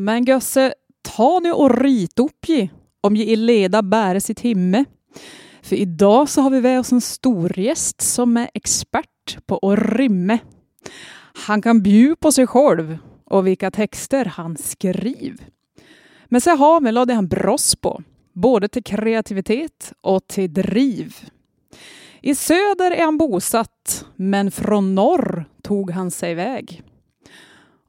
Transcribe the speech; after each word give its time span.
Men 0.00 0.24
gösse, 0.24 0.74
ta 1.02 1.40
nu 1.40 1.52
och 1.52 1.78
rit 1.80 2.18
upp 2.18 2.48
ge, 2.48 2.68
om 3.00 3.16
ge 3.16 3.24
i 3.24 3.36
leda 3.36 3.82
bäre 3.82 4.20
sitt 4.20 4.40
himme. 4.40 4.84
För 5.62 5.76
idag 5.76 6.28
så 6.28 6.40
har 6.40 6.50
vi 6.50 6.60
med 6.60 6.80
oss 6.80 6.92
en 6.92 7.00
stor 7.00 7.58
gäst 7.58 8.00
som 8.00 8.36
är 8.36 8.50
expert 8.54 9.46
på 9.46 9.58
att 9.58 9.78
rymme. 9.78 10.38
Han 11.46 11.62
kan 11.62 11.82
bjuda 11.82 12.16
på 12.16 12.32
sig 12.32 12.46
själv 12.46 12.98
och 13.24 13.46
vilka 13.46 13.70
texter 13.70 14.24
han 14.24 14.56
skriver. 14.56 15.46
Men 16.24 16.40
så 16.40 16.50
har 16.50 16.80
vi 16.80 16.92
lade 16.92 17.14
han 17.14 17.28
bross 17.28 17.76
på, 17.76 18.02
både 18.32 18.68
till 18.68 18.84
kreativitet 18.84 19.92
och 20.00 20.26
till 20.26 20.52
driv. 20.52 21.16
I 22.22 22.34
söder 22.34 22.90
är 22.90 23.04
han 23.04 23.18
bosatt, 23.18 24.04
men 24.16 24.50
från 24.50 24.94
norr 24.94 25.44
tog 25.62 25.90
han 25.90 26.10
sig 26.10 26.32
iväg. 26.32 26.82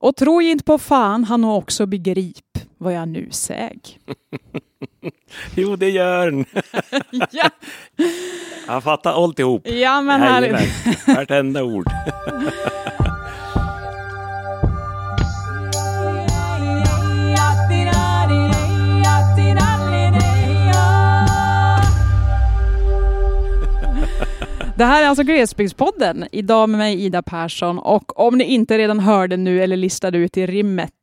Och 0.01 0.15
tro 0.15 0.41
inte 0.41 0.63
på 0.63 0.77
fan 0.77 1.23
han 1.23 1.41
nog 1.41 1.57
också 1.57 1.85
begrip 1.85 2.57
vad 2.77 2.93
jag 2.93 3.07
nu 3.07 3.27
säg. 3.31 3.79
jo, 5.55 5.75
det 5.75 5.89
gör 5.89 6.25
han. 6.25 6.45
ja. 7.31 7.49
Han 8.67 8.81
fattar 8.81 9.23
alltihop. 9.23 9.67
Ja, 9.67 10.01
men 10.01 10.21
härligt. 10.21 11.07
Vartenda 11.07 11.63
ord. 11.63 11.85
Det 24.81 24.85
här 24.85 25.03
är 25.03 25.07
alltså 25.07 25.23
Glesbygdspodden. 25.23 26.27
Idag 26.31 26.69
med 26.69 26.77
mig 26.77 27.05
Ida 27.05 27.21
Persson 27.21 27.79
och 27.79 28.19
om 28.19 28.37
ni 28.37 28.43
inte 28.43 28.77
redan 28.77 28.99
hörde 28.99 29.37
nu 29.37 29.63
eller 29.63 29.77
listade 29.77 30.17
ut 30.17 30.37
i 30.37 30.45
rimmet 30.45 30.93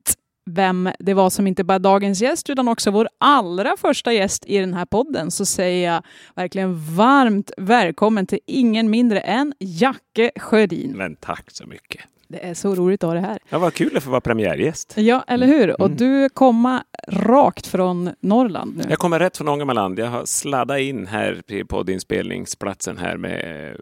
vem 0.51 0.91
det 0.99 1.15
var 1.15 1.31
som 1.31 1.47
inte 1.47 1.65
bara 1.65 1.79
dagens 1.79 2.23
gäst 2.23 2.51
utan 2.51 2.69
också 2.69 2.91
vår 2.91 3.09
allra 3.19 3.77
första 3.79 4.13
gäst 4.13 4.45
i 4.47 4.59
den 4.59 4.75
här 4.75 4.85
podden 4.85 5.31
så 5.31 5.45
säger 5.45 5.93
jag 5.93 6.03
verkligen 6.35 6.95
varmt 6.97 7.51
välkommen 7.57 8.27
till 8.27 8.39
ingen 8.47 8.91
mindre 8.91 9.21
än 9.21 9.55
Jacke 9.59 10.31
Sjödin. 10.37 10.97
Men 10.97 11.17
tack 11.17 11.51
så 11.51 11.67
mycket. 11.67 12.03
Det 12.31 12.47
är 12.47 12.55
så 12.55 12.75
roligt 12.75 13.05
att 13.05 13.09
ha 13.09 13.15
det 13.15 13.21
här. 13.21 13.39
Ja, 13.49 13.59
vad 13.59 13.75
kul 13.75 13.97
att 13.97 14.03
få 14.03 14.11
vara 14.11 14.21
premiärgäst. 14.21 14.95
Ja, 14.97 15.25
eller 15.29 15.47
hur? 15.47 15.65
Mm. 15.65 15.77
Och 15.79 15.91
du 15.91 16.29
kommer 16.29 16.83
rakt 17.09 17.67
från 17.67 18.11
Norrland 18.21 18.77
nu. 18.77 18.85
Jag 18.89 18.99
kommer 18.99 19.19
rätt 19.19 19.37
från 19.37 19.49
Ångermanland. 19.49 19.99
Jag 19.99 20.07
har 20.07 20.25
sladdat 20.25 20.81
in 20.81 21.07
här 21.07 21.43
på 21.47 21.67
poddinspelningsplatsen 21.67 22.99
här 22.99 23.17
med 23.17 23.77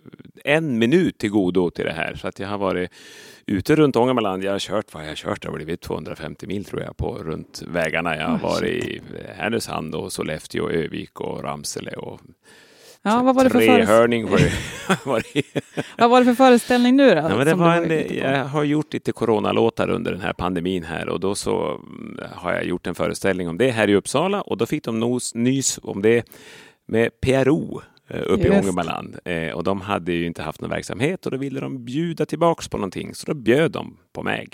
en 0.45 0.79
minut 0.79 1.19
till 1.19 1.31
godo 1.31 1.71
till 1.71 1.85
det 1.85 1.93
här. 1.93 2.15
Så 2.15 2.29
att 2.29 2.39
jag 2.39 2.49
har 2.49 2.59
varit 2.59 2.91
ute 3.47 3.77
runt 3.77 3.97
Ångermanland. 3.97 4.45
Jag 4.45 4.53
har 4.53 4.59
kört, 4.59 4.95
vad 4.95 5.03
jag 5.03 5.09
har 5.09 5.17
kört, 5.17 5.43
det 5.43 5.49
har 5.49 5.57
blivit 5.57 5.81
250 5.81 6.47
mil 6.47 6.65
tror 6.65 6.83
jag 6.83 6.97
på 6.97 7.15
runt 7.15 7.63
vägarna. 7.67 8.17
Jag 8.17 8.29
har 8.29 8.39
varit 8.39 8.85
i 8.85 9.03
Härnösand 9.37 9.95
och 9.95 10.13
Sollefteå, 10.13 10.71
Övik 10.71 11.21
och 11.21 11.43
Ramsele 11.43 11.93
och 11.93 12.21
Ja, 13.07 13.23
vad 13.23 13.35
var 13.35 13.45
det 13.45 13.51
för 13.51 13.59
det. 13.59 15.43
vad 15.99 16.11
var 16.11 16.21
det 16.21 16.25
för 16.25 16.35
föreställning 16.35 16.97
nu 16.97 17.11
då? 17.11 17.17
Ja, 17.17 17.45
det 17.45 17.55
var 17.55 17.77
en, 17.77 18.17
jag 18.17 18.45
har 18.45 18.65
gjort 18.65 18.93
lite 18.93 19.13
coronalåtar 19.13 19.91
under 19.91 20.13
den 20.13 20.21
här 20.21 20.33
pandemin 20.33 20.85
här 20.85 21.09
och 21.09 21.21
då 21.21 21.35
så 21.35 21.75
mm, 21.75 22.21
har 22.33 22.53
jag 22.53 22.65
gjort 22.65 22.87
en 22.87 22.95
föreställning 22.95 23.49
om 23.49 23.59
det 23.59 23.71
här 23.71 23.91
i 23.91 23.95
Uppsala 23.95 24.41
och 24.41 24.57
då 24.57 24.67
fick 24.67 24.85
de 24.85 25.01
nos, 25.01 25.35
nys 25.35 25.79
om 25.83 26.03
det 26.03 26.27
med 26.87 27.21
PRO 27.21 27.81
eh, 28.09 28.21
uppe 28.21 28.43
Just. 28.43 28.55
i 28.55 28.61
Ångermanland. 28.61 29.19
Eh, 29.25 29.51
och 29.51 29.65
de 29.65 29.81
hade 29.81 30.13
ju 30.13 30.27
inte 30.27 30.43
haft 30.43 30.61
någon 30.61 30.71
verksamhet 30.71 31.27
och 31.27 31.33
då 31.33 31.39
ville 31.39 31.61
de 31.61 31.85
bjuda 31.85 32.27
tillbaks 32.27 32.69
på 32.69 32.77
någonting 32.77 33.15
så 33.15 33.27
då 33.27 33.35
bjöd 33.35 33.71
de 33.71 33.97
på 34.13 34.23
mig. 34.23 34.49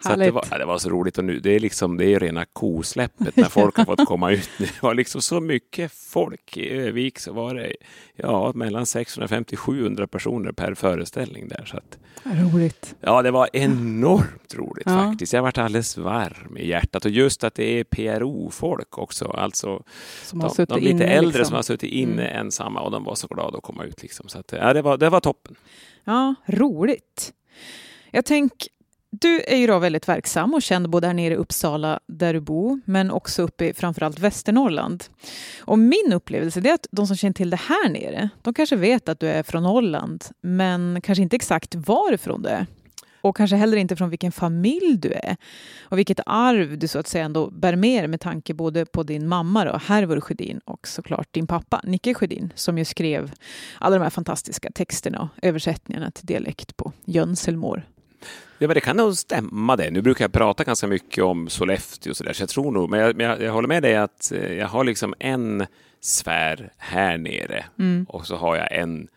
Så 0.00 0.16
det, 0.16 0.30
var, 0.30 0.58
det 0.58 0.64
var 0.64 0.78
så 0.78 0.88
roligt 0.88 1.18
och 1.18 1.24
nu, 1.24 1.40
det 1.40 1.50
är 1.50 1.60
liksom, 1.60 1.96
det 1.96 2.04
är 2.04 2.20
rena 2.20 2.44
kosläppet 2.44 3.36
när 3.36 3.48
folk 3.48 3.76
har 3.76 3.84
fått 3.84 4.06
komma 4.06 4.30
ut. 4.30 4.50
Det 4.58 4.82
var 4.82 4.94
liksom 4.94 5.22
så 5.22 5.40
mycket 5.40 5.92
folk 5.92 6.56
i 6.56 6.70
Övik 6.70 7.18
så 7.18 7.32
var 7.32 7.54
det 7.54 7.72
ja, 8.16 8.52
mellan 8.54 8.86
650 8.86 9.56
700 9.56 10.06
personer 10.06 10.52
per 10.52 10.74
föreställning 10.74 11.48
där. 11.48 11.64
Så 11.64 11.76
att, 11.76 11.98
roligt. 12.24 12.94
Ja, 13.00 13.22
det 13.22 13.30
var 13.30 13.48
enormt 13.52 14.54
roligt 14.54 14.86
ja. 14.86 14.92
faktiskt. 14.92 15.32
Jag 15.32 15.42
varit 15.42 15.58
alldeles 15.58 15.96
varm 15.96 16.56
i 16.56 16.68
hjärtat 16.68 17.04
och 17.04 17.10
just 17.10 17.44
att 17.44 17.54
det 17.54 17.80
är 17.80 17.84
PRO-folk 17.84 18.98
också, 18.98 19.24
alltså 19.24 19.82
som 20.22 20.38
de, 20.38 20.64
de 20.68 20.80
lite 20.80 21.04
äldre 21.04 21.26
liksom. 21.26 21.44
som 21.44 21.54
har 21.54 21.62
suttit 21.62 21.92
inne 21.92 22.28
mm. 22.28 22.46
ensamma 22.46 22.80
och 22.80 22.90
de 22.90 23.04
var 23.04 23.14
så 23.14 23.26
glada 23.26 23.58
att 23.58 23.62
komma 23.64 23.84
ut 23.84 24.02
liksom. 24.02 24.28
Så 24.28 24.38
att, 24.38 24.52
ja, 24.52 24.72
det 24.72 24.82
var, 24.82 24.96
det 24.96 25.08
var 25.08 25.20
toppen. 25.20 25.54
Ja, 26.04 26.34
roligt. 26.46 27.32
Jag 28.10 28.24
tänker 28.24 28.68
du 29.10 29.42
är 29.46 29.56
ju 29.56 29.66
då 29.66 29.78
väldigt 29.78 30.08
verksam 30.08 30.54
och 30.54 30.62
känd 30.62 30.90
både 30.90 31.06
här 31.06 31.14
nere 31.14 31.34
i 31.34 31.36
Uppsala 31.36 32.00
där 32.06 32.34
du 32.34 32.40
bor, 32.40 32.80
men 32.84 33.10
också 33.10 33.42
uppe 33.42 33.64
i 33.64 33.74
framförallt 33.74 34.18
Västernorrland. 34.18 35.04
Och 35.60 35.78
min 35.78 36.12
upplevelse 36.12 36.60
är 36.60 36.74
att 36.74 36.86
de 36.90 37.06
som 37.06 37.16
känner 37.16 37.34
till 37.34 37.50
det 37.50 37.60
här 37.60 37.88
nere, 37.88 38.28
de 38.42 38.54
kanske 38.54 38.76
vet 38.76 39.08
att 39.08 39.20
du 39.20 39.28
är 39.28 39.42
från 39.42 39.62
Norrland, 39.62 40.24
men 40.40 41.00
kanske 41.02 41.22
inte 41.22 41.36
exakt 41.36 41.74
varifrån 41.74 42.42
du 42.42 42.48
är. 42.48 42.66
Och 43.22 43.36
kanske 43.36 43.56
heller 43.56 43.76
inte 43.76 43.96
från 43.96 44.10
vilken 44.10 44.32
familj 44.32 44.96
du 44.96 45.12
är. 45.12 45.36
Och 45.82 45.98
vilket 45.98 46.20
arv 46.26 46.78
du 46.78 46.88
så 46.88 46.98
att 46.98 47.08
säga 47.08 47.24
ändå 47.24 47.50
bär 47.50 47.76
med 47.76 48.02
dig 48.02 48.08
med 48.08 48.20
tanke 48.20 48.54
både 48.54 48.86
på 48.86 49.02
din 49.02 49.28
mamma 49.28 49.64
då, 49.64 49.80
Hervor 49.84 50.20
Sjödin 50.20 50.60
och 50.64 50.88
såklart 50.88 51.28
din 51.30 51.46
pappa 51.46 51.80
Nicke 51.84 52.14
Sjödin 52.14 52.52
som 52.54 52.78
ju 52.78 52.84
skrev 52.84 53.32
alla 53.78 53.96
de 53.96 54.02
här 54.02 54.10
fantastiska 54.10 54.70
texterna 54.70 55.20
och 55.20 55.28
översättningarna 55.42 56.10
till 56.10 56.26
dialekt 56.26 56.76
på 56.76 56.92
Jönselmål 57.04 57.82
Ja, 58.58 58.66
men 58.66 58.74
det 58.74 58.80
kan 58.80 58.96
nog 58.96 59.16
stämma 59.16 59.76
det. 59.76 59.90
Nu 59.90 60.02
brukar 60.02 60.24
jag 60.24 60.32
prata 60.32 60.64
ganska 60.64 60.86
mycket 60.86 61.24
om 61.24 61.48
Sollefteå 61.48 62.10
och 62.10 62.16
så 62.16 62.24
där, 62.24 62.32
så 62.32 62.42
jag 62.42 62.48
tror 62.48 62.72
nog, 62.72 62.90
men 62.90 63.00
jag, 63.00 63.16
men 63.16 63.26
jag, 63.26 63.42
jag 63.42 63.52
håller 63.52 63.68
med 63.68 63.82
dig 63.82 63.96
att 63.96 64.32
eh, 64.32 64.52
jag 64.52 64.66
har 64.66 64.84
liksom 64.84 65.14
en 65.18 65.66
sfär 66.00 66.72
här 66.78 67.18
nere 67.18 67.64
mm. 67.78 68.06
och 68.08 68.26
så 68.26 68.36
har 68.36 68.56
jag 68.56 68.72
en 68.72 69.08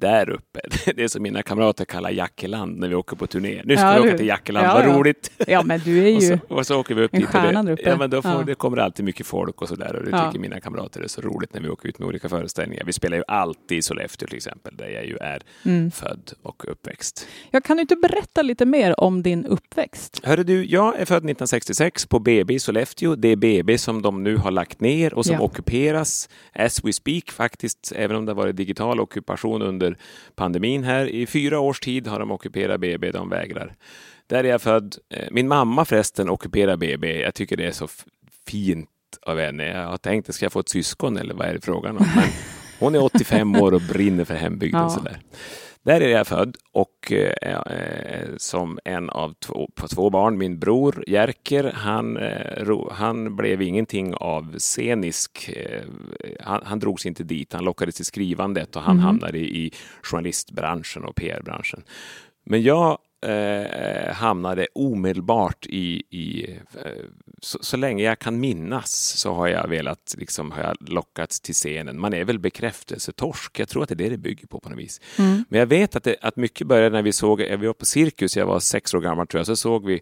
där 0.00 0.30
uppe. 0.30 0.60
Det 0.96 1.02
är 1.02 1.08
som 1.08 1.22
mina 1.22 1.42
kamrater 1.42 1.84
kallar 1.84 2.10
Jackeland 2.10 2.78
när 2.78 2.88
vi 2.88 2.94
åker 2.94 3.16
på 3.16 3.26
turné. 3.26 3.62
Nu 3.64 3.76
ska 3.76 3.86
ja, 3.86 4.02
vi 4.02 4.08
åka 4.08 4.16
till 4.16 4.26
Jackeland, 4.26 4.66
ja, 4.66 4.74
vad 4.74 4.84
ja. 4.84 4.98
roligt! 4.98 5.30
Ja, 5.46 5.62
men 5.62 5.80
du 5.84 6.04
är 6.04 6.08
ju 6.08 6.16
och, 6.16 6.22
så, 6.22 6.54
och 6.54 6.66
så 6.66 6.80
åker 6.80 6.94
vi 6.94 7.02
upp 7.02 7.14
en 7.14 7.26
stjärna 7.26 7.62
där 7.62 7.72
uppe. 7.72 7.88
Ja, 7.88 7.96
men 7.96 8.10
då 8.10 8.22
får, 8.22 8.30
ja. 8.30 8.42
det 8.46 8.54
kommer 8.54 8.76
alltid 8.76 9.04
mycket 9.04 9.26
folk 9.26 9.62
och 9.62 9.68
så 9.68 9.74
där 9.74 9.96
och 9.96 10.04
det 10.04 10.26
tycker 10.26 10.38
mina 10.38 10.60
kamrater 10.60 11.00
är 11.00 11.08
så 11.08 11.20
roligt 11.20 11.54
när 11.54 11.60
vi 11.60 11.68
åker 11.68 11.88
ut 11.88 11.98
med 11.98 12.08
olika 12.08 12.28
föreställningar. 12.28 12.84
Vi 12.84 12.92
spelar 12.92 13.16
ju 13.16 13.22
alltid 13.28 13.78
i 13.78 13.82
Sollefteå 13.82 14.28
till 14.28 14.36
exempel, 14.36 14.76
där 14.76 14.88
jag 14.88 15.06
ju 15.06 15.16
är 15.16 15.42
mm. 15.64 15.90
född 15.90 16.32
och 16.42 16.64
uppväxt. 16.68 17.26
Jag 17.50 17.64
kan 17.64 17.76
du 17.76 17.80
inte 17.80 17.96
berätta 17.96 18.42
lite 18.42 18.66
mer 18.66 19.00
om 19.00 19.22
din 19.22 19.46
uppväxt? 19.46 20.20
Hörru 20.24 20.44
du, 20.44 20.64
jag 20.64 21.00
är 21.00 21.04
född 21.04 21.16
1966 21.16 22.06
på 22.06 22.18
BB 22.18 22.54
i 22.54 22.58
Sollefteå. 22.58 23.16
Det 23.16 23.28
är 23.28 23.36
BB 23.36 23.78
som 23.78 24.02
de 24.02 24.22
nu 24.22 24.36
har 24.36 24.50
lagt 24.50 24.80
ner 24.80 25.14
och 25.14 25.26
som 25.26 25.40
ockuperas 25.40 26.28
as 26.52 26.84
we 26.84 26.92
speak 26.92 27.30
faktiskt, 27.30 27.92
även 27.96 28.16
om 28.16 28.26
det 28.26 28.32
har 28.32 28.36
varit 28.36 28.56
digital 28.56 29.00
ockupation 29.00 29.62
under 29.62 29.89
pandemin 30.34 30.84
här. 30.84 31.06
I 31.06 31.26
fyra 31.26 31.60
års 31.60 31.80
tid 31.80 32.06
har 32.06 32.18
de 32.20 32.30
ockuperat 32.30 32.80
BB, 32.80 33.10
de 33.10 33.28
vägrar. 33.28 33.74
Där 34.26 34.44
är 34.44 34.48
jag 34.48 34.62
född. 34.62 34.96
Eh, 35.14 35.28
min 35.30 35.48
mamma 35.48 35.84
förresten 35.84 36.30
ockuperar 36.30 36.76
BB. 36.76 37.20
Jag 37.20 37.34
tycker 37.34 37.56
det 37.56 37.66
är 37.66 37.72
så 37.72 37.88
fint 38.46 38.88
av 39.22 39.38
henne. 39.38 39.66
Jag 39.66 39.86
har 39.86 39.96
tänkt, 39.98 40.34
ska 40.34 40.44
jag 40.44 40.52
få 40.52 40.60
ett 40.60 40.68
syskon 40.68 41.16
eller 41.16 41.34
vad 41.34 41.46
är 41.46 41.54
det 41.54 41.60
frågan 41.64 41.96
om? 41.96 42.06
Men 42.16 42.28
hon 42.78 42.94
är 42.94 43.02
85 43.04 43.56
år 43.56 43.74
och 43.74 43.80
brinner 43.80 44.24
för 44.24 44.34
hembygden. 44.34 44.80
Ja. 44.82 44.88
Sådär. 44.90 45.20
Där 45.82 46.00
är 46.00 46.08
jag 46.08 46.26
född 46.26 46.56
och 46.72 47.12
eh, 47.12 47.60
eh, 47.60 48.28
som 48.36 48.78
en 48.84 49.10
av 49.10 49.34
två, 49.34 49.68
två, 49.94 50.10
barn, 50.10 50.38
min 50.38 50.58
bror 50.58 51.04
Jerker, 51.06 51.72
han, 51.74 52.16
eh, 52.16 52.90
han 52.90 53.36
blev 53.36 53.62
ingenting 53.62 54.14
av 54.14 54.58
scenisk, 54.58 55.48
eh, 55.56 55.82
han, 56.40 56.60
han 56.64 56.78
drogs 56.78 57.06
inte 57.06 57.24
dit, 57.24 57.52
han 57.52 57.64
lockades 57.64 57.94
till 57.94 58.04
skrivandet 58.04 58.76
och 58.76 58.82
han 58.82 58.96
mm. 58.96 59.04
hamnade 59.04 59.38
i, 59.38 59.66
i 59.66 59.72
journalistbranschen 60.02 61.04
och 61.04 61.16
PR-branschen. 61.16 61.82
Men 62.44 62.62
jag 62.62 62.98
eh, 63.22 64.14
hamnade 64.14 64.66
omedelbart 64.74 65.66
i, 65.66 66.02
i 66.10 66.50
eh, 66.84 66.92
så, 67.42 67.58
så, 67.60 67.76
länge 67.76 68.04
jag 68.04 68.18
kan 68.18 68.40
minnas 68.40 68.92
så 68.92 69.34
har 69.34 69.48
jag 69.48 69.68
velat, 69.68 70.14
liksom, 70.18 70.52
har 70.52 70.62
jag 70.62 70.76
lockats 70.88 71.40
till 71.40 71.54
scenen. 71.54 72.00
Man 72.00 72.14
är 72.14 72.24
väl 72.24 72.38
bekräftelsetorsk, 72.38 73.58
jag 73.58 73.68
tror 73.68 73.82
att 73.82 73.88
det 73.88 73.94
är 73.94 73.96
det 73.96 74.08
det 74.08 74.18
bygger 74.18 74.46
på 74.46 74.60
på 74.60 74.68
något 74.68 74.78
vis. 74.78 75.00
Mm. 75.18 75.44
Men 75.48 75.60
jag 75.60 75.66
vet 75.66 75.96
att, 75.96 76.04
det, 76.04 76.16
att 76.20 76.36
mycket 76.36 76.66
började 76.66 76.96
när 76.96 77.02
vi 77.02 77.12
såg, 77.12 77.38
vi 77.38 77.66
var 77.66 77.72
på 77.72 77.86
cirkus, 77.86 78.36
jag 78.36 78.46
var 78.46 78.60
sex 78.60 78.94
år 78.94 79.00
gammal 79.00 79.26
tror 79.26 79.38
jag, 79.38 79.46
så 79.46 79.56
såg 79.56 79.86
vi 79.86 80.00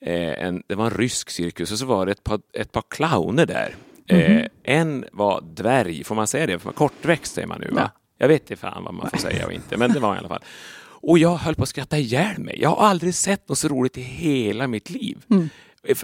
eh, 0.00 0.44
en, 0.44 0.62
det 0.66 0.74
var 0.74 0.84
en 0.84 0.98
rysk 0.98 1.30
cirkus 1.30 1.72
och 1.72 1.78
så 1.78 1.86
var 1.86 2.06
det 2.06 2.12
ett 2.12 2.24
par, 2.24 2.40
ett 2.52 2.72
par 2.72 2.84
clowner 2.88 3.46
där. 3.46 3.74
Mm 4.08 4.38
eh, 4.38 4.46
en 4.62 5.04
var 5.12 5.40
dvärg, 5.40 6.04
får 6.04 6.14
man 6.14 6.26
säga 6.26 6.46
det? 6.46 6.58
Kortväxt 6.58 7.34
säger 7.34 7.48
man 7.48 7.60
nu 7.60 7.68
va? 7.68 7.90
Ja. 7.94 8.00
Jag 8.18 8.28
vet 8.28 8.42
inte 8.42 8.56
fan 8.56 8.84
vad 8.84 8.94
man 8.94 9.10
får 9.10 9.18
säga 9.18 9.46
och 9.46 9.52
inte, 9.52 9.76
men 9.76 9.92
det 9.92 10.00
var 10.00 10.14
i 10.14 10.18
alla 10.18 10.28
fall. 10.28 10.42
Och 11.02 11.18
jag 11.18 11.36
höll 11.36 11.54
på 11.54 11.62
att 11.62 11.68
skratta 11.68 11.98
ihjäl 11.98 12.38
mig. 12.38 12.58
Jag 12.60 12.68
har 12.68 12.86
aldrig 12.86 13.14
sett 13.14 13.48
något 13.48 13.58
så 13.58 13.68
roligt 13.68 13.98
i 13.98 14.02
hela 14.02 14.66
mitt 14.66 14.90
liv. 14.90 15.24
Mm. 15.30 15.48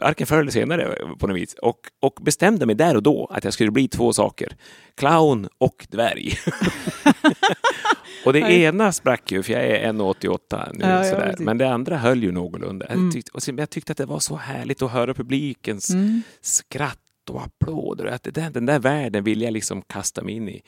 varken 0.00 0.26
förr 0.26 0.40
eller 0.40 0.50
senare 0.50 0.98
på 1.18 1.26
något 1.26 1.36
vis. 1.36 1.54
Och, 1.62 1.78
och 2.00 2.18
bestämde 2.22 2.66
mig 2.66 2.74
där 2.74 2.96
och 2.96 3.02
då 3.02 3.30
att 3.30 3.44
jag 3.44 3.52
skulle 3.52 3.70
bli 3.70 3.88
två 3.88 4.12
saker. 4.12 4.56
Clown 4.96 5.48
och 5.58 5.86
dvärg. 5.90 6.32
och 8.24 8.32
det 8.32 8.40
Nej. 8.40 8.62
ena 8.62 8.92
sprack 8.92 9.32
ju, 9.32 9.42
för 9.42 9.52
jag 9.52 9.64
är 9.64 9.92
1,88 9.92 10.70
nu. 10.74 10.84
Ja, 10.84 11.04
sådär. 11.04 11.34
Men 11.38 11.58
det 11.58 11.70
andra 11.70 11.96
höll 11.96 12.22
ju 12.22 12.32
någorlunda. 12.32 12.86
Mm. 12.86 13.04
Jag, 13.04 13.12
tyckte, 13.12 13.30
och 13.34 13.60
jag 13.60 13.70
tyckte 13.70 13.92
att 13.92 13.98
det 13.98 14.06
var 14.06 14.18
så 14.18 14.36
härligt 14.36 14.82
att 14.82 14.90
höra 14.90 15.14
publikens 15.14 15.90
mm. 15.90 16.22
skratt 16.40 17.03
och 17.30 17.42
applåder. 17.42 18.06
Att 18.06 18.28
den, 18.32 18.52
den 18.52 18.66
där 18.66 18.78
världen 18.78 19.24
vill 19.24 19.42
jag 19.42 19.52
liksom 19.52 19.82
kasta 19.82 20.22
mig 20.22 20.34
in 20.34 20.48
i. 20.48 20.62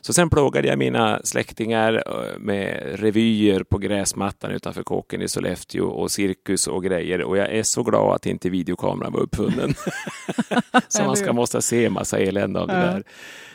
Så 0.00 0.12
sen 0.12 0.30
plågade 0.30 0.68
jag 0.68 0.78
mina 0.78 1.20
släktingar 1.24 2.02
med 2.38 3.00
revyer 3.00 3.62
på 3.62 3.78
gräsmattan 3.78 4.50
utanför 4.50 4.82
kåken 4.82 5.22
i 5.22 5.28
Sollefteå 5.28 5.86
och 5.86 6.10
cirkus 6.10 6.66
och 6.66 6.84
grejer. 6.84 7.22
Och 7.22 7.36
jag 7.36 7.48
är 7.48 7.62
så 7.62 7.82
glad 7.82 8.14
att 8.14 8.26
inte 8.26 8.50
videokameran 8.50 9.12
var 9.12 9.20
uppfunnen. 9.20 9.74
så 10.88 11.04
man 11.04 11.16
ska 11.16 11.32
måste 11.32 11.62
se 11.62 11.90
massa 11.90 12.18
elände 12.18 12.60
av 12.60 12.66
det 12.66 12.74
där. 12.74 13.02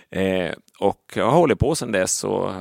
Eh, 0.10 0.52
och 0.80 1.14
jag 1.16 1.26
har 1.26 1.38
hållit 1.38 1.60
på 1.60 1.76
sedan 1.76 1.92
dess. 1.92 2.24
Och, 2.24 2.52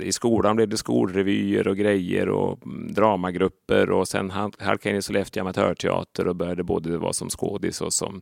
I 0.00 0.12
skolan 0.12 0.56
blev 0.56 0.68
det 0.68 0.76
skolrevyer 0.76 1.68
och 1.68 1.76
grejer 1.76 2.28
och 2.28 2.66
mm, 2.66 2.94
dramagrupper 2.94 3.90
och 3.90 4.08
sen 4.08 4.30
halkade 4.30 4.78
jag 4.82 4.92
in 4.92 4.96
i 4.96 5.02
Sollefteå 5.02 5.40
amatörteater 5.40 6.26
och 6.26 6.36
började 6.36 6.62
både 6.62 6.98
vara 6.98 7.12
som 7.12 7.28
skådis 7.30 7.80
och 7.80 7.92
som 7.92 8.20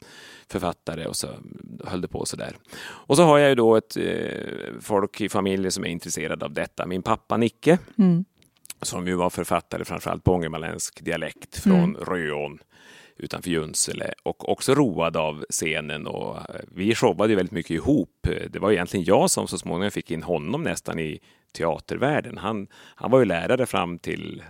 författare 0.49 1.07
och 1.07 1.17
så 1.17 1.29
höll 1.85 2.01
det 2.01 2.09
på 2.09 2.25
så 2.25 2.37
där. 2.37 2.57
Och 2.83 3.17
så 3.17 3.23
har 3.23 3.39
jag 3.39 3.49
ju 3.49 3.55
då 3.55 3.77
ett 3.77 3.97
eh, 3.97 4.81
folk 4.81 5.21
i 5.21 5.29
familjen 5.29 5.73
som 5.73 5.85
är 5.85 5.89
intresserade 5.89 6.45
av 6.45 6.53
detta. 6.53 6.87
Min 6.87 7.03
pappa 7.03 7.37
Nicke 7.37 7.79
mm. 7.99 8.25
som 8.83 9.07
ju 9.07 9.15
var 9.15 9.31
författare 9.31 9.85
framförallt 9.85 10.25
på 10.25 10.33
ångermanländsk 10.33 11.05
dialekt 11.05 11.63
från 11.63 11.75
mm. 11.75 11.97
Röån 11.97 12.59
utanför 13.21 13.51
Junsele 13.51 14.13
och 14.23 14.49
också 14.49 14.75
road 14.75 15.17
av 15.17 15.45
scenen. 15.51 16.07
Och 16.07 16.37
eh, 16.37 16.61
vi 16.75 16.95
showade 16.95 17.35
väldigt 17.35 17.53
mycket 17.53 17.71
ihop. 17.71 18.27
Det 18.51 18.59
var 18.59 18.73
egentligen 18.73 19.05
jag 19.05 19.31
som 19.31 19.49
så 19.49 19.59
småningom 19.59 19.91
fick 19.91 20.11
in 20.11 20.23
honom 20.23 20.63
nästan 20.63 20.99
i 20.99 21.21
teatervärlden. 21.53 22.39
Han, 22.39 22.67
han 22.73 23.11
var 23.11 23.19
ju 23.19 23.25
lärare 23.25 23.67
fram 23.67 23.99
till 23.99 24.43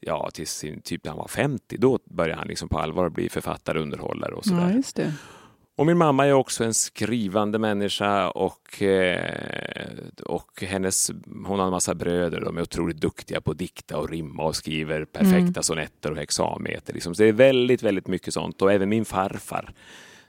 ja, 0.00 0.30
till 0.34 0.46
sin, 0.46 0.80
typ 0.80 1.06
han 1.06 1.16
var 1.16 1.28
50. 1.28 1.76
Då 1.76 1.98
började 2.04 2.38
han 2.38 2.48
liksom 2.48 2.68
på 2.68 2.78
allvar 2.78 3.08
bli 3.08 3.28
författare 3.28 3.78
och 3.78 3.82
underhållare 3.82 4.34
och 4.34 4.44
sådär. 4.44 4.60
Ja, 4.60 4.70
och 5.80 5.86
min 5.86 5.98
mamma 5.98 6.26
är 6.26 6.32
också 6.32 6.64
en 6.64 6.74
skrivande 6.74 7.58
människa 7.58 8.30
och, 8.30 8.82
eh, 8.82 9.88
och 10.26 10.62
hennes, 10.62 11.10
hon 11.46 11.58
har 11.58 11.66
en 11.66 11.70
massa 11.70 11.94
bröder. 11.94 12.40
De 12.40 12.56
är 12.56 12.62
otroligt 12.62 13.00
duktiga 13.00 13.40
på 13.40 13.50
att 13.50 13.58
dikta 13.58 13.98
och 13.98 14.10
rimma 14.10 14.42
och 14.42 14.56
skriver 14.56 15.04
perfekta 15.04 15.36
mm. 15.36 15.62
sonetter 15.62 16.10
och 16.10 16.16
hexameter. 16.16 16.94
Liksom. 16.94 17.14
Så 17.14 17.22
det 17.22 17.28
är 17.28 17.32
väldigt, 17.32 17.82
väldigt 17.82 18.06
mycket 18.06 18.34
sånt. 18.34 18.62
Och 18.62 18.72
även 18.72 18.88
min 18.88 19.04
farfar 19.04 19.72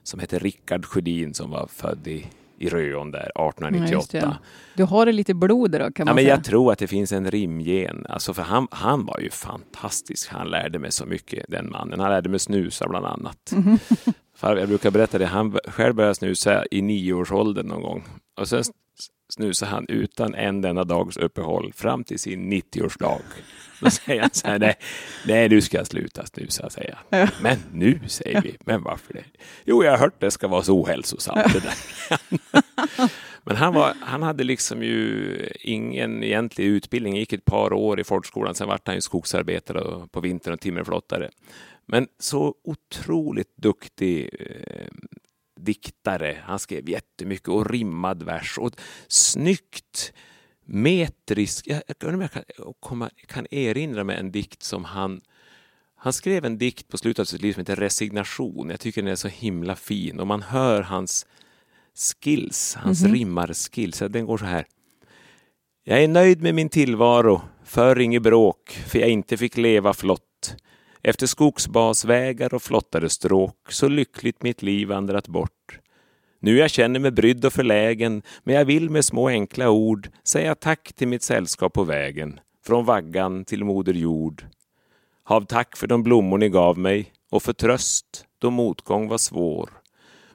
som 0.03 0.19
heter 0.19 0.39
Rickard 0.39 0.85
Sjödin 0.85 1.33
som 1.33 1.51
var 1.51 1.67
född 1.67 2.07
i 2.07 2.25
i 2.61 2.69
Röon 2.69 3.11
där 3.11 3.19
1898. 3.19 4.17
Ja, 4.17 4.35
du 4.75 4.83
har 4.83 5.05
det 5.05 5.11
lite 5.11 5.33
blod 5.33 5.71
då 5.71 5.77
kan 5.77 5.91
ja, 5.95 6.05
man 6.05 6.15
men 6.15 6.23
säga. 6.23 6.35
Jag 6.35 6.43
tror 6.43 6.71
att 6.71 6.79
det 6.79 6.87
finns 6.87 7.11
en 7.11 7.31
rimgen. 7.31 8.05
Alltså 8.09 8.33
för 8.33 8.41
han, 8.41 8.67
han 8.71 9.05
var 9.05 9.19
ju 9.19 9.29
fantastisk. 9.29 10.29
Han 10.31 10.47
lärde 10.47 10.79
mig 10.79 10.91
så 10.91 11.05
mycket 11.05 11.45
den 11.47 11.69
mannen. 11.71 11.99
Han 11.99 12.09
lärde 12.09 12.29
mig 12.29 12.39
snusa 12.39 12.87
bland 12.87 13.05
annat. 13.05 13.51
Mm. 13.51 13.79
Jag 14.41 14.67
brukar 14.67 14.91
berätta 14.91 15.17
det, 15.17 15.25
han 15.25 15.57
själv 15.67 15.95
började 15.95 16.15
snusa 16.15 16.65
i 16.71 16.81
nioårsåldern 16.81 17.67
någon 17.67 17.81
gång. 17.81 18.03
Och 18.37 18.47
sen 18.47 18.63
snusade 19.29 19.71
han 19.71 19.85
utan 19.89 20.35
en 20.35 20.61
denna 20.61 20.83
dags 20.83 21.17
uppehåll 21.17 21.73
fram 21.73 22.03
till 22.03 22.19
sin 22.19 22.53
90-årsdag. 22.53 23.21
Då 23.81 23.89
säger 23.89 24.21
han 24.21 24.29
så 24.33 24.47
här, 24.47 24.59
nej, 24.59 24.75
nej 25.27 25.49
nu 25.49 25.61
ska 25.61 25.77
jag 25.77 25.87
sluta 25.87 26.25
snusa, 26.25 26.69
säger 26.69 26.95
han. 26.95 27.19
Ja. 27.19 27.27
Men 27.41 27.57
nu, 27.73 27.99
säger 28.07 28.41
vi, 28.41 28.57
men 28.59 28.83
varför 28.83 29.13
det? 29.13 29.23
Jo, 29.65 29.83
jag 29.83 29.91
har 29.91 29.97
hört 29.97 30.19
det 30.19 30.31
ska 30.31 30.47
vara 30.47 30.63
så 30.63 30.81
ohälsosamt 30.81 31.53
det 31.53 31.59
där. 31.59 31.73
men 33.43 33.55
han, 33.55 33.73
var, 33.73 33.93
han 34.01 34.23
hade 34.23 34.43
liksom 34.43 34.83
ju 34.83 35.37
ingen 35.59 36.23
egentlig 36.23 36.65
utbildning, 36.65 37.15
gick 37.15 37.33
ett 37.33 37.45
par 37.45 37.73
år 37.73 37.99
i 37.99 38.03
folkskolan, 38.03 38.55
sen 38.55 38.67
vart 38.67 38.87
han 38.87 38.95
ju 38.95 39.01
skogsarbetare 39.01 40.07
på 40.11 40.19
vintern 40.19 40.53
och 40.53 40.61
timmerflottare. 40.61 41.29
Men 41.91 42.07
så 42.19 42.55
otroligt 42.63 43.57
duktig 43.57 44.29
eh, 44.39 44.87
diktare. 45.59 46.37
Han 46.43 46.59
skrev 46.59 46.89
jättemycket 46.89 47.47
och 47.47 47.69
rimmad 47.69 48.23
vers 48.23 48.57
och 48.57 48.71
snyggt 49.07 50.13
metrisk. 50.65 51.67
Jag, 51.67 51.81
jag 51.87 52.21
jag 52.21 52.31
kan, 52.31 52.43
komma, 52.79 53.09
kan 53.27 53.47
erinra 53.51 54.03
mig 54.03 54.17
en 54.17 54.31
dikt 54.31 54.63
som 54.63 54.85
han 54.85 55.21
han 55.95 56.13
skrev 56.13 56.45
en 56.45 56.57
dikt 56.57 56.87
på 56.87 56.97
slutet 56.97 57.19
av 57.19 57.25
sitt 57.25 57.41
liv 57.41 57.53
som 57.53 57.61
heter 57.61 57.75
Resignation. 57.75 58.69
Jag 58.69 58.79
tycker 58.79 59.01
den 59.01 59.11
är 59.11 59.15
så 59.15 59.27
himla 59.27 59.75
fin 59.75 60.19
och 60.19 60.27
man 60.27 60.41
hör 60.41 60.81
hans 60.81 61.25
skills, 61.95 62.75
hans 62.75 63.01
mm 63.01 63.11
-hmm. 63.11 63.17
rimmarskills. 63.17 63.99
Den 64.09 64.25
går 64.25 64.37
så 64.37 64.45
här. 64.45 64.65
Jag 65.83 66.03
är 66.03 66.07
nöjd 66.07 66.41
med 66.41 66.55
min 66.55 66.69
tillvaro, 66.69 67.41
för 67.63 67.99
inget 67.99 68.21
bråk, 68.21 68.69
för 68.87 68.99
jag 68.99 69.09
inte 69.09 69.37
fick 69.37 69.57
leva 69.57 69.93
flott. 69.93 70.30
Efter 71.03 71.27
skogsbasvägar 71.27 72.53
och 72.53 72.63
flottade 72.63 73.09
stråk, 73.09 73.57
så 73.69 73.87
lyckligt 73.87 74.43
mitt 74.43 74.61
liv 74.61 74.87
vandrat 74.87 75.27
bort. 75.27 75.79
Nu 76.39 76.57
jag 76.57 76.69
känner 76.69 76.99
mig 76.99 77.11
brydd 77.11 77.45
och 77.45 77.53
förlägen, 77.53 78.21
men 78.43 78.55
jag 78.55 78.65
vill 78.65 78.89
med 78.89 79.05
små 79.05 79.27
enkla 79.27 79.69
ord 79.69 80.09
säga 80.23 80.55
tack 80.55 80.93
till 80.93 81.07
mitt 81.07 81.23
sällskap 81.23 81.73
på 81.73 81.83
vägen, 81.83 82.39
från 82.65 82.85
vaggan 82.85 83.45
till 83.45 83.63
Moder 83.63 83.93
Jord. 83.93 84.45
Hav 85.23 85.41
tack 85.41 85.77
för 85.77 85.87
de 85.87 86.03
blommor 86.03 86.37
ni 86.37 86.49
gav 86.49 86.77
mig 86.77 87.11
och 87.31 87.43
för 87.43 87.53
tröst 87.53 88.25
då 88.39 88.51
motgång 88.51 89.07
var 89.07 89.17
svår. 89.17 89.69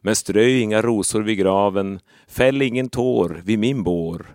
Men 0.00 0.16
strö 0.16 0.48
inga 0.48 0.82
rosor 0.82 1.22
vid 1.22 1.38
graven, 1.38 2.00
fäll 2.28 2.62
ingen 2.62 2.88
tår 2.88 3.42
vid 3.44 3.58
min 3.58 3.82
bår. 3.82 4.26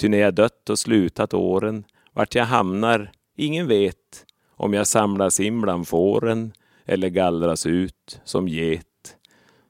Ty 0.00 0.08
när 0.08 0.18
jag 0.18 0.34
dött 0.34 0.70
och 0.70 0.78
slutat 0.78 1.34
åren, 1.34 1.84
vart 2.12 2.34
jag 2.34 2.44
hamnar, 2.44 3.10
ingen 3.36 3.68
vet, 3.68 4.26
om 4.60 4.74
jag 4.74 4.86
samlas 4.86 5.40
in 5.40 5.60
bland 5.60 5.88
fåren 5.88 6.52
eller 6.84 7.08
gallras 7.08 7.66
ut 7.66 8.20
som 8.24 8.48
get. 8.48 9.16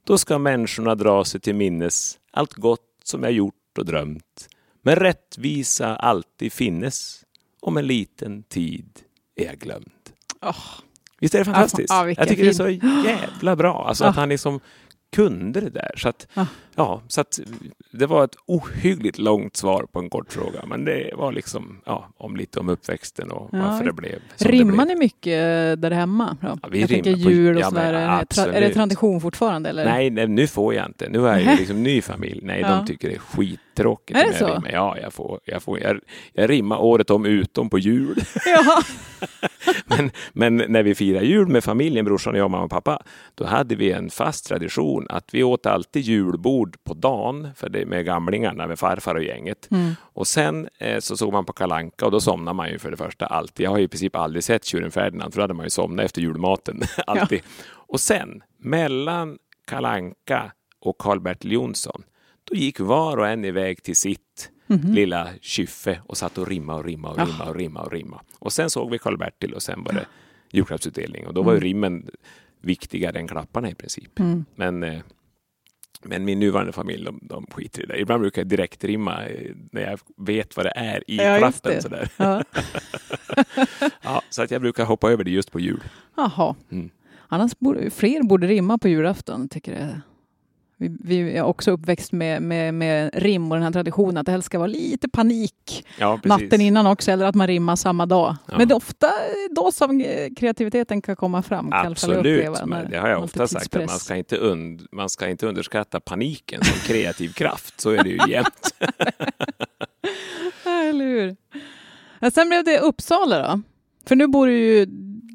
Då 0.07 0.19
ska 0.19 0.39
människorna 0.39 0.95
dra 0.95 1.25
sig 1.25 1.41
till 1.41 1.55
minnes 1.55 2.19
allt 2.31 2.55
gott 2.55 2.87
som 3.05 3.23
jag 3.23 3.33
gjort 3.33 3.79
och 3.79 3.85
drömt. 3.85 4.49
Men 4.83 4.97
rättvisa 4.97 5.97
alltid 5.97 6.53
finnes. 6.53 7.25
Om 7.61 7.77
en 7.77 7.87
liten 7.87 8.43
tid 8.43 9.01
är 9.37 9.45
jag 9.45 9.59
glömd. 9.59 10.11
Oh. 10.43 10.65
Visst 11.21 11.35
är 11.35 11.39
det 11.39 11.45
fantastiskt? 11.45 11.93
Oh, 11.93 12.13
jag 12.17 12.29
tycker 12.29 12.35
fin. 12.37 12.45
det 12.45 12.51
är 12.51 12.53
så 12.53 13.09
jävla 13.09 13.57
bra. 13.57 13.89
Alltså 13.89 14.05
oh. 14.05 14.11
att 14.11 14.17
han 14.17 14.29
liksom 14.29 14.61
kunde 15.13 15.61
det 15.61 15.71
där. 15.71 15.93
Så 15.97 16.09
att, 16.09 16.27
ah. 16.35 16.47
ja, 16.75 17.03
så 17.09 17.21
att 17.21 17.41
det 17.91 18.07
var 18.07 18.25
ett 18.25 18.37
ohyggligt 18.47 19.19
långt 19.19 19.57
svar 19.57 19.87
på 19.93 19.99
en 19.99 20.11
kort 20.11 20.33
fråga. 20.33 20.67
Men 20.67 20.85
det 20.85 21.11
var 21.17 21.33
liksom 21.33 21.81
ja, 21.87 22.09
om 22.17 22.37
lite 22.37 22.61
om 22.61 22.69
uppväxten 22.69 23.31
och 23.31 23.49
ja. 23.53 23.59
varför 23.59 23.85
det 23.85 23.93
blev 23.93 24.19
som 24.37 24.51
Rimmar 24.51 24.87
ni 24.87 24.97
mycket 24.97 25.33
där 25.83 25.91
hemma? 25.91 26.37
Ja, 26.43 26.59
vi 26.71 26.81
jag 26.81 26.89
tänker 26.89 27.11
jul 27.11 27.57
och 27.57 27.63
ja, 27.63 27.69
sådär. 27.69 27.93
Är 28.53 28.61
det 28.61 28.75
tradition 28.75 29.21
fortfarande? 29.21 29.69
Eller? 29.69 29.85
Nej, 29.85 30.11
nej, 30.11 30.29
nu 30.29 30.47
får 30.47 30.75
jag 30.75 30.87
inte. 30.87 31.09
Nu 31.09 31.29
är 31.29 31.39
jag 31.39 31.59
liksom 31.59 31.83
ny 31.83 32.03
familj. 32.03 32.41
Nej, 32.45 32.63
de 32.63 32.87
tycker 32.87 33.09
det 33.09 33.15
är 33.15 33.19
skittråkigt. 33.19 34.19
Är 34.19 34.27
det 34.27 34.39
så? 34.39 34.63
Ja, 34.73 34.97
jag, 35.03 35.13
får, 35.13 35.41
jag, 35.45 35.63
får, 35.63 35.81
jag, 35.81 36.01
jag 36.33 36.51
rimmar 36.51 36.79
året 36.79 37.11
om 37.11 37.27
utom 37.27 37.71
på 37.71 37.79
jul. 37.79 38.23
Ja. 38.45 38.83
men, 39.87 40.11
men 40.33 40.57
när 40.69 40.83
vi 40.83 40.95
firar 40.95 41.23
jul 41.23 41.49
med 41.49 41.65
familjen, 41.65 42.05
brorsan, 42.05 42.35
jag, 42.35 42.51
mamma 42.51 42.65
och 42.65 42.71
pappa, 42.71 43.03
då 43.35 43.45
hade 43.45 43.75
vi 43.75 43.93
en 43.93 44.11
fast 44.11 44.49
tradition 44.49 45.00
att 45.09 45.35
vi 45.35 45.43
åt 45.43 45.67
alltid 45.67 46.03
julbord 46.03 46.77
på 46.85 46.95
dagen 46.95 47.49
för 47.57 47.69
det 47.69 47.87
med 47.87 48.05
gamlingarna, 48.05 48.67
med 48.67 48.79
farfar 48.79 49.15
och 49.15 49.23
gänget. 49.23 49.69
Mm. 49.71 49.93
Och 50.01 50.27
sen 50.27 50.69
eh, 50.79 50.99
så 51.01 51.17
såg 51.17 51.33
man 51.33 51.45
på 51.45 51.53
Kalanka 51.53 52.07
och 52.07 52.13
då 52.13 52.21
somnade 52.21 52.55
man 52.55 52.71
ju 52.71 52.79
för 52.79 52.91
det 52.91 52.97
första 52.97 53.27
alltid. 53.27 53.67
Jag 53.67 53.71
har 53.71 53.79
i 53.79 53.89
princip 53.89 54.17
aldrig 54.17 54.45
sett 54.45 54.65
Tjuren 54.65 54.91
Ferdinand, 54.91 55.35
för 55.35 55.41
då 55.41 55.43
hade 55.43 55.55
man 55.55 55.67
ju 55.67 55.71
somnat 55.71 56.05
efter 56.05 56.23
julmaten. 56.23 56.83
alltid. 57.07 57.39
Ja. 57.39 57.65
Och 57.73 58.01
sen, 58.01 58.43
mellan 58.59 59.39
Kalanka 59.67 60.53
och 60.81 60.99
Karl-Bertil 60.99 61.53
Jonsson, 61.53 62.03
då 62.45 62.55
gick 62.55 62.81
var 62.81 63.17
och 63.17 63.29
en 63.29 63.45
iväg 63.45 63.83
till 63.83 63.97
sitt 63.97 64.51
mm 64.69 64.83
-hmm. 64.83 64.95
lilla 64.95 65.29
kyffe 65.41 66.01
och 66.07 66.17
satt 66.17 66.39
och 66.39 66.49
rimma 66.49 66.75
och 66.75 66.85
rimma 66.85 67.11
och 67.11 67.19
rimma 67.19 67.45
och 67.45 67.57
rimma 67.57 67.81
och 67.81 67.93
rimma. 67.93 68.21
Och 68.39 68.53
sen 68.53 68.71
såg 68.71 68.91
vi 68.91 68.99
Karl-Bertil 68.99 69.55
och 69.55 69.63
sen 69.63 69.85
var 69.85 69.93
det 69.93 70.07
julklappsutdelning 70.51 71.27
och 71.27 71.35
då 71.35 71.43
var 71.43 71.53
ju 71.53 71.57
mm. 71.57 71.65
rimmen 71.65 72.11
viktigare 72.61 73.19
än 73.19 73.29
klapparna 73.29 73.71
i 73.71 73.75
princip. 73.75 74.19
Mm. 74.19 74.45
Men, 74.55 74.83
eh, 74.83 75.03
men 76.03 76.25
min 76.25 76.41
nuvarande 76.41 76.73
familj, 76.73 77.05
de, 77.05 77.21
de 77.23 77.47
skiter 77.51 77.83
i 77.83 77.87
det. 77.87 78.01
Ibland 78.01 78.21
brukar 78.21 78.43
jag 78.43 78.49
direkt 78.49 78.85
rimma 78.85 79.27
eh, 79.27 79.55
när 79.73 79.83
jag 79.83 80.01
vet 80.17 80.57
vad 80.57 80.67
det 80.67 80.73
är 80.77 81.11
i 81.11 81.17
ja, 81.17 81.39
klappen. 81.39 81.83
Sådär. 81.83 82.09
Ja. 82.17 82.45
ja, 84.03 84.23
så 84.31 84.43
att 84.43 84.51
jag 84.51 84.61
brukar 84.61 84.85
hoppa 84.85 85.11
över 85.11 85.25
det 85.25 85.31
just 85.31 85.53
på 85.53 85.61
jul. 85.61 85.83
Jaha. 86.17 86.55
Mm. 86.71 86.91
Annars 87.29 87.59
borde 87.59 87.91
fler 87.91 88.23
borde 88.23 88.47
rimma 88.47 88.79
på 88.79 88.89
julafton, 88.89 89.49
tycker 89.49 89.81
jag 89.81 90.01
Vi, 90.81 90.97
vi 91.05 91.37
är 91.37 91.43
också 91.43 91.71
uppväxt 91.71 92.13
med, 92.13 92.43
med, 92.43 92.75
med 92.75 93.11
rim 93.15 93.51
och 93.53 93.57
den 93.57 93.65
här 93.65 93.73
traditionen 93.73 94.17
att 94.17 94.27
det 94.27 94.33
helst 94.33 94.47
ska 94.47 94.59
vara 94.59 94.67
lite 94.67 95.09
panik 95.09 95.87
Ja, 95.99 96.21
natten 96.25 96.61
innan 96.61 96.87
också, 96.87 97.11
eller 97.11 97.27
att 97.27 97.35
man 97.35 97.47
rimmar 97.47 97.77
samma 97.77 98.07
dag. 98.07 98.37
Ja. 98.47 98.59
Men 98.59 98.69
det 98.69 98.75
är 98.75 98.77
ofta 98.77 99.11
då 99.51 99.73
som 99.73 100.05
kreativiteten 100.37 101.03
kan 101.03 101.17
komma 101.17 101.43
fram. 101.43 101.71
kan 101.71 101.87
Absolut, 101.87 102.67
men 102.67 102.91
det 102.91 102.99
har 102.99 103.09
jag 103.09 103.25
ofta 103.25 103.49
sagt, 103.49 103.77
att 103.77 103.87
man 103.87 103.99
ska, 103.99 104.17
inte 104.17 104.39
und 104.39 104.87
man 104.93 105.11
ska 105.11 105.29
inte 105.29 105.47
underskatta 105.47 106.01
paniken 106.01 106.65
som 106.65 106.79
kreativ 106.79 107.33
kraft. 107.33 107.81
Så 107.81 107.91
är 107.91 108.05
det 108.05 108.11
ju 108.11 108.19
jämt. 108.29 108.75
Eller 110.65 111.05
hur? 111.05 111.37
Sen 112.31 112.49
blev 112.49 112.65
det 112.65 112.79
Uppsala 112.79 113.39
då? 113.39 113.61
För 114.07 114.17
nu 114.17 114.27
bor 114.27 114.47
du 114.47 114.59
ju... 114.59 114.87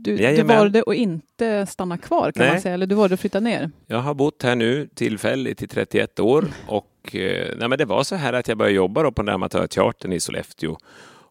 Du, 0.05 0.17
du 0.17 0.43
valde 0.43 0.83
att 0.87 0.93
inte 0.95 1.65
stanna 1.65 1.97
kvar 1.97 2.31
kan 2.31 2.43
Nej. 2.43 2.51
man 2.53 2.61
säga, 2.61 2.73
eller 2.73 2.85
du 2.87 2.95
valde 2.95 3.13
att 3.13 3.19
flytta 3.19 3.39
ner. 3.39 3.71
Jag 3.87 3.97
har 3.99 4.13
bott 4.13 4.43
här 4.43 4.55
nu 4.55 4.89
tillfälligt 4.95 5.61
i 5.63 5.67
31 5.67 6.19
år 6.19 6.45
och 6.67 7.15
eh, 7.15 7.53
nej, 7.57 7.69
men 7.69 7.77
det 7.77 7.85
var 7.85 8.03
så 8.03 8.15
här 8.15 8.33
att 8.33 8.47
jag 8.47 8.57
började 8.57 8.75
jobba 8.75 9.11
på 9.11 9.21
den 9.23 9.35
amatörteatern 9.35 10.13
i 10.13 10.19
Sollefteå. 10.19 10.77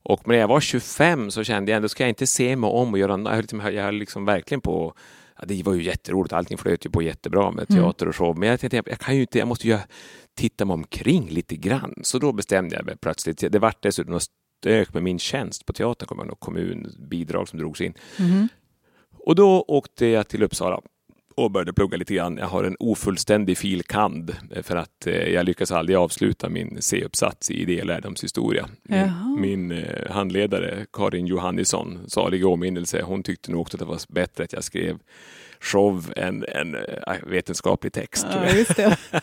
Och 0.06 0.28
när 0.28 0.34
jag 0.34 0.48
var 0.48 0.60
25 0.60 1.30
så 1.30 1.44
kände 1.44 1.70
jag 1.72 1.76
ändå 1.76 1.88
ska 1.88 2.02
jag 2.02 2.08
inte 2.08 2.26
se 2.26 2.56
mig 2.56 2.68
om 2.70 2.92
och 2.92 2.98
göra 2.98 3.16
nå- 3.16 3.30
jag, 3.30 3.40
liksom, 3.40 3.60
jag 3.60 3.82
höll 3.84 3.94
liksom 3.94 4.24
verkligen 4.24 4.60
på 4.60 4.94
Ja, 5.38 5.44
det 5.46 5.62
var 5.62 5.74
ju 5.74 5.82
jätteroligt, 5.82 6.32
allting 6.32 6.58
flöt 6.58 6.86
ju 6.86 6.90
på 6.90 7.02
jättebra 7.02 7.50
med 7.50 7.70
Mm. 7.70 7.82
teater 7.82 8.08
och 8.08 8.16
show. 8.16 8.38
Men 8.38 8.48
jag 8.48 8.60
tänkte, 8.60 8.76
jag, 8.76 8.88
jag 8.88 8.98
kan 8.98 9.14
ju 9.14 9.20
inte, 9.20 9.38
jag 9.38 9.48
måste 9.48 9.68
ju 9.68 9.78
titta 10.36 10.64
mig 10.64 10.74
omkring 10.74 11.28
lite 11.30 11.56
grann. 11.56 11.94
Så 12.02 12.18
då 12.18 12.32
bestämde 12.32 12.76
jag 12.76 12.86
mig 12.86 12.96
plötsligt. 12.96 13.44
Det 13.52 13.58
vart 13.58 13.82
dessutom 13.82 14.12
något 14.12 14.22
stök 14.62 14.94
med 14.94 15.02
min 15.02 15.18
tjänst 15.18 15.66
på 15.66 15.72
teatern, 15.72 16.06
kommer 16.06 16.22
jag 16.22 16.28
ihåg, 16.28 16.40
kommunbidrag 16.40 17.48
som 17.48 17.58
drogs 17.58 17.80
in. 17.80 17.94
Mhm. 18.18 18.48
Och 19.26 19.34
då 19.34 19.64
åkte 19.68 20.06
jag 20.06 20.28
till 20.28 20.42
Uppsala 20.42 20.80
och 21.36 21.50
började 21.50 21.72
plugga 21.72 21.96
lite 21.96 22.14
grann. 22.14 22.36
Jag 22.36 22.46
har 22.46 22.64
en 22.64 22.76
ofullständig 22.78 23.58
filkand 23.58 24.36
eh, 24.50 24.62
för 24.62 24.76
att 24.76 25.06
eh, 25.06 25.14
jag 25.14 25.46
lyckas 25.46 25.72
aldrig 25.72 25.96
avsluta 25.98 26.48
min 26.48 26.76
C-uppsats 26.82 27.50
i 27.50 27.62
idé 27.62 27.80
och 27.80 27.86
lärdomshistoria. 27.86 28.68
Min, 28.82 29.10
min 29.40 29.72
eh, 29.72 30.10
handledare 30.10 30.86
Karin 30.92 31.26
Johannisson, 31.26 31.98
salig 32.08 32.46
åminnelse, 32.46 33.02
hon 33.02 33.22
tyckte 33.22 33.50
nog 33.50 33.60
också 33.60 33.76
att 33.76 33.78
det 33.78 33.84
var 33.84 34.00
bättre 34.08 34.44
att 34.44 34.52
jag 34.52 34.64
skrev 34.64 34.98
show 35.60 36.12
än, 36.16 36.44
än 36.48 36.74
eh, 36.74 37.16
vetenskaplig 37.26 37.92
text. 37.92 38.26
Ja. 38.78 38.96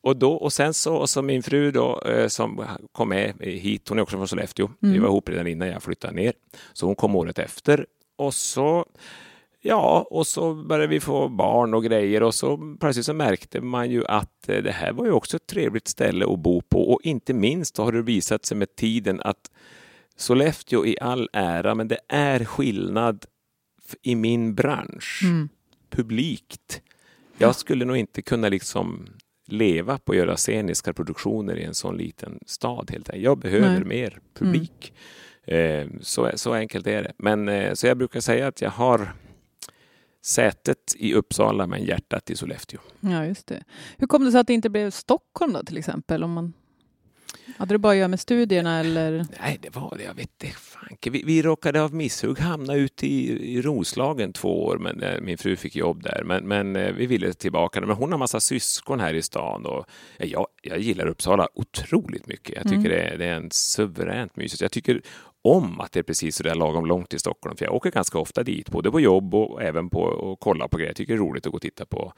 Och, 0.00 0.16
då, 0.16 0.32
och 0.32 0.52
sen 0.52 0.74
så, 0.74 0.94
och 0.96 1.10
så 1.10 1.22
min 1.22 1.42
fru 1.42 1.70
då, 1.70 2.02
som 2.28 2.64
kom 2.92 3.08
med 3.08 3.34
hit, 3.40 3.88
hon 3.88 3.98
är 3.98 4.02
också 4.02 4.16
från 4.16 4.28
Sollefteå. 4.28 4.70
Vi 4.80 4.88
Mm. 4.88 5.02
var 5.02 5.08
ihop 5.08 5.28
redan 5.28 5.46
innan 5.46 5.68
jag 5.68 5.82
flyttade 5.82 6.14
ner. 6.14 6.32
Så 6.72 6.86
hon 6.86 6.94
kom 6.94 7.16
året 7.16 7.38
efter. 7.38 7.86
Och 8.16 8.34
så, 8.34 8.86
ja, 9.60 10.06
och 10.10 10.26
så 10.26 10.54
började 10.54 10.86
vi 10.86 11.00
få 11.00 11.28
barn 11.28 11.74
och 11.74 11.84
grejer 11.84 12.22
och 12.22 12.34
så 12.34 12.76
plötsligt 12.80 13.06
så 13.06 13.14
märkte 13.14 13.60
man 13.60 13.90
ju 13.90 14.06
att 14.06 14.48
eh, 14.48 14.62
det 14.62 14.70
här 14.72 14.92
var 14.92 15.04
ju 15.06 15.12
också 15.12 15.36
ett 15.36 15.46
trevligt 15.46 15.88
ställe 15.88 16.24
att 16.32 16.38
bo 16.38 16.60
på 16.62 16.92
och 16.92 17.00
inte 17.02 17.34
minst 17.34 17.76
har 17.76 17.92
det 17.92 18.02
visat 18.02 18.44
sig 18.46 18.56
med 18.56 18.76
tiden 18.76 19.20
att 19.20 19.50
Sollefteå 20.16 20.86
i 20.86 20.96
all 21.00 21.28
ära, 21.32 21.74
men 21.74 21.88
det 21.88 21.98
är 22.08 22.44
skillnad 22.44 23.24
i 24.02 24.14
min 24.14 24.54
bransch 24.54 25.20
Mm. 25.24 25.48
publikt. 25.90 26.80
Jag 27.38 27.54
skulle 27.56 27.84
nog 27.84 27.96
inte 27.96 28.22
kunna 28.22 28.48
liksom 28.48 29.06
leva 29.46 29.98
på 29.98 30.12
att 30.12 30.18
göra 30.18 30.36
sceniska 30.36 30.92
produktioner 30.92 31.56
i 31.56 31.64
en 31.64 31.74
sån 31.74 31.96
liten 31.96 32.38
stad 32.46 32.90
helt 32.90 33.08
enkelt. 33.10 33.24
Jag 33.24 33.38
behöver 33.38 33.66
Nej. 33.68 33.76
Mm. 33.76 33.88
mer 33.88 34.18
publik. 34.34 34.92
Eh, 34.92 35.00
så, 36.00 36.30
så 36.34 36.52
enkelt 36.54 36.86
är 36.86 37.02
det. 37.02 37.12
Men 37.18 37.48
eh, 37.48 37.72
så 37.74 37.86
jag 37.86 37.96
brukar 37.98 38.20
säga 38.20 38.46
att 38.46 38.60
jag 38.60 38.70
har 38.70 39.12
sätet 40.24 40.94
i 40.96 41.14
Uppsala 41.14 41.66
men 41.66 41.84
hjärtat 41.84 42.30
i 42.30 42.36
Sollefteå. 42.36 42.80
Ja, 43.00 43.26
just 43.26 43.46
det. 43.46 43.62
Hur 43.96 44.06
kom 44.06 44.24
det 44.24 44.30
sig 44.30 44.40
att 44.40 44.46
det 44.46 44.54
inte 44.54 44.70
blev 44.70 44.90
Stockholm 44.90 45.52
då 45.52 45.62
till 45.62 45.78
exempel? 45.78 46.24
Om 46.24 46.32
man... 46.32 46.52
Hade 47.58 47.74
det 47.74 47.78
bara 47.78 47.92
att 47.92 47.98
göra 47.98 48.08
med 48.08 48.20
studierna 48.20 48.80
eller? 48.80 49.26
Nej, 49.40 49.58
det 49.62 49.76
var 49.76 49.94
det. 49.98 50.04
Jag 50.04 50.14
vet 50.14 50.42
inte. 50.44 50.56
Fanke. 50.56 51.10
Vi, 51.10 51.22
vi 51.26 51.42
råkade 51.42 51.82
av 51.82 51.94
misshugg 51.94 52.38
hamna 52.38 52.74
ute 52.74 53.06
i, 53.06 53.52
i 53.56 53.62
Roslagen 53.62 54.32
två 54.32 54.64
år, 54.64 54.78
men 54.78 55.02
eh, 55.02 55.20
min 55.20 55.38
fru 55.38 55.56
fick 55.56 55.76
jobb 55.76 56.02
där. 56.02 56.22
Men, 56.24 56.48
men 56.48 56.76
eh, 56.76 56.92
vi 56.92 57.06
ville 57.06 57.32
tillbaka. 57.32 57.80
Men 57.80 57.90
hon 57.90 58.12
har 58.12 58.18
massa 58.18 58.40
syskon 58.40 59.00
här 59.00 59.14
i 59.14 59.22
stan 59.22 59.66
och 59.66 59.86
eh, 60.18 60.28
jag, 60.30 60.46
jag 60.62 60.78
gillar 60.78 61.06
Uppsala 61.06 61.48
otroligt 61.54 62.26
mycket. 62.26 62.54
Jag 62.54 62.62
tycker 62.62 62.76
Mm. 62.76 62.90
det, 62.90 63.00
är, 63.00 63.18
det 63.18 63.24
är 63.24 63.34
en 63.34 63.50
suveränt 63.50 64.36
mysigt. 64.36 64.62
Jag 64.62 64.72
tycker 64.72 65.02
om 65.46 65.80
att 65.80 65.92
det 65.92 65.98
är 65.98 66.02
precis 66.02 66.36
så 66.36 66.42
där 66.42 66.54
lagom 66.54 66.86
långt 66.86 67.08
till 67.10 67.18
Stockholm, 67.20 67.56
för 67.56 67.64
jag 67.64 67.74
åker 67.74 67.90
ganska 67.90 68.18
ofta 68.18 68.42
dit, 68.42 68.70
både 68.70 68.90
på 68.90 69.00
jobb 69.00 69.34
och 69.34 69.62
även 69.62 69.90
på 69.90 70.32
att 70.32 70.40
kolla 70.44 70.68
på 70.68 70.76
grejer. 70.76 70.88
Jag 70.90 70.96
tycker 70.96 71.12
det 71.12 71.16
är 71.18 71.26
roligt 71.26 71.46
att 71.46 71.52
gå 71.52 71.56
och 71.56 71.62
titta 71.62 71.86
på 71.86 72.12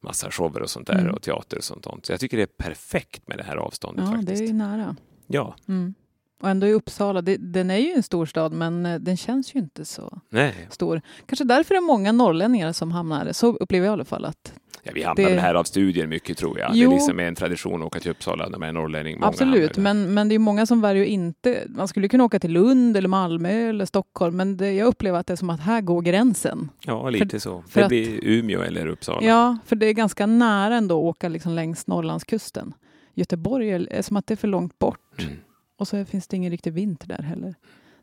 massa 0.00 0.30
shower 0.30 0.62
och 0.62 0.70
sånt 0.70 0.86
där 0.86 0.98
Mm. 0.98 1.14
och 1.14 1.22
teater 1.22 1.56
och 1.56 1.64
sånt. 1.64 1.86
Så 2.06 2.12
jag 2.12 2.20
tycker 2.20 2.36
det 2.36 2.42
är 2.42 2.46
perfekt 2.64 3.28
med 3.28 3.38
det 3.38 3.44
här 3.44 3.56
avståndet 3.56 4.04
Ja, 4.04 4.10
det 4.10 4.16
faktiskt. 4.16 4.42
är 4.42 4.46
ju 4.46 4.52
nära. 4.52 4.96
Ja, 5.26 5.54
Mm. 5.68 5.94
Och 6.42 6.50
ändå 6.50 6.66
i 6.66 6.72
Uppsala, 6.72 7.22
det, 7.22 7.36
den 7.36 7.70
är 7.70 7.76
ju 7.78 7.90
en 7.92 8.02
storstad 8.02 8.52
men 8.52 8.86
eh, 8.86 8.98
den 8.98 9.16
känns 9.16 9.54
ju 9.54 9.58
inte 9.60 9.84
så 9.84 10.20
nej. 10.28 10.54
stor. 10.70 11.00
Kanske 11.26 11.44
därför 11.44 11.74
är 11.74 11.80
det 11.80 11.86
många 11.86 12.12
norrlänningar 12.12 12.72
som 12.72 12.92
hamnar, 12.92 13.32
så 13.32 13.46
upplever 13.46 13.86
jag 13.86 13.92
i 13.92 13.94
alla 13.94 14.04
fall 14.04 14.24
att 14.24 14.52
Ja, 14.86 14.92
vi 14.94 15.02
hamnar 15.02 15.30
Det- 15.30 15.40
här 15.40 15.54
av 15.54 15.64
studier 15.64 16.06
mycket 16.06 16.38
tror 16.38 16.58
jag. 16.58 16.70
Jo. 16.74 16.90
Det 16.90 16.94
är 16.94 16.98
liksom 16.98 17.20
en 17.20 17.34
tradition 17.34 17.80
att 17.82 17.86
åka 17.86 18.00
till 18.00 18.10
Uppsala 18.10 18.48
när 18.48 18.58
man 18.58 18.68
är 18.68 18.72
norrlänning. 18.72 19.14
Många 19.20 19.26
Absolut, 19.28 19.76
men, 19.76 20.14
men 20.14 20.28
det 20.28 20.34
är 20.34 20.38
många 20.38 20.66
som 20.66 20.80
väljer 20.80 21.02
att 21.02 21.08
inte... 21.08 21.64
Man 21.68 21.88
skulle 21.88 22.08
kunna 22.08 22.24
åka 22.24 22.38
till 22.38 22.50
Lund 22.52 22.96
eller 22.96 23.08
Malmö 23.08 23.68
eller 23.68 23.84
Stockholm, 23.86 24.36
men 24.36 24.56
det, 24.56 24.72
jag 24.72 24.86
upplever 24.86 25.18
att 25.18 25.26
det 25.26 25.32
är 25.34 25.36
som 25.36 25.50
att 25.50 25.60
här 25.60 25.80
går 25.80 26.02
gränsen. 26.02 26.68
Ja, 26.86 27.10
lite 27.10 27.40
så. 27.40 27.62
för 27.68 27.80
det 27.80 27.84
att- 27.84 27.88
blir 27.88 28.18
Umeå 28.24 28.60
eller 28.62 28.86
Uppsala. 28.86 29.26
Ja, 29.26 29.58
för 29.66 29.76
det 29.76 29.86
är 29.86 29.92
ganska 29.92 30.26
nära 30.26 30.76
ändå 30.76 30.98
att 30.98 31.04
åka 31.16 31.28
liksom 31.28 31.52
längs 31.52 31.86
Norrlandskusten. 31.86 32.72
Göteborg 33.14 33.70
är, 33.70 33.92
är 33.92 34.02
som 34.02 34.16
att 34.16 34.26
det 34.26 34.34
är 34.34 34.36
för 34.36 34.48
långt 34.48 34.78
bort. 34.78 35.22
Mm. 35.22 35.36
Och 35.78 35.88
så 35.88 36.04
finns 36.04 36.28
det 36.28 36.36
ingen 36.36 36.50
riktig 36.50 36.72
vinter 36.72 37.08
där 37.08 37.22
heller. 37.22 37.54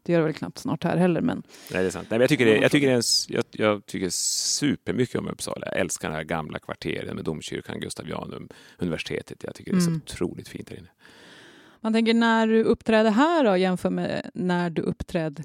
Det 0.03 0.11
gör 0.11 0.19
det 0.19 0.25
väl 0.25 0.33
knappt 0.33 0.57
snart 0.57 0.83
här 0.83 0.97
heller, 0.97 1.21
men 1.21 1.43
Nej, 1.71 1.81
det 1.81 1.87
är 1.87 1.91
sant. 1.91 2.07
Nej, 2.09 2.17
men 2.17 2.21
jag, 2.21 2.29
tycker 2.29 2.45
det, 2.45 2.57
jag, 2.57 2.71
tycker 2.71 2.87
det 2.87 2.93
är 2.93 2.97
en, 2.97 3.03
jag, 3.27 3.43
jag 3.51 3.85
tycker 3.85 4.09
supermycket 4.09 5.15
om 5.15 5.27
Uppsala. 5.27 5.65
Jag 5.65 5.77
älskar 5.79 6.09
det 6.09 6.15
här 6.15 6.23
gamla 6.23 6.59
kvarteret 6.59 7.15
med 7.15 7.23
domkyrkan, 7.25 7.79
Gustavianum, 7.79 8.49
universitetet. 8.77 9.43
Jag 9.43 9.55
tycker 9.55 9.71
det 9.71 9.77
är 9.77 9.87
Mm. 9.87 10.01
så 10.07 10.13
otroligt 10.13 10.47
fint 10.47 10.67
där 10.67 10.77
inne. 10.77 10.87
man 11.81 11.93
tänker 11.93 12.13
när 12.13 12.47
du 12.47 12.63
uppträder 12.63 13.11
här 13.11 13.43
då, 13.43 13.57
jämför 13.57 13.89
med 13.89 14.29
när 14.33 14.69
du 14.69 14.81
uppträdde 14.81 15.43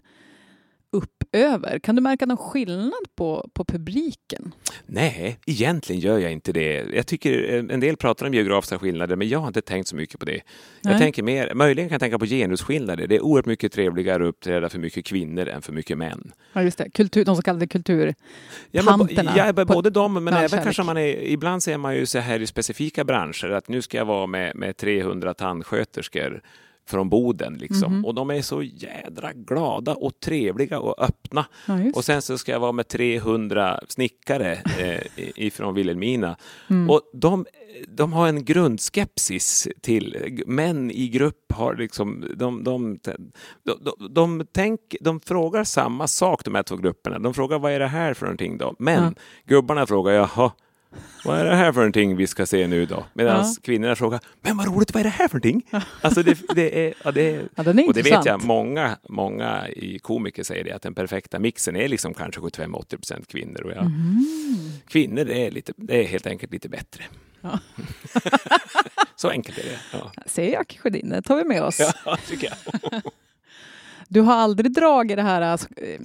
upp 0.97 1.23
över. 1.33 1.79
Kan 1.79 1.97
du 1.97 2.03
märka 2.03 2.27
någon 2.27 2.37
skillnad 2.37 2.93
på, 3.17 3.51
på 3.55 3.65
publiken? 3.65 4.55
Nej, 4.87 5.39
egentligen 5.47 6.01
gör 6.01 6.19
jag 6.19 6.33
inte 6.33 6.53
det. 6.53 6.87
Jag 6.95 7.07
tycker 7.07 7.55
eh, 7.55 7.75
en 7.75 7.81
del 7.81 7.97
pratar 7.97 8.27
om 8.27 8.35
geografiska 8.35 8.79
skillnader, 8.79 9.17
men 9.17 9.29
jag 9.29 9.39
har 9.39 9.49
inte 9.49 9.63
tänkt 9.63 9.89
så 9.89 9.97
mycket 9.97 10.21
på 10.21 10.27
det. 10.27 10.41
Jag 10.81 10.91
Nej. 10.91 10.99
tänker 10.99 11.23
mer, 11.23 11.55
möjligen 11.55 11.89
kan 11.89 11.95
jag 11.95 12.01
tänka 12.01 12.19
på 12.19 12.27
genusskillnader. 12.27 13.07
Det 13.07 13.17
är 13.17 13.21
oerhört 13.21 13.47
mycket 13.47 13.73
trevligare 13.73 14.23
att 14.23 14.29
uppträda 14.29 14.69
för 14.69 14.79
mycket 14.79 15.05
kvinnor 15.05 15.49
än 15.49 15.63
för 15.63 15.73
mycket 15.73 15.99
män. 15.99 16.33
Ja, 16.53 16.63
just 16.63 16.79
det. 16.79 16.91
Kultur, 16.91 17.25
de 17.25 17.37
så 17.37 17.43
kallade 17.43 17.67
kultur... 17.67 18.15
Ja, 18.71 18.83
men, 18.83 19.09
ja, 19.37 19.65
både 19.65 19.91
de, 19.91 20.15
men 20.15 20.35
även 20.35 20.49
kärlek. 20.49 20.65
kanske 20.65 20.83
man 20.83 20.97
är, 20.97 21.23
ibland 21.23 21.63
ser 21.63 21.79
man 21.79 21.97
ju 21.97 22.07
så 22.07 22.19
här 22.19 22.41
i 22.41 22.47
specifika 22.47 23.05
branscher 23.05 23.51
att 23.51 23.69
nu 23.69 23.83
ska 23.83 23.97
jag 23.97 24.05
vara 24.05 24.27
med, 24.27 24.57
med 24.57 24.77
300 24.77 25.35
tandsköterskor 25.35 26.43
från 26.87 27.09
Boden 27.09 27.55
liksom. 27.55 27.93
Mhm. 27.93 28.05
Och 28.05 28.15
de 28.15 28.31
är 28.31 28.43
så 28.43 28.63
jädra 28.63 29.33
glada 29.33 29.95
och 29.95 30.21
trevliga 30.21 30.81
och 30.81 31.03
öppna. 31.03 31.47
Ja. 31.67 31.75
Och 31.95 32.05
sen 32.05 32.23
så 32.23 32.39
ska 32.39 32.53
jag 32.53 32.61
vara 32.61 32.73
med 32.73 32.89
300 32.89 33.81
snickare 33.89 34.53
eh, 34.79 35.01
ifrån 35.17 35.75
Vilhelmina. 35.75 36.37
Mm. 36.71 36.91
Och 36.91 37.01
de, 37.13 37.47
de 37.89 38.13
har 38.13 38.29
en 38.29 38.45
grundskepsis 38.45 39.69
till 39.81 40.43
män 40.47 40.91
i 40.91 41.09
grupp. 41.09 41.53
Har 41.53 41.75
liksom, 41.77 42.25
de, 42.37 42.65
de, 42.65 42.99
de, 43.03 44.09
de, 44.11 44.47
tänk, 44.53 44.81
de 45.01 45.21
frågar 45.21 45.65
samma 45.65 46.07
sak 46.07 46.45
de 46.45 46.55
här 46.55 46.63
två 46.63 46.77
grupperna. 46.77 47.19
De 47.19 47.35
frågar 47.35 47.59
vad 47.59 47.73
är 47.73 47.79
det 47.79 47.87
här 47.87 48.15
för 48.15 48.27
någonting 48.27 48.59
då? 48.59 48.75
Men 48.79 49.15
gubbarna 49.47 49.87
frågar 49.87 50.13
jaha, 50.13 50.53
vad 51.25 51.39
är 51.39 51.45
det 51.45 51.55
här 51.57 51.73
för 51.73 51.81
någonting 51.81 52.17
vi 52.17 52.27
ska 52.27 52.47
se 52.47 52.67
nu 52.67 52.87
då? 52.87 53.07
Medan 53.13 53.37
Ja. 53.37 53.55
kvinnorna 53.63 53.97
frågar, 53.97 54.21
men 54.41 54.57
vad 54.57 54.67
roligt, 54.67 54.95
vad 54.95 55.01
är 55.01 55.05
det 55.05 55.11
här 55.11 55.29
för 55.29 55.35
någonting? 55.35 55.63
Alltså 56.01 56.23
det, 56.23 56.39
det 56.55 56.87
är, 56.87 56.95
ja, 57.05 57.13
det 57.13 57.31
är 57.35 57.49
ja, 57.55 57.63
den 57.63 57.79
är 57.79 57.87
och 57.89 57.95
det 57.95 58.01
intressant. 58.01 58.27
vet 58.27 58.31
jag, 58.33 58.45
många, 58.45 58.99
många 59.09 59.69
i 59.69 59.99
komiker 59.99 60.43
säger 60.43 60.65
det, 60.65 60.73
att 60.73 60.83
den 60.83 60.95
perfekta 60.95 61.39
mixen 61.39 61.77
är 61.77 61.89
liksom 61.89 62.15
kanske 62.15 62.41
75-80 62.41 62.97
procent 62.97 63.29
kvinnor. 63.29 63.61
Och 63.63 63.71
jag, 63.73 63.85
Mhm. 63.85 64.25
Kvinnor 64.89 65.25
det 65.25 65.47
är, 65.47 65.51
lite, 65.51 65.73
det 65.77 66.05
är 66.05 66.09
helt 66.09 66.27
enkelt 66.27 66.53
lite 66.53 66.69
bättre. 66.69 67.05
Ja. 67.41 67.59
Så 69.17 69.29
enkelt 69.29 69.59
är 69.59 69.63
det. 69.63 69.79
Ja, 69.93 70.13
Se 70.27 70.51
Jack 70.53 70.79
Sjödin, 70.83 71.09
det 71.09 71.23
tar 71.23 71.37
vi 71.37 71.45
med 71.45 71.63
oss. 71.63 71.95
ja 72.05 72.17
tycker 72.29 72.49
jag. 72.93 73.03
Du 74.09 74.21
har 74.21 74.35
aldrig 74.35 74.73
dragit 74.73 75.17
det 75.17 75.23
här, 75.23 75.43
äh, 75.43 75.53
eh, 75.53 76.01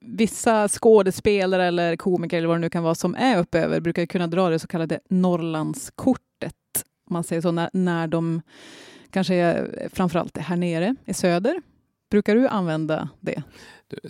vissa 0.00 0.68
skådespelare 0.68 1.64
eller 1.66 1.96
komiker 1.96 2.38
eller 2.38 2.48
vad 2.48 2.56
det 2.56 2.60
nu 2.60 2.70
kan 2.70 2.82
vara 2.82 2.94
som 2.94 3.14
är 3.14 3.38
uppe 3.38 3.60
över 3.60 3.80
brukar 3.80 4.06
kunna 4.06 4.26
dra 4.26 4.48
det 4.48 4.58
så 4.58 4.66
kallade 4.66 5.00
Norrlandskortet. 5.08 6.54
Man 7.10 7.24
säger 7.24 7.42
så, 7.42 7.52
när, 7.52 7.70
när 7.72 8.06
de 8.06 8.42
kanske 9.10 9.34
är 9.34 9.88
framförallt 9.92 10.38
här 10.38 10.56
nere 10.56 10.96
i 11.04 11.14
söder 11.14 11.60
Brukar 12.14 12.34
du 12.34 12.48
använda 12.48 13.08
det? 13.20 13.42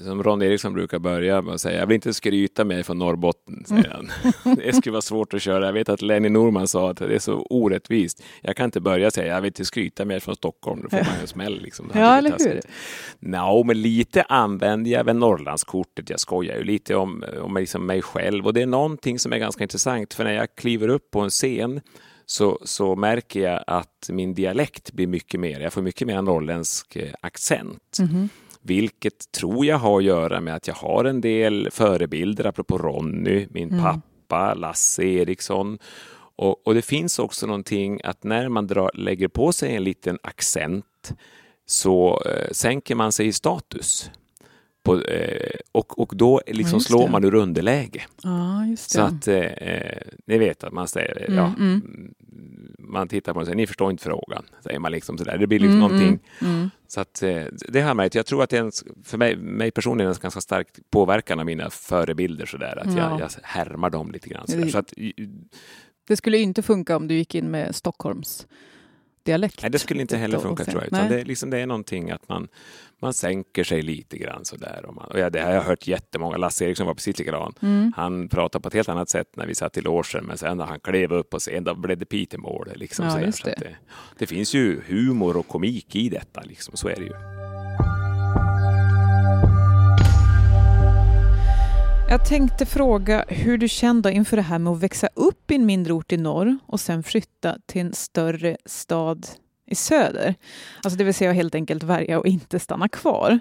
Som 0.05 0.23
Ron 0.23 0.43
Eriksson 0.43 0.75
brukar 0.75 0.99
börja 0.99 1.43
med 1.43 1.55
att 1.55 1.61
säga, 1.61 1.79
jag 1.79 1.87
vill 1.87 1.95
inte 1.95 2.15
skryta 2.15 2.65
med 2.65 2.87
från 2.87 2.99
Norrbotten, 2.99 3.65
säger 3.67 3.91
han. 3.91 4.57
Det 4.57 4.73
skulle 4.73 4.93
vara 4.93 5.03
svårt 5.03 5.35
att 5.35 5.43
köra. 5.43 5.67
Jag 5.67 5.73
vet 5.73 5.89
att 5.89 6.03
Lenny 6.03 6.29
Norman 6.29 6.69
sa 6.69 6.91
att 6.91 6.97
det 6.97 7.15
är 7.15 7.19
så 7.19 7.47
orättvist. 7.51 8.23
Jag 8.43 8.57
kan 8.57 8.65
inte 8.65 8.81
börja 8.81 9.11
säga, 9.11 9.35
jag 9.35 9.41
vill 9.41 9.49
inte 9.49 9.65
skryta 9.65 10.05
mer 10.05 10.21
från 10.21 10.35
Stockholm, 10.35 10.81
då 10.83 10.89
får 10.89 10.97
man 10.97 11.21
en 11.21 11.27
smäll. 11.27 11.63
Liksom. 11.63 11.91
Ja, 11.95 12.19
eller 12.19 12.31
hur? 12.31 12.61
No, 13.19 13.65
men 13.65 13.83
lite 13.83 14.23
använder 14.23 14.91
jag 14.91 15.05
väl 15.05 15.17
Norrlandskortet. 15.17 16.11
Jag 16.11 16.21
skojar 16.21 16.57
ju 16.57 16.65
lite 16.65 16.95
om, 16.95 17.25
om 17.43 17.57
liksom 17.57 17.87
mig 17.87 18.03
själv 18.03 18.47
och 18.47 18.55
det 18.55 18.63
är 18.63 18.67
någonting 18.67 19.19
som 19.19 19.33
är 19.33 19.39
ganska 19.39 19.63
intressant, 19.63 20.15
för 20.15 20.25
när 20.25 20.33
jag 20.33 20.57
kliver 20.57 20.89
upp 20.89 21.11
på 21.11 21.21
en 21.21 21.31
scen 21.31 21.81
så, 22.27 22.59
så 22.65 22.97
märker 22.97 23.41
jag 23.41 23.65
att 23.67 24.11
min 24.13 24.35
dialekt 24.35 24.93
blir 24.93 25.07
mycket 25.07 25.41
mer, 25.41 25.61
jag 25.61 25.73
får 25.73 25.83
mycket 25.83 26.07
mer 26.07 26.23
norrländsk 26.23 26.97
eh, 26.97 27.13
accent. 27.21 27.97
Mm. 27.99 28.29
Vilket 28.63 29.33
tror 29.33 29.67
jag 29.67 29.79
har 29.79 29.99
att 29.99 30.05
göra 30.05 30.41
med 30.41 30.55
att 30.55 30.69
jag 30.69 30.75
har 30.75 31.05
en 31.05 31.21
del 31.21 31.69
förebilder, 31.71 32.45
apropå 32.45 32.79
Ronny, 32.79 33.47
min 33.51 33.73
mm. 33.73 33.85
pappa, 33.85 34.55
Lasse 34.55 35.05
Eriksson. 35.05 35.79
Och, 36.37 36.67
och, 36.67 36.75
det 36.75 36.83
finns 36.83 37.19
också 37.19 37.47
någonting 37.47 38.01
att 38.05 38.25
när 38.25 38.49
man 38.49 38.67
drar, 38.67 38.91
lägger 38.95 39.29
på 39.29 39.53
sig 39.53 39.77
en 39.77 39.85
liten 39.85 40.19
accent 40.23 41.15
så 41.67 42.23
eh, 42.27 42.51
sänker 42.53 42.95
man 42.95 43.13
sig 43.13 43.27
i 43.27 43.33
status. 43.33 44.11
På, 44.85 45.01
eh, 45.01 45.51
och, 45.73 45.99
och 45.99 46.17
då 46.17 46.43
liksom 46.47 46.77
ja, 46.77 46.81
slår 46.81 47.09
man 47.09 47.25
ur 47.25 47.35
underläge. 47.35 48.03
Ja, 48.23 48.77
så 48.77 49.01
att 49.01 49.29
eh, 49.29 49.37
eh, 49.37 49.99
ni 50.27 50.39
vet 50.39 50.65
att 50.65 50.73
man 50.73 50.89
säger, 50.89 51.25
mm, 51.29 51.39
ja, 51.39 51.53
mm. 51.59 52.15
man 52.79 53.09
tittar 53.09 53.33
på 53.33 53.39
den 53.39 53.43
och 53.43 53.47
säger, 53.47 53.57
ni 53.57 53.67
förstår 53.67 53.91
inte 53.91 54.05
frågan. 54.05 54.45
Säger 54.63 54.79
man 54.79 54.93
liksom 54.93 55.19
sådär. 55.19 55.39
Det 55.39 55.47
blir 55.47 55.59
liksom 55.59 55.77
mm, 55.77 55.91
någonting. 55.91 56.19
Mm, 56.41 56.55
mm. 56.55 56.71
Så 56.87 57.01
att, 57.01 57.23
eh, 57.23 57.45
det 57.69 57.81
har 57.81 57.89
jag 57.89 57.97
märkt. 57.97 58.15
Jag 58.15 58.27
tror 58.27 58.43
att 58.43 58.51
det 58.51 58.57
är 58.57 58.61
en, 58.61 58.73
för 59.05 59.19
mig, 59.19 59.37
mig 59.37 59.71
personligen 59.71 60.13
en 60.13 60.19
ganska 60.23 60.41
stark 60.41 60.69
påverkan 60.91 61.41
av 61.41 61.47
mina 61.47 61.71
förebilder 61.71 62.47
sådär. 62.47 62.79
Att 62.79 62.97
ja. 62.97 63.11
jag, 63.11 63.21
jag 63.21 63.31
härmar 63.43 63.91
dem 63.91 64.13
lite 64.13 64.29
grann. 64.29 64.47
Sådär. 64.47 64.69
Så 64.69 64.79
att, 64.79 64.93
det 66.09 66.17
skulle 66.17 66.39
inte 66.39 66.63
funka 66.63 66.97
om 66.97 67.09
du 67.09 67.15
gick 67.15 67.35
in 67.35 67.51
med 67.51 67.75
Stockholms 67.75 68.47
dialekt. 69.25 69.63
Nej, 69.63 69.71
det 69.71 69.79
skulle 69.79 70.01
inte 70.01 70.17
heller 70.17 70.39
funka 70.39 70.65
tror 70.65 70.83
jag. 70.83 70.87
Utan 70.87 71.09
det, 71.09 71.25
liksom, 71.25 71.51
det 71.51 71.59
är 71.59 71.67
någonting 71.67 72.11
att 72.11 72.29
man, 72.29 72.49
man 73.03 73.15
sänker 73.15 73.65
sig 73.65 73.83
lite 73.83 74.19
grann 74.19 74.45
sådär. 74.45 74.85
Och, 74.87 74.95
man, 74.95 75.05
och 75.05 75.19
ja, 75.19 75.31
det 75.31 75.41
har 75.41 75.53
jag 75.53 75.63
hört 75.63 75.87
jättemånga. 75.87 76.37
Lasse 76.37 76.65
Eriksson 76.65 76.87
var 76.87 76.95
precis 76.95 77.19
likadan. 77.19 77.55
Mm. 77.63 77.93
Han 77.97 78.29
pratade 78.29 78.63
på 78.63 78.69
ett 78.69 78.75
helt 78.75 78.89
annat 78.89 79.09
sätt 79.09 79.37
när 79.37 79.47
vi 79.47 79.55
satt 79.55 79.77
i 79.77 79.81
logen, 79.81 80.25
men 80.25 80.39
sen 80.39 80.59
när 80.59 80.65
han 80.65 80.81
klev 80.81 81.13
upp 81.13 81.31
på 81.31 81.39
scen, 81.39 81.65
då 81.65 81.75
blev 81.75 81.99
det 81.99 82.07
Pitemål. 82.07 82.69
Liksom, 82.75 83.05
ja, 83.05 83.33
så 83.33 83.45
det. 83.45 83.55
det, 83.59 83.77
det 84.19 84.27
finns 84.27 84.55
ju 84.55 84.81
humor 84.87 85.37
och 85.37 85.49
komik 85.49 85.97
i 85.97 86.09
detta, 86.09 86.41
liksom, 86.41 86.77
så 86.77 86.89
är 86.89 86.97
det 86.97 87.05
ju. 87.05 87.44
Jag 92.15 92.25
tänkte 92.25 92.67
fråga 92.67 93.25
hur 93.29 93.59
du 93.59 93.69
kände 93.69 94.13
inför 94.13 94.37
det 94.37 94.43
här 94.43 94.59
med 94.59 94.73
att 94.73 94.83
växa 94.83 95.09
upp 95.15 95.51
i 95.51 95.55
en 95.55 95.67
mindre 95.67 95.93
ort 95.93 96.13
i 96.13 96.17
norr 96.17 96.59
och 96.67 96.81
sen 96.81 97.03
flytta 97.03 97.57
till 97.67 97.81
en 97.81 97.93
större 97.93 98.57
stad 98.67 99.27
i 99.67 99.75
söder. 99.75 100.35
Alltså 100.85 100.99
det 100.99 101.05
vill 101.05 101.15
säga 101.15 101.33
helt 101.33 101.55
enkelt 101.55 101.83
välja 101.83 102.19
och 102.19 102.27
inte 102.27 102.59
stanna 102.59 102.89
kvar. 102.89 103.41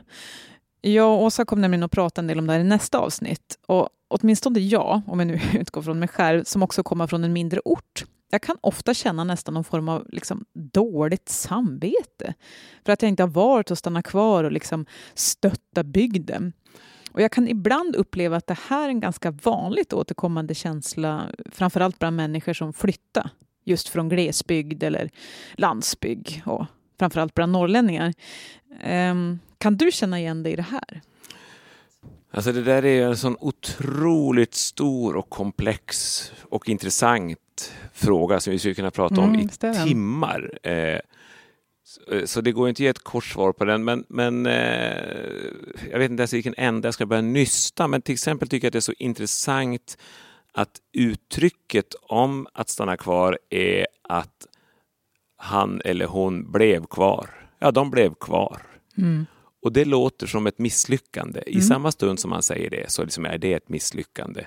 Jag 0.82 1.13
och 1.13 1.24
Åsa 1.24 1.46
kommer 1.46 1.62
nämligen 1.62 1.84
att 1.84 1.92
prata 1.92 2.22
en 2.22 2.27
del 2.27 2.39
om 2.39 2.48
det 2.48 2.53
här 2.53 2.60
i 2.60 2.63
nästa 2.63 3.00
avsnitt. 3.00 3.60
Och 3.65 3.89
åtminstone 4.08 4.60
jag, 4.60 5.01
om 5.08 5.20
jag 5.20 5.27
nu 5.27 5.39
utgår 5.53 5.82
från 5.82 6.00
mig 6.00 6.08
själv, 6.08 6.44
som 6.44 6.63
också 6.63 6.84
kommer 6.84 7.08
från 7.08 7.24
en 7.24 7.34
mindre 7.34 7.62
ort, 7.65 8.06
jag 8.32 8.42
kan 8.42 8.58
ofta 8.62 8.94
känna 8.94 9.24
nästan 9.24 9.53
någon 9.53 9.63
form 9.63 9.89
av 9.89 10.06
liksom 10.10 10.46
dåligt 10.53 11.30
samvete 11.30 12.34
för 12.86 12.94
att 12.94 13.01
jag 13.01 13.10
inte 13.10 13.24
har 13.24 13.30
varit 13.30 13.72
och 13.72 13.77
stannat 13.77 14.06
kvar 14.06 14.44
och 14.44 14.51
liksom 14.51 14.86
stötta 15.13 15.84
bygden. 15.84 16.53
Och 17.13 17.22
jag 17.22 17.32
kan 17.32 17.48
ibland 17.48 17.96
uppleva 17.96 18.38
att 18.38 18.48
det 18.48 18.58
här 18.67 18.86
är 18.86 18.89
en 18.89 19.00
ganska 19.00 19.32
vanligt 19.32 19.93
återkommande 19.93 20.55
känsla, 20.55 21.29
framförallt 21.51 22.00
bland 22.00 22.15
människor 22.15 22.53
som 22.53 22.74
flyttar 22.74 23.29
just 23.63 23.89
från 23.89 24.10
glesbygd 24.10 24.84
eller 24.84 25.10
landsbygd 25.53 26.29
och 26.46 26.65
framförallt 27.00 27.34
bland 27.34 27.51
norrlänningar. 27.51 28.13
Um, 28.88 29.39
kan 29.58 29.77
du 29.77 29.91
känna 29.91 30.20
igen 30.20 30.43
dig 30.43 30.53
i 30.53 30.55
det 30.55 30.62
här? 30.62 31.01
Alltså 32.32 32.51
det 32.51 32.63
där 32.63 32.86
är 32.86 33.05
en 33.05 33.17
sån 33.17 33.38
otroligt 33.39 34.53
stor 34.53 35.15
och 35.15 35.29
komplex 35.29 36.32
och 36.41 36.70
intressant 36.70 37.74
fråga 37.93 38.39
som 38.39 38.51
vi 38.51 38.60
skulle 38.60 38.74
kunna 38.74 38.91
prata 38.91 39.22
om 39.22 39.29
mm, 39.29 39.39
i 39.39 39.50
timmar. 39.88 40.60
Eh, 40.63 41.00
Eh, 42.12 42.26
så 42.26 42.42
det 42.42 42.52
går 42.52 42.70
inte 42.70 42.80
att 42.80 42.84
ge 42.84 42.88
ett 42.88 43.04
kort 43.04 43.26
svar 43.26 43.52
på 43.52 43.66
den, 43.66 43.84
men, 43.84 44.06
men 44.08 44.46
eh, 44.46 45.14
jag 45.92 46.00
vet 46.00 46.12
inte 46.12 46.22
ens 46.22 46.34
vilken 46.34 46.56
ände 46.58 46.88
jag 46.88 46.94
ska 46.94 47.06
börja 47.06 47.22
nysta. 47.22 47.88
Men 47.88 48.02
till 48.02 48.14
exempel 48.14 48.48
tycker 48.48 48.66
jag 48.66 48.70
att 48.70 48.74
det 48.74 48.80
är 48.80 48.82
så 48.82 48.94
intressant 49.00 49.98
att 50.52 50.82
uttrycket 50.94 51.96
om 52.02 52.48
att 52.54 52.70
stanna 52.70 52.98
kvar 52.98 53.40
är 53.50 53.88
att 54.02 54.48
han 55.38 55.82
eller 55.86 56.06
hon 56.06 56.51
blev 56.51 56.86
kvar. 56.86 57.29
Ja, 57.60 57.72
de 57.72 57.92
blev 57.92 58.14
kvar. 58.14 58.62
Mm. 58.98 59.25
Och 59.64 59.74
det 59.74 59.86
låter 59.86 60.27
som 60.27 60.48
ett 60.48 60.60
misslyckande. 60.60 61.44
I 61.48 61.53
mm. 61.53 61.64
samma 61.64 61.92
stund 61.92 62.20
som 62.20 62.29
man 62.29 62.44
säger 62.44 62.70
det 62.70 62.92
så 62.92 63.03
liksom 63.03 63.25
är 63.25 63.38
det 63.38 63.53
ett 63.53 63.70
misslyckande. 63.70 64.46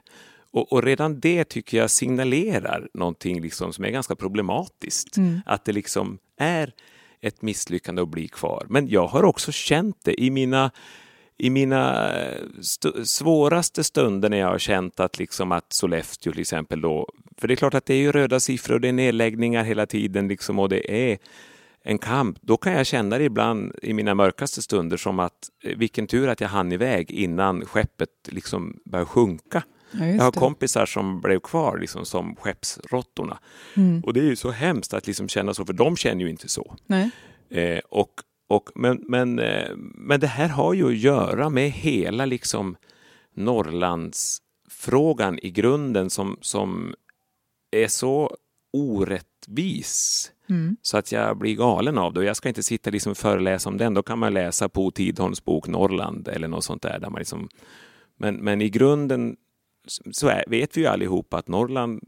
Och, 0.51 0.73
och, 0.73 0.83
redan 0.83 1.21
det 1.21 1.45
tycker 1.45 1.79
jag 1.79 1.91
signalerar 1.91 2.89
någonting 2.95 3.43
liksom 3.43 3.73
som 3.73 3.85
är 3.85 3.91
ganska 3.91 4.17
problematiskt. 4.17 5.17
Mm. 5.17 5.41
Att 5.47 5.65
det 5.65 5.73
liksom 5.73 6.19
är 6.37 6.73
ett 7.21 7.43
misslyckande 7.43 8.03
att 8.03 8.09
bli 8.09 8.29
kvar. 8.29 8.67
Men 8.69 8.89
jag 8.89 9.07
har 9.07 9.25
också 9.25 9.53
känt 9.53 9.97
det 10.05 10.23
i 10.23 10.31
mina 10.31 10.71
i 11.39 11.51
mina 11.51 12.13
eh, 12.19 12.43
st 12.61 13.05
svåraste 13.05 13.85
stunder 13.85 14.29
när 14.29 14.39
jag 14.39 14.49
har 14.49 14.59
känt 14.59 15.01
att, 15.01 15.19
liksom 15.19 15.53
att 15.53 15.73
Sollefteå 15.73 16.33
till 16.33 16.41
exempel 16.41 16.81
då, 16.81 17.09
för 17.39 17.49
det 17.49 17.55
är 17.55 17.57
klart 17.57 17.75
att 17.75 17.87
det 17.87 17.95
är 17.95 17.99
ju 17.99 18.13
röda 18.13 18.41
siffror 18.41 18.75
och 18.75 18.81
det 18.81 18.89
är 18.89 18.93
nedläggningar 18.93 19.65
hela 19.65 19.87
tiden 19.87 20.29
liksom 20.29 20.59
och 20.59 20.69
det 20.69 21.11
är 21.11 21.19
en 21.83 21.99
kamp, 21.99 22.39
då 22.41 22.57
kan 22.57 22.73
jag 22.73 22.87
känna 22.87 23.19
det 23.19 23.25
ibland 23.25 23.73
i 23.83 23.93
mina 23.93 24.15
mörkaste 24.15 24.63
stunder 24.63 24.97
som 24.97 25.19
att 25.19 25.51
eh, 25.65 25.77
vilken 25.77 26.07
tur 26.07 26.29
att 26.29 26.41
jag 26.41 26.49
hann 26.49 26.73
iväg 26.73 27.11
innan 27.11 27.65
skeppet 27.65 28.09
liksom 28.29 28.81
började 28.85 29.07
sjunka. 29.09 29.63
Ja, 29.99 30.07
jag 30.07 30.23
har 30.23 30.33
det. 30.33 30.39
kompisar 30.39 30.87
som 30.87 31.21
blev 31.21 31.41
kvar 31.41 31.79
liksom, 31.79 32.05
som 32.05 32.37
skeppsråttorna. 32.37 33.39
Mm. 33.77 34.01
Och 34.01 34.15
det 34.15 34.21
är 34.21 34.25
ju 34.25 34.37
så 34.37 34.51
hemskt 34.51 34.95
att 34.95 35.07
liksom 35.07 35.29
känna 35.29 35.55
så, 35.55 35.65
för 35.65 35.73
de 35.73 35.97
känner 35.97 36.25
ju 36.25 36.31
inte 36.31 36.49
så. 36.49 36.77
Eh, 37.51 37.81
och, 37.89 38.11
och, 38.49 38.71
men, 38.75 39.05
men, 39.09 39.39
eh, 39.39 39.77
men 39.95 40.21
det 40.21 40.27
här 40.27 40.49
har 40.49 40.75
ju 40.75 40.87
att 40.87 40.97
göra 40.97 41.51
med 41.51 41.71
hela 41.71 42.27
liksom 42.27 42.77
Norrlandsfrågan 43.35 45.39
i 45.43 45.51
grunden 45.51 46.11
som, 46.11 46.39
som 46.41 46.95
är 47.71 47.89
så 47.89 48.37
orättvis. 48.73 50.33
Mm. 50.49 50.77
Så 50.83 50.99
att 50.99 51.13
jag 51.13 51.39
blir 51.39 51.57
galen 51.57 51.99
av 51.99 52.13
det. 52.13 52.21
Och 52.21 52.27
jag 52.27 52.37
ska 52.37 52.49
inte 52.49 52.63
sitta 52.63 52.91
liksom 52.91 53.15
föreläsa 53.15 53.69
om 53.69 53.77
den. 53.77 53.95
Då 53.95 54.03
kan 54.03 54.19
man 54.19 54.35
läsa 54.35 54.69
på 54.69 54.91
Tidholms 54.91 55.45
bok 55.45 55.69
Norrland 55.69 56.29
eller 56.29 56.49
något 56.49 56.65
sånt 56.65 56.83
där. 56.83 56.99
där 56.99 57.11
man 57.11 57.19
liksom, 57.19 57.49
men, 58.19 58.37
men 58.37 58.63
i 58.63 58.71
grunden 58.71 59.37
så 60.13 60.29
är, 60.29 60.45
vet 60.47 60.77
vi 60.77 60.81
ju 60.81 60.87
allihopa 60.87 61.39
att 61.39 61.49
Norrland 61.49 62.01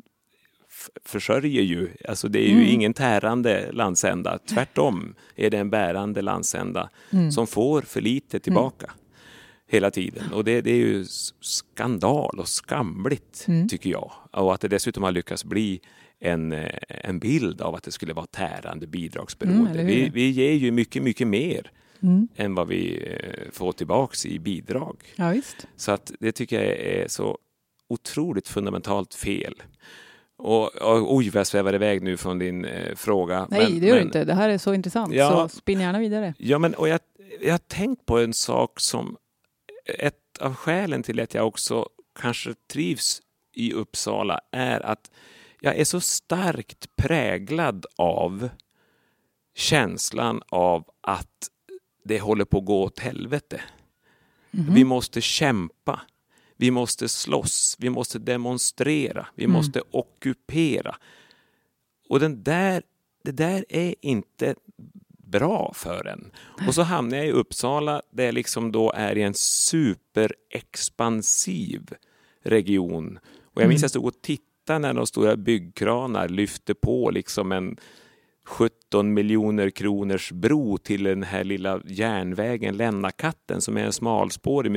försörjer 1.05 1.63
ju, 1.63 1.89
alltså 2.09 2.29
det 2.29 2.39
är 2.39 2.49
ju 2.49 2.55
mm. 2.55 2.69
ingen 2.69 2.95
tärande 2.95 3.73
landsända. 3.73 4.39
Tvärtom 4.39 5.15
är 5.37 5.51
det 5.51 5.59
en 5.59 5.71
bärande 5.71 6.23
landsända 6.23 6.91
mm. 7.11 7.33
som 7.33 7.47
får 7.47 7.83
för 7.83 8.01
lite 8.01 8.41
tillbaka 8.41 8.87
mm. 8.87 8.97
hela 9.67 9.91
tiden. 9.91 10.33
Och 10.33 10.45
det, 10.45 10.61
det, 10.61 10.71
är 10.71 10.77
ju 10.77 11.05
skandal 11.41 12.39
och 12.39 12.49
skamligt 12.49 13.45
mm. 13.49 13.69
tycker 13.69 13.91
jag. 13.91 14.13
Och 14.31 14.55
att 14.55 14.61
det 14.61 14.69
dessutom 14.69 15.03
har 15.03 15.13
lyckats 15.13 15.45
bli 15.45 15.81
en, 16.21 16.55
en 16.89 17.19
bild 17.19 17.61
av 17.61 17.75
att 17.75 17.83
det 17.83 17.93
skulle 17.93 18.13
vara 18.13 18.27
tärande 18.27 18.87
bidragsberoende. 18.87 19.81
Mm, 19.81 19.87
vi, 19.87 20.09
vi 20.09 20.31
ger 20.31 20.53
ju 20.53 20.71
mycket, 20.71 21.03
mycket 21.03 21.29
mer 21.29 21.71
Mm. 22.03 22.29
än 22.37 22.55
vad 22.55 22.69
vi 22.69 23.07
eh, 23.07 23.51
får 23.53 23.73
tillbaks 23.73 24.27
i 24.27 24.39
bidrag. 24.39 24.97
Ja, 25.17 25.35
så 25.77 25.93
att 25.93 26.13
det 26.21 26.33
tycker 26.33 26.65
jag 26.65 26.77
är 26.77 27.09
så 27.09 27.39
otroligt 27.89 28.49
fundamentalt 28.49 29.15
fel. 29.15 29.63
Och, 30.37 30.77
och, 30.77 31.15
oj, 31.15 31.31
vad 31.31 31.41
jag 31.41 31.47
svävar 31.47 31.75
iväg 31.75 32.03
nu 32.03 32.17
från 32.17 32.39
din 32.39 32.65
eh, 32.65 32.95
fråga. 32.95 33.47
Nej, 33.51 33.71
men, 33.71 33.81
det 33.81 33.87
gör 33.87 33.97
du 33.97 34.03
inte. 34.03 34.25
Det 34.25 34.35
här 34.35 34.49
är 34.49 34.59
så 34.59 34.75
intressant, 34.75 35.15
ja, 35.15 35.49
så 35.49 35.57
spinn 35.57 35.81
gärna 35.81 35.99
vidare. 35.99 36.35
Ja, 36.39 36.59
men 36.59 36.75
och 36.75 36.89
jag, 36.89 37.01
jag 37.41 37.53
har 37.53 37.59
tänkt 37.59 38.07
på 38.07 38.19
en 38.19 38.35
sak 38.35 38.81
som 38.81 39.17
ett 39.99 40.15
av 40.41 40.55
skälen 40.55 41.03
till 41.03 41.21
att 41.21 41.35
jag 41.35 41.47
också 41.47 41.89
kanske 42.21 42.55
trivs 42.73 43.23
i 43.53 43.73
Uppsala 43.73 44.41
är 44.51 44.87
att 44.87 45.11
jag 45.61 45.77
är 45.77 45.85
så 45.85 46.01
starkt 46.01 46.97
präglad 46.97 47.87
av 47.97 48.49
känslan 49.55 50.43
av 50.49 50.85
att 51.01 51.49
det 52.05 52.21
håller 52.21 52.45
på 52.45 52.59
att 52.59 52.65
gå 52.65 52.83
åt 52.83 52.99
helvete. 52.99 53.61
Mm 54.51 54.67
-hmm. 54.67 54.75
Vi 54.75 54.85
måste 54.85 55.21
kämpa. 55.21 56.01
Vi 56.61 56.71
måste 56.71 57.09
slåss, 57.09 57.77
vi 57.79 57.91
måste 57.91 58.19
demonstrera, 58.19 59.27
vi 59.35 59.45
mm. 59.45 59.57
måste 59.57 59.83
ockupera. 59.91 60.97
Och 62.09 62.21
den 62.21 62.43
där, 62.43 62.83
det 63.25 63.33
där 63.33 63.65
är 63.69 63.95
inte 64.01 64.55
bra 65.09 65.73
för 65.75 66.07
en. 66.07 66.31
Och 66.67 66.75
så 66.75 66.83
hamnar 66.83 67.19
jag 67.19 67.27
i 67.27 67.31
Uppsala 67.31 68.03
där 68.11 68.25
jag 68.25 68.35
liksom 68.35 68.73
då 68.73 68.93
är 68.93 69.19
i 69.19 69.23
en 69.23 69.35
superexpansiv 69.35 71.83
region. 72.43 73.19
Och 73.55 73.63
jag 73.63 73.69
minns 73.69 73.81
att 73.81 73.83
jag 73.83 73.91
stod 73.91 74.07
och 74.07 74.23
tittade 74.23 74.79
när 74.79 74.95
de 74.95 75.07
stora 75.07 75.37
byggkranar 75.37 76.29
lyfte 76.29 76.75
på 76.75 77.11
liksom 77.11 77.53
en 77.53 77.77
17 78.49 79.15
miljoner 79.15 79.71
kronors 79.71 80.33
bro 80.33 80.79
till 80.79 81.03
den 81.03 81.23
här 81.23 81.45
lilla 81.45 81.81
järnvägen 81.85 82.77
Lennakatten 82.77 83.61
som 83.61 83.77
är 83.77 83.85
en 83.85 83.93
smalspårig 83.93 84.73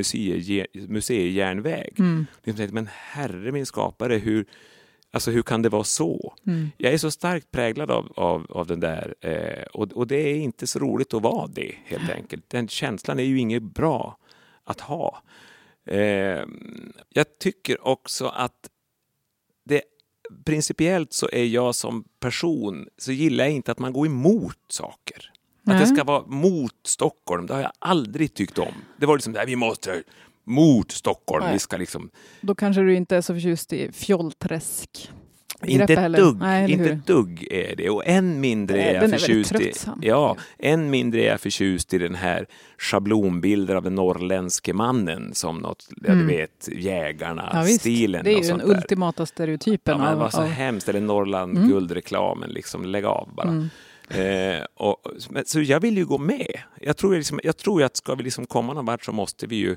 museijärnväg. 0.88 2.00
Mm. 2.00 2.26
Men 2.72 2.90
herre 2.92 3.52
min 3.52 3.66
skapare, 3.66 4.18
hur, 4.18 4.46
alltså 5.12 5.32
hur 5.32 5.42
kan 5.42 5.62
det 5.62 5.70
vara 5.70 5.84
så? 5.84 6.34
Mm. 6.48 6.70
Jag 6.78 6.94
är 6.94 6.98
så 6.98 7.12
starkt 7.12 7.52
präglad 7.52 7.92
av, 7.92 8.12
av, 8.16 8.46
av 8.50 8.68
den 8.68 8.80
där 8.80 9.16
eh, 9.22 9.64
och, 9.74 9.92
och 9.92 10.08
det 10.08 10.16
är 10.16 10.36
inte 10.36 10.68
så 10.68 10.80
roligt 10.80 11.14
att 11.14 11.22
vara 11.22 11.48
det 11.48 11.76
helt 11.86 12.10
enkelt. 12.10 12.50
Den 12.50 12.68
känslan 12.68 13.20
är 13.20 13.24
ju 13.24 13.40
inget 13.40 13.64
bra 13.64 14.18
att 14.64 14.82
ha. 14.82 15.22
Eh, 15.86 16.46
jag 17.10 17.26
tycker 17.40 17.88
också 17.88 18.28
att 18.28 18.70
principiellt 20.44 21.14
så 21.14 21.30
är 21.32 21.46
jag 21.46 21.76
som 21.76 22.04
person, 22.20 22.88
så 22.98 23.12
gillar 23.12 23.44
jag 23.44 23.54
inte 23.54 23.72
att 23.72 23.80
man 23.80 23.94
går 23.94 24.06
emot 24.06 24.58
saker. 24.70 25.32
Att 25.66 25.80
det 25.80 25.88
ska 25.88 26.04
vara 26.04 26.26
mot 26.26 26.76
Stockholm, 26.86 27.48
det 27.48 27.54
har 27.54 27.62
jag 27.62 27.72
aldrig 27.80 28.34
tyckt 28.34 28.58
om. 28.58 28.74
Det 28.98 29.06
var 29.06 29.16
liksom, 29.16 29.36
vi 29.46 29.56
måste 29.56 30.04
mot 30.44 30.92
Stockholm. 30.92 31.46
Vi 31.54 31.60
ska 31.60 31.78
liksom... 31.78 32.10
Då 32.42 32.56
kanske 32.56 32.82
du 32.82 32.96
inte 32.96 33.16
är 33.16 33.22
så 33.22 33.34
förtjust 33.34 33.74
i 33.74 33.92
fjollträsk 33.92 35.12
inte 35.66 35.94
ett 35.94 36.14
dugg, 36.14 36.38
Nej, 36.40 36.72
inte 36.72 36.90
ett 36.90 37.08
dugg 37.08 37.48
är 37.52 37.76
det. 37.76 37.90
Och 37.90 38.04
än 38.06 38.42
mindre 38.42 38.78
Nej, 38.78 38.96
är 38.96 39.02
jag 39.02 39.10
förtjust 39.10 39.56
i, 39.56 39.74
ja, 40.02 40.38
än 40.60 40.90
mindre 40.90 41.22
är 41.22 41.28
jag 41.28 41.42
förtjust 41.42 41.94
i 41.94 41.98
den 41.98 42.16
här 42.16 42.48
schablonbilden 42.78 43.78
av 43.78 43.84
den 43.84 43.96
norrländske 43.96 44.74
mannen 44.74 45.34
som 45.34 45.58
något, 45.58 45.88
mm. 45.90 46.04
ja, 46.08 46.14
du 46.14 46.22
mm. 46.22 46.28
vet, 46.28 46.70
jägarna-stilen. 46.72 48.20
Ja, 48.26 48.32
det 48.32 48.40
är 48.40 48.44
ju 48.44 48.58
den 48.58 48.62
ultimata 48.62 49.26
stereotypen. 49.26 50.00
Ja, 50.00 50.10
det 50.10 50.16
var 50.16 50.30
så 50.30 50.42
av... 50.42 50.48
hemskt, 50.48 50.90
eller 50.90 51.02
Norrland 51.02 51.58
mm. 51.58 51.70
guldreklamen, 51.70 52.50
liksom, 52.50 52.86
lägg 52.86 53.06
av 53.06 53.30
bara. 53.36 53.50
Mm. 53.50 53.70
Eh, 54.10 54.66
och, 54.74 54.98
så 55.46 55.62
jag 55.62 55.80
vill 55.80 55.98
ju 55.98 56.06
gå 56.06 56.18
med. 56.18 56.62
Jag 56.82 56.98
tror, 56.98 57.16
liksom, 57.16 57.40
jag 57.44 57.58
tror 57.58 57.84
att 57.84 57.98
ska 57.98 58.16
vi 58.16 58.24
liksom 58.24 58.46
komma 58.46 58.74
någon 58.74 58.86
vart 58.86 59.06
så 59.06 59.12
måste 59.12 59.48
vi 59.48 59.56
ju 59.56 59.76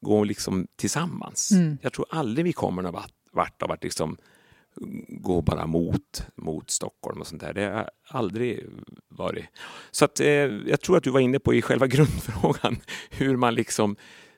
gå 0.00 0.24
liksom 0.24 0.66
tillsammans. 0.76 1.50
Mm. 1.50 1.78
Jag 1.82 1.92
tror 1.92 2.06
aldrig 2.10 2.44
vi 2.44 2.52
kommer 2.52 2.82
någon 2.82 3.02
vart 3.32 3.62
av 3.62 3.70
att 3.70 3.84
liksom 3.84 4.16
gå 5.08 5.42
bara 5.42 5.66
mot, 5.66 6.26
mot 6.34 6.70
Stockholm 6.70 7.20
och 7.20 7.26
sånt 7.26 7.42
där. 7.42 7.54
Det 7.54 7.64
har 7.64 7.90
aldrig 8.08 8.66
varit. 9.08 9.44
Så 9.90 10.04
att, 10.04 10.20
eh, 10.20 10.26
jag 10.66 10.80
tror 10.80 10.96
att 10.96 11.02
du 11.02 11.10
var 11.10 11.20
inne 11.20 11.38
på 11.38 11.54
i 11.54 11.62
själva 11.62 11.86
grundfrågan 11.86 12.76
hur 13.10 13.36
man 13.36 13.54
liksom 13.54 13.96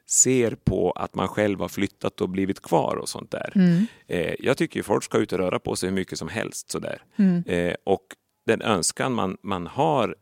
ser 0.09 0.55
på 0.55 0.91
att 0.91 1.15
man 1.15 1.29
själv 1.29 1.61
har 1.61 1.69
flyttat 1.69 2.21
och 2.21 2.29
blivit 2.29 2.61
kvar 2.61 2.97
och 2.97 3.09
sånt 3.09 3.31
där. 3.31 3.53
Mm. 3.55 3.87
Eh, 4.07 4.35
jag 4.39 4.57
tycker 4.57 4.83
folk 4.83 5.05
ska 5.05 5.19
ut 5.19 5.33
och 5.33 5.39
röra 5.39 5.59
på 5.59 5.77
sig 5.77 5.89
hur 5.89 5.95
mycket 5.95 6.19
som 6.19 6.29
helst 6.29 6.71
sådär. 6.71 7.03
Mm. 7.17 7.43
Eh, 7.47 7.75
och 7.85 8.07
den 8.47 8.63
önskan 8.63 9.13
man, 9.13 9.37
man 9.43 9.67
har 9.67 10.17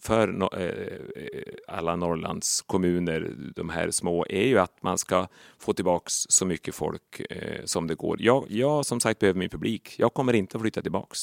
för 0.00 0.42
eh, 0.60 1.42
alla 1.68 1.96
Norrlands 1.96 2.62
kommuner, 2.62 3.34
de 3.56 3.68
här 3.68 3.90
små, 3.90 4.26
är 4.28 4.46
ju 4.46 4.58
att 4.58 4.82
man 4.82 4.98
ska 4.98 5.26
få 5.58 5.72
tillbaks 5.72 6.12
så 6.28 6.46
mycket 6.46 6.74
folk 6.74 7.20
eh, 7.30 7.64
som 7.64 7.86
det 7.86 7.94
går. 7.94 8.22
Jag, 8.22 8.44
jag 8.48 8.86
som 8.86 9.00
sagt 9.00 9.20
behöver 9.20 9.38
min 9.38 9.48
publik. 9.48 9.94
Jag 9.98 10.14
kommer 10.14 10.32
inte 10.32 10.56
att 10.56 10.60
flytta 10.60 10.82
tillbaks. 10.82 11.18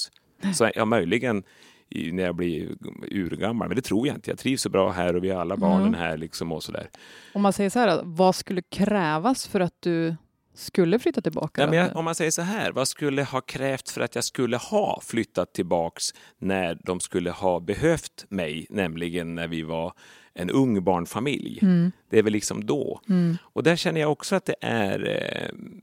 Så 0.54 0.72
jag 0.76 0.88
möjligen 0.88 1.44
när 1.90 2.24
jag 2.24 2.36
blir 2.36 2.76
urgammal, 3.12 3.68
men 3.68 3.76
det 3.76 3.82
tror 3.82 4.08
jag 4.08 4.18
inte. 4.18 4.32
Jag 4.32 4.40
trivs 4.40 4.62
så 4.62 4.70
bra 4.70 4.92
här 4.92 5.16
och 5.16 5.24
vi 5.24 5.30
har 5.30 5.42
alla 5.42 5.58
barnen 5.58 5.88
mm. 5.88 6.00
här. 6.00 6.18
Liksom 6.18 6.52
och 6.52 6.64
så 6.64 6.72
där. 6.72 6.90
Om 7.34 7.42
man 7.42 7.54
säger 7.54 7.70
så 7.70 7.80
här, 7.80 8.02
vad 8.04 8.36
skulle 8.36 8.62
krävas 8.62 9.48
för 9.48 9.60
att 9.60 9.76
du 9.80 10.16
skulle 10.58 11.00
flytta 11.00 11.22
tillbaka? 11.22 11.66
Men 11.66 11.80
jag, 11.80 11.96
om 11.96 12.06
man 12.06 12.16
säger 12.16 12.32
så 12.32 12.42
här, 12.42 12.72
vad 12.72 12.88
skulle 12.88 13.24
ha 13.24 13.42
krävt 13.42 13.90
för 13.90 14.02
att 14.02 14.16
jag 14.16 14.24
skulle 14.24 14.58
ha 14.58 15.02
flyttat 15.04 15.54
tillbaks 15.54 16.14
när 16.38 16.80
de 16.84 17.00
skulle 17.00 17.32
ha 17.32 17.60
behövt 17.60 18.26
mig, 18.30 18.68
nämligen 18.70 19.36
när 19.36 19.48
vi 19.48 19.62
var 19.62 19.94
en 20.34 20.50
ung 20.50 20.84
barnfamilj. 20.84 21.60
Mm. 21.62 21.92
Det 22.10 22.20
är 22.20 22.24
väl 22.24 22.34
liksom 22.34 22.66
då. 22.66 23.02
Mm. 23.10 23.38
Och 23.42 23.64
där 23.64 23.76
känner 23.76 24.02
jag 24.02 24.12
också 24.12 24.36
att 24.36 24.46
det 24.46 24.56
är... 24.62 25.08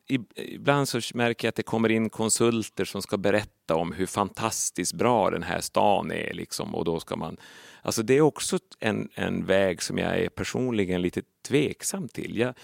Eh, 0.09 0.21
ibland 0.37 0.89
så 0.89 1.01
märker 1.15 1.47
jag 1.47 1.51
att 1.51 1.57
det 1.57 1.63
kommer 1.63 1.89
in 1.89 2.11
konsulter 2.11 2.85
som 2.85 3.03
ska 3.03 3.17
berätta 3.17 3.75
om 3.75 3.93
hur 3.93 4.07
fantastiskt 4.07 4.93
bra 4.95 5.31
den 5.31 5.43
här 5.43 5.61
stan 5.61 6.13
är. 6.13 6.35
Liksom, 6.35 6.75
och 6.75 6.85
då 6.85 7.01
ska 7.01 7.17
man... 7.17 7.37
Alltså 7.83 8.03
det 8.03 8.17
är 8.17 8.21
också 8.21 8.59
en, 8.81 9.09
en 9.15 9.47
väg 9.47 9.83
som 9.83 9.99
jag 9.99 10.19
är 10.19 10.29
personligen 10.29 11.03
lite 11.03 11.23
tveksam 11.49 12.09
till. 12.09 12.39
Jag, 12.39 12.55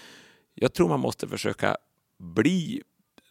jag 0.53 0.73
tror 0.73 0.89
man 0.89 0.99
måste 0.99 1.27
försöka 1.27 1.77
bli 2.21 2.81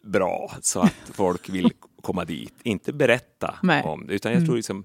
bra 0.03 0.51
så 0.61 0.79
att 0.79 0.95
folk 1.13 1.49
vill 1.49 1.71
komma 2.01 2.25
dit. 2.25 2.53
Inte 2.63 2.93
berätta 2.93 3.59
Nej. 3.63 3.83
om 3.83 4.07
det, 4.07 4.13
utan 4.13 4.31
jag 4.31 4.41
tror 4.41 4.49
mm. 4.49 4.57
liksom... 4.57 4.83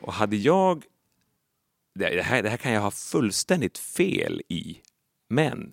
Och 0.00 0.12
hade 0.12 0.36
jag... 0.36 0.84
Det 1.94 2.22
här, 2.22 2.42
det 2.42 2.48
här 2.48 2.56
kan 2.56 2.72
jag 2.72 2.80
ha 2.80 2.90
fullständigt 2.90 3.78
fel 3.78 4.42
i, 4.48 4.80
men 5.28 5.72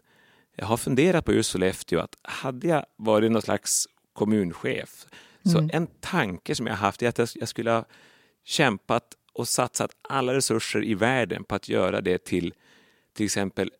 jag 0.55 0.65
har 0.65 0.77
funderat 0.77 1.25
på 1.25 1.33
just 1.33 1.49
Sollefteå 1.49 1.99
att 1.99 2.17
hade 2.21 2.67
jag 2.67 2.85
varit 2.95 3.31
någon 3.31 3.41
slags 3.41 3.87
kommunchef 4.13 5.05
så 5.43 5.57
mm. 5.57 5.69
en 5.73 5.87
tanke 5.87 6.55
som 6.55 6.67
jag 6.67 6.75
haft 6.75 7.01
är 7.01 7.09
att 7.09 7.35
jag 7.35 7.47
skulle 7.47 7.71
ha 7.71 7.85
kämpat 8.43 9.03
och 9.33 9.47
satsat 9.47 9.91
alla 10.01 10.33
resurser 10.33 10.83
i 10.83 10.93
världen 10.93 11.43
på 11.43 11.55
att 11.55 11.69
göra 11.69 12.01
det 12.01 12.25
till 12.25 12.53
till 13.13 13.25
exempel 13.25 13.71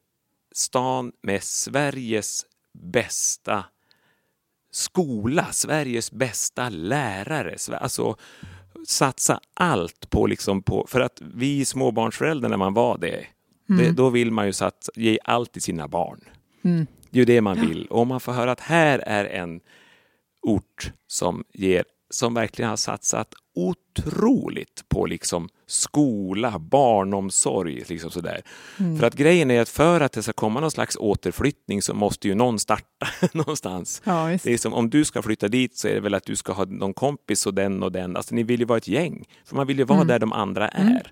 stan 0.51 1.11
med 1.21 1.43
Sveriges 1.43 2.45
bästa 2.73 3.65
skola, 4.75 5.47
Sveriges 5.51 6.11
bästa 6.11 6.69
lärare. 6.69 7.77
Alltså 7.77 8.15
satsa 8.87 9.39
allt 9.53 10.09
på, 10.09 10.27
liksom 10.27 10.61
på 10.61 10.85
för 10.89 10.99
att 10.99 11.21
vi 11.35 11.65
småbarnsföräldrar 11.65 12.49
när 12.49 12.57
man 12.57 12.73
var 12.73 12.97
det, 12.97 13.25
mm. 13.69 13.85
det 13.85 13.91
då 13.91 14.09
vill 14.09 14.31
man 14.31 14.45
ju 14.45 14.53
satsa, 14.53 14.91
ge 14.95 15.19
allt 15.23 15.51
till 15.51 15.61
sina 15.61 15.87
barn. 15.87 16.19
Mm. 16.63 16.87
Det 17.09 17.17
är 17.17 17.19
ju 17.19 17.25
det 17.25 17.41
man 17.41 17.67
vill. 17.67 17.85
Och 17.85 18.01
om 18.01 18.07
man 18.07 18.19
får 18.19 18.31
höra 18.31 18.51
att 18.51 18.59
här 18.59 18.99
är 18.99 19.25
en 19.25 19.59
ort 20.41 20.91
som 21.07 21.43
ger 21.53 21.83
som 22.13 22.33
verkligen 22.33 22.69
har 22.69 22.77
satsat 22.77 23.33
otroligt 23.55 24.83
på 24.89 25.05
liksom 25.05 25.49
skola, 25.67 26.59
barnomsorg. 26.59 27.83
Liksom 27.87 28.11
sådär. 28.11 28.41
Mm. 28.79 28.99
För 28.99 29.07
att 29.07 29.15
grejen 29.15 29.51
är 29.51 29.61
att 29.61 29.69
för 29.69 30.01
att 30.01 30.11
det 30.11 30.23
ska 30.23 30.33
komma 30.33 30.59
någon 30.59 30.71
slags 30.71 30.97
återflyttning 30.97 31.81
så 31.81 31.93
måste 31.93 32.27
ju 32.27 32.35
någon 32.35 32.59
starta 32.59 33.07
någonstans. 33.31 34.01
Ja, 34.03 34.37
det 34.43 34.53
är 34.53 34.57
som 34.57 34.73
om 34.73 34.89
du 34.89 35.05
ska 35.05 35.21
flytta 35.21 35.47
dit 35.47 35.77
så 35.77 35.87
är 35.87 35.93
det 35.93 35.99
väl 35.99 36.13
att 36.13 36.25
du 36.25 36.35
ska 36.35 36.53
ha 36.53 36.65
någon 36.65 36.93
kompis 36.93 37.45
och 37.45 37.53
den 37.53 37.83
och 37.83 37.91
den. 37.91 38.17
Alltså 38.17 38.35
ni 38.35 38.43
vill 38.43 38.59
ju 38.59 38.65
vara 38.65 38.77
ett 38.77 38.87
gäng. 38.87 39.25
För 39.45 39.55
man 39.55 39.67
vill 39.67 39.77
ju 39.77 39.83
vara 39.83 39.97
mm. 39.97 40.07
där 40.07 40.19
de 40.19 40.33
andra 40.33 40.69
är. 40.69 41.11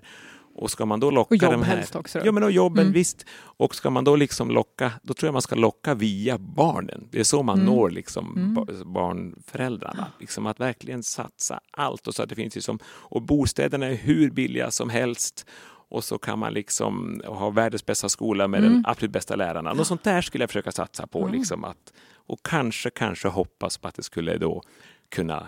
Och 0.54 0.70
ska 0.70 0.86
man 0.86 1.00
då 1.00 1.10
locka 1.10 1.34
och 1.34 1.42
jobb 1.42 1.52
de 1.52 1.62
här... 1.62 1.76
helst 1.76 1.96
också. 1.96 2.20
Ja, 2.24 2.32
men 2.32 2.42
och 2.42 2.50
jobben, 2.50 2.82
mm. 2.82 2.92
visst. 2.92 3.26
Och 3.34 3.74
ska 3.74 3.90
man 3.90 4.04
då 4.04 4.16
liksom 4.16 4.50
locka, 4.50 4.92
då 5.02 5.14
tror 5.14 5.26
jag 5.26 5.32
man 5.32 5.42
ska 5.42 5.54
locka 5.54 5.94
via 5.94 6.38
barnen. 6.38 7.08
Det 7.10 7.20
är 7.20 7.24
så 7.24 7.42
man 7.42 7.60
mm. 7.60 7.74
når 7.74 7.90
liksom 7.90 8.36
mm. 8.36 8.92
barnföräldrarna. 8.92 10.06
Liksom 10.20 10.46
att 10.46 10.60
verkligen 10.60 11.02
satsa 11.02 11.60
allt. 11.70 12.06
Och, 12.06 12.14
så 12.14 12.22
att 12.22 12.28
det 12.28 12.34
finns 12.34 12.54
liksom, 12.54 12.78
och 12.84 13.22
bostäderna 13.22 13.86
är 13.86 13.94
hur 13.94 14.30
billiga 14.30 14.70
som 14.70 14.90
helst. 14.90 15.46
Och 15.88 16.04
så 16.04 16.18
kan 16.18 16.38
man 16.38 16.52
liksom 16.52 17.22
ha 17.26 17.50
världens 17.50 17.86
bästa 17.86 18.08
skola 18.08 18.48
med 18.48 18.60
mm. 18.60 18.72
den 18.72 18.84
absolut 18.86 19.12
bästa 19.12 19.36
lärarna. 19.36 19.72
Något 19.72 19.86
sånt 19.86 20.04
där 20.04 20.22
skulle 20.22 20.42
jag 20.42 20.50
försöka 20.50 20.72
satsa 20.72 21.06
på. 21.06 21.22
Mm. 21.22 21.32
Liksom 21.32 21.64
att, 21.64 21.92
och 22.14 22.38
kanske, 22.42 22.90
kanske 22.90 23.28
hoppas 23.28 23.78
på 23.78 23.88
att 23.88 23.94
det 23.94 24.02
skulle 24.02 24.38
då 24.38 24.62
kunna 25.08 25.46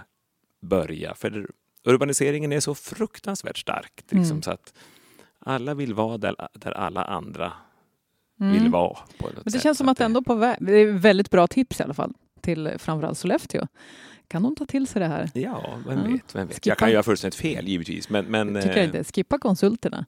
börja. 0.63 1.15
För 1.15 1.51
urbaniseringen 1.85 2.53
är 2.53 2.61
så 2.61 2.75
fruktansvärt 2.75 3.59
stark. 3.59 3.93
Liksom, 4.09 4.31
mm. 4.31 4.43
så 4.43 4.51
att 4.51 4.75
alla 5.45 5.75
vill 5.75 5.95
vara 5.95 6.19
där, 6.19 6.49
där 6.53 6.73
alla 6.73 7.05
andra 7.05 7.53
mm. 8.41 8.53
vill 8.53 8.71
vara. 8.71 8.99
Men 9.19 9.31
det 9.45 9.51
sätt. 9.51 9.63
känns 9.63 9.79
som 9.79 9.89
att 9.89 10.01
ändå 10.01 10.23
på 10.23 10.35
väg, 10.35 10.57
det 10.61 10.73
är 10.73 10.93
väldigt 10.93 11.31
bra 11.31 11.47
tips 11.47 11.81
i 11.81 11.83
alla 11.83 11.95
fall 11.95 12.13
till 12.41 12.73
framförallt 12.79 13.19
Sollefteå. 13.19 13.67
Kan 14.29 14.43
de 14.43 14.57
ta 14.57 14.67
till 14.67 14.87
sig 14.87 15.01
det 15.01 15.09
här? 15.09 15.31
Ja, 15.35 15.79
vem 15.87 15.99
ja. 15.99 16.05
vet. 16.05 16.35
Vem 16.35 16.47
vet. 16.47 16.57
Skippa. 16.57 16.69
Jag 16.69 16.79
kan 16.79 16.91
göra 16.91 17.03
fullständigt 17.03 17.35
fel 17.41 17.69
givetvis. 17.69 18.09
Men, 18.09 18.25
men, 18.25 18.55
tycker 18.55 18.69
jag 18.69 18.79
eh, 18.79 18.85
inte. 18.85 19.05
Skippa 19.05 19.39
konsulterna. 19.39 20.07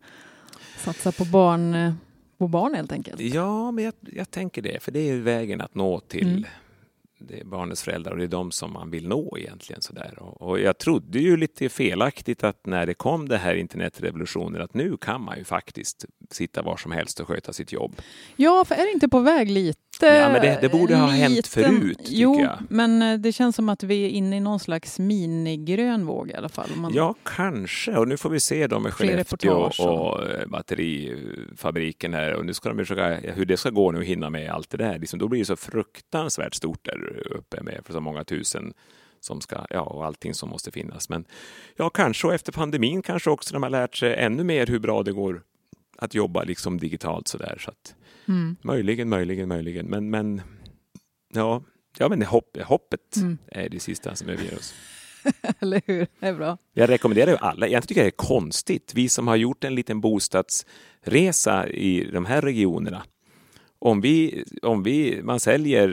Satsa 0.77 1.13
på 1.13 1.25
barn, 1.25 1.95
på 2.39 2.49
barn 2.49 2.75
helt 2.75 2.93
enkelt. 2.93 3.21
Ja, 3.21 3.71
men 3.71 3.85
jag, 3.85 3.95
jag 4.01 4.31
tänker 4.31 4.63
det. 4.63 4.83
För 4.83 4.93
det 4.93 5.11
är 5.11 5.17
vägen 5.17 5.61
att 5.61 5.75
nå 5.75 6.01
till 6.01 6.29
mm 6.29 6.45
det 7.19 7.41
är 7.41 7.45
barnets 7.45 7.83
föräldrar 7.83 8.13
och 8.13 8.19
det 8.19 8.25
är 8.25 8.29
de 8.29 8.51
som 8.51 8.73
man 8.73 8.91
vill 8.91 9.09
nå 9.09 9.37
egentligen. 9.39 9.83
Sådär. 9.83 10.19
Och, 10.19 10.43
och 10.43 10.61
jag 10.61 10.79
trodde 10.79 11.19
ju 11.19 11.37
lite 11.37 11.69
felaktigt 11.69 12.45
att 12.45 12.67
när 12.67 12.87
det 12.87 12.95
kom 12.95 13.29
det 13.29 13.39
här 13.39 13.55
internetrevolutionen 13.55 14.63
att 14.63 14.75
nu 14.75 14.97
kan 14.97 15.23
man 15.23 15.39
ju 15.39 15.45
faktiskt 15.45 16.05
sitta 16.31 16.63
var 16.63 16.77
som 16.77 16.93
helst 16.93 17.21
och 17.21 17.29
sköta 17.29 17.53
sitt 17.53 17.73
jobb. 17.73 18.03
Ja, 18.37 18.65
för 18.65 18.75
är 18.75 18.87
det 18.87 18.93
inte 18.93 19.09
på 19.09 19.21
väg 19.21 19.51
lite? 19.51 19.81
Ja, 20.01 20.29
men 20.33 20.41
det, 20.43 20.59
det 20.61 20.69
borde 20.69 20.97
ha 20.97 21.07
liten, 21.07 21.21
hänt 21.33 21.47
förut, 21.47 21.99
jo, 22.09 22.41
jag. 22.41 22.59
men 22.69 23.03
eh, 23.03 23.19
det 23.19 23.33
känns 23.33 23.57
som 23.57 23.69
att 23.69 23.83
vi 23.83 24.05
är 24.05 24.09
inne 24.09 24.37
i 24.37 24.41
någon 24.41 24.61
slags 24.61 24.99
minigrön 24.99 26.07
våg 26.07 26.31
i 26.31 26.35
alla 26.35 26.49
fall. 26.49 26.69
Man, 26.77 26.93
Ja, 26.95 27.15
kanske. 27.23 27.97
Och 27.97 28.09
nu 28.09 28.17
får 28.17 28.31
vi 28.31 28.41
se 28.41 28.67
då 28.67 28.79
med 28.81 28.93
Skellefteå 28.95 29.53
och- 29.53 29.81
och 29.81 30.31
eh, 30.31 30.47
batterifabriken 30.47 32.15
här. 32.15 32.33
Och 32.35 32.47
nu 32.47 32.55
ska 32.55 32.69
de 32.69 32.79
försöka, 32.79 33.33
hur 33.33 33.45
det 33.45 33.57
ska 33.57 33.71
gå 33.71 33.91
nu 33.91 34.05
hinna 34.05 34.31
med 34.31 34.51
allt 34.51 34.71
det 34.71 34.77
där. 34.77 34.99
Liksom, 34.99 35.19
då 35.19 35.29
blir 35.29 35.39
det 35.41 35.47
så 35.47 35.57
fruktansvärt 35.57 36.55
stort 36.55 36.85
där 36.85 37.23
uppe 37.31 37.63
med 37.63 37.81
för 37.85 37.93
så 37.93 38.01
många 38.01 38.25
tusen 38.25 38.73
som 39.21 39.41
ska, 39.41 39.67
ja, 39.71 39.81
och 39.81 40.07
allting 40.07 40.35
som 40.35 40.49
måste 40.49 40.71
finnas. 40.71 41.09
Men 41.09 41.25
ja, 41.77 41.91
kanske 41.91 42.27
och 42.27 42.35
efter 42.35 42.53
pandemin 42.53 43.03
kanske 43.03 43.31
också 43.31 43.55
de 43.55 43.63
har 43.63 43.71
lärt 43.71 43.97
sig 43.97 44.15
ännu 44.15 44.45
mer 44.45 44.67
hur 44.67 44.79
bra 44.79 45.03
det 45.03 45.13
går 45.13 45.43
att 45.99 46.15
jobba 46.15 46.43
liksom 46.45 46.79
digitalt 46.79 47.29
sådär. 47.29 47.57
Så 47.61 47.71
att, 47.71 47.95
Mm. 48.29 48.57
möjligen, 48.63 49.09
möjligen, 49.09 49.49
möjligen. 49.49 49.87
Men, 49.87 50.11
men 50.11 50.43
ja, 51.35 51.63
ja 51.99 52.09
men 52.09 52.23
hopp, 52.23 52.57
hoppet 52.65 53.17
Mm. 53.17 53.39
är 53.47 53.69
det 53.69 53.81
sista 53.81 54.15
som 54.15 54.29
överger 54.29 54.57
oss. 54.57 54.75
Eller 55.61 55.83
hur? 55.87 56.07
Det 56.21 56.27
är 56.27 56.35
bra. 56.35 56.59
Jag 56.73 56.89
rekommenderar 56.89 57.31
ju 57.31 57.37
alla. 57.37 57.69
Jag 57.69 57.89
tycker 57.89 58.01
det 58.01 58.09
är 58.09 58.11
konstigt. 58.11 58.93
Vi 58.95 59.09
som 59.09 59.29
har 59.29 59.37
gjort 59.37 59.65
en 59.65 59.75
liten 59.75 60.01
bostadsresa 60.01 61.69
i 61.69 62.11
de 62.13 62.25
här 62.25 62.43
regionerna. 62.43 63.03
Om 63.79 64.01
vi, 64.01 64.45
om 64.63 64.83
vi, 64.83 65.21
man 65.23 65.41
säljer 65.41 65.89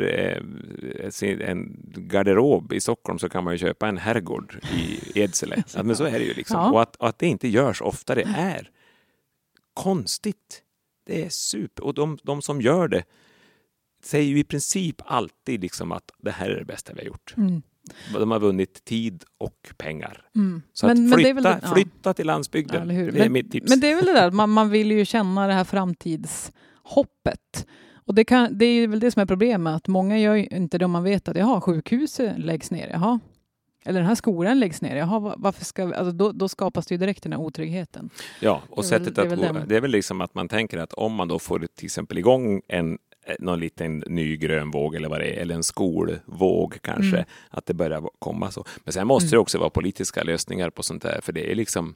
eh, 1.12 1.50
en 1.50 1.76
garderob 1.96 2.74
i 2.74 2.80
Stockholm 2.80 3.19
så 3.19 3.30
kan 3.30 3.43
man 3.43 3.54
ju 3.54 3.58
köpa 3.58 3.88
en 3.88 3.98
herrgård 3.98 4.60
i 4.76 5.00
Edsele. 5.22 5.63
Ja, 5.76 5.84
men 5.84 5.96
så 5.96 6.04
är 6.04 6.12
det 6.19 6.26
ju. 6.26 6.34
Liksom. 6.34 6.58
Ja. 6.60 6.72
Och, 6.72 6.82
att, 6.82 6.96
och 6.96 7.10
att 7.10 7.19
det 7.19 7.28
inte 7.28 7.48
görs 7.48 7.82
oftare 7.82 8.22
är 8.36 8.69
konstigt. 9.74 10.62
Det 11.06 11.26
är 11.26 11.30
super. 11.30 11.84
Och 11.84 11.94
de, 11.94 12.18
de 12.24 12.42
som 12.42 12.62
gör 12.62 12.88
det 12.88 13.04
säger 14.04 14.30
ju 14.30 14.39
i 14.39 14.44
princip 14.44 15.02
alltid 15.06 15.62
liksom 15.62 15.92
att 15.92 16.12
det 16.18 16.32
här 16.32 16.50
är 16.50 16.60
det 16.60 16.66
bästa 16.66 16.94
vi 16.94 17.00
har 17.00 17.08
gjort. 17.08 17.34
Mm. 17.38 17.62
De 18.13 18.32
har 18.32 18.39
vunnit 18.39 18.86
tid 18.86 19.24
och 19.38 19.74
pengar. 19.78 20.28
Mm. 20.36 20.62
Så 20.74 20.88
Men- 20.88 21.13
att 21.13 21.20
flytta, 21.20 21.42
det- 21.42 21.60
ja. 21.63 21.74
flytta 21.74 22.13
till 22.13 22.26
Ja, 22.26 22.34
landsbygden. 22.34 22.89
hur? 22.89 23.12
det 23.12 23.20
är 23.20 23.24
men, 23.24 23.32
mitt 23.34 23.52
tips. 23.52 23.70
men 23.70 23.80
det 23.80 23.92
är 23.92 23.96
väl 23.96 24.06
det 24.06 24.13
där, 24.13 24.32
man, 24.32 24.50
man 24.50 24.70
vill 24.70 24.92
ju 24.92 25.06
känna 25.06 25.48
det 25.48 25.54
här 25.54 25.63
framtidshoppet. 25.63 27.68
Och 28.06 28.16
det, 28.16 28.26
kan, 28.26 28.58
det 28.58 28.66
är 28.66 28.88
väl 28.88 29.00
det 29.00 29.12
som 29.12 29.22
är 29.22 29.26
problemet, 29.26 29.76
att 29.76 29.88
många 29.88 30.20
gör 30.20 30.36
inte 30.54 30.78
det 30.78 30.86
om 30.86 30.92
man 30.92 31.04
vet 31.04 31.28
att 31.28 31.38
jaha, 31.38 31.62
sjukhuset 31.62 32.39
läggs 32.39 32.72
ner, 32.72 32.89
jaha. 32.89 33.20
Eller 33.86 34.00
den 34.00 34.08
här 34.08 34.15
skolan 34.15 34.60
läggs 34.60 34.82
ner, 34.82 34.96
jaha, 34.96 35.19
va- 35.19 35.36
varför 35.38 35.65
ska 35.65 35.86
vi, 35.86 35.93
alltså 35.93 36.12
då, 36.12 36.32
då 36.32 36.50
skapas 36.50 36.86
det 36.88 36.93
ju 36.93 36.98
direkt 37.00 37.24
den 37.24 37.32
här 37.34 37.39
otryggheten. 37.39 38.10
ja, 38.39 38.62
och 38.69 38.84
det 38.84 38.88
är 38.88 38.91
väl- 38.91 39.00
sättet 39.06 39.15
det 39.15 39.22
är 39.22 39.26
att 39.26 39.56
väl 39.56 39.67
det 39.67 39.76
är 39.78 39.82
väl 39.82 39.91
liksom 39.91 40.22
att 40.22 40.36
man 40.36 40.48
tänker 40.50 40.78
att 40.78 40.93
om 40.93 41.13
man 41.13 41.28
då 41.28 41.39
får 41.39 41.60
till 41.76 41.86
exempel 41.86 42.17
igång 42.17 42.62
en 42.67 42.98
eh, 43.26 43.36
någon 43.39 43.60
liten 43.60 44.04
ny 44.08 44.38
grön 44.38 44.72
våg 44.72 44.96
eller 44.96 45.10
vad 45.10 45.19
det 45.19 45.26
är, 45.38 45.41
eller 45.41 45.56
en 45.56 45.63
skolvåg 45.63 46.78
kanske, 46.82 47.15
Mm. 47.17 47.26
att 47.50 47.65
det 47.65 47.74
börjar 47.74 48.04
komma 48.19 48.52
så. 48.52 48.65
Men 48.84 48.93
sen 48.93 49.08
måste 49.08 49.26
Mm. 49.28 49.32
det 49.32 49.38
också 49.38 49.58
vara 49.60 49.69
politiska 49.69 50.24
lösningar 50.24 50.69
på 50.69 50.84
sånt 50.84 51.02
där, 51.04 51.19
för 51.24 51.34
det 51.34 51.52
är 51.52 51.56
liksom 51.56 51.96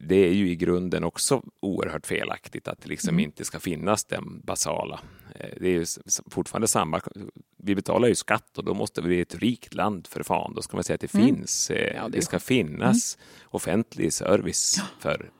det 0.00 0.14
är 0.16 0.32
ju 0.32 0.50
i 0.50 0.56
grunden 0.56 1.04
också 1.04 1.42
oerhört 1.60 2.06
felaktigt 2.06 2.68
att 2.68 2.80
det 2.82 2.88
liksom 2.88 3.08
Mm. 3.08 3.20
inte 3.24 3.44
ska 3.44 3.60
finnas 3.60 4.04
den 4.04 4.40
basala. 4.44 5.00
Eh, 5.34 5.46
Det 5.60 5.68
är 5.68 5.72
ju 5.72 5.84
fortfarande 6.30 6.68
samma. 6.68 7.00
Vi 7.56 7.74
betalar 7.74 8.08
ju 8.08 8.14
skatt 8.14 8.58
och 8.58 8.64
då 8.64 8.74
måste 8.74 9.02
vi, 9.02 9.18
är 9.18 9.22
ett 9.22 9.34
rikt 9.34 9.74
land 9.74 10.06
för 10.06 10.22
fan. 10.22 10.54
Då 10.54 10.62
ska 10.62 10.76
man 10.76 10.84
säga 10.84 10.94
att 10.94 11.00
det 11.00 11.14
Mm. 11.14 11.26
finns. 11.26 11.70
eh, 11.70 11.94
Ja, 11.96 12.08
det 12.08 12.22
ska 12.22 12.38
finnas 12.38 13.18
offentlig 13.44 14.12
service 14.12 14.82
för, 14.98 15.30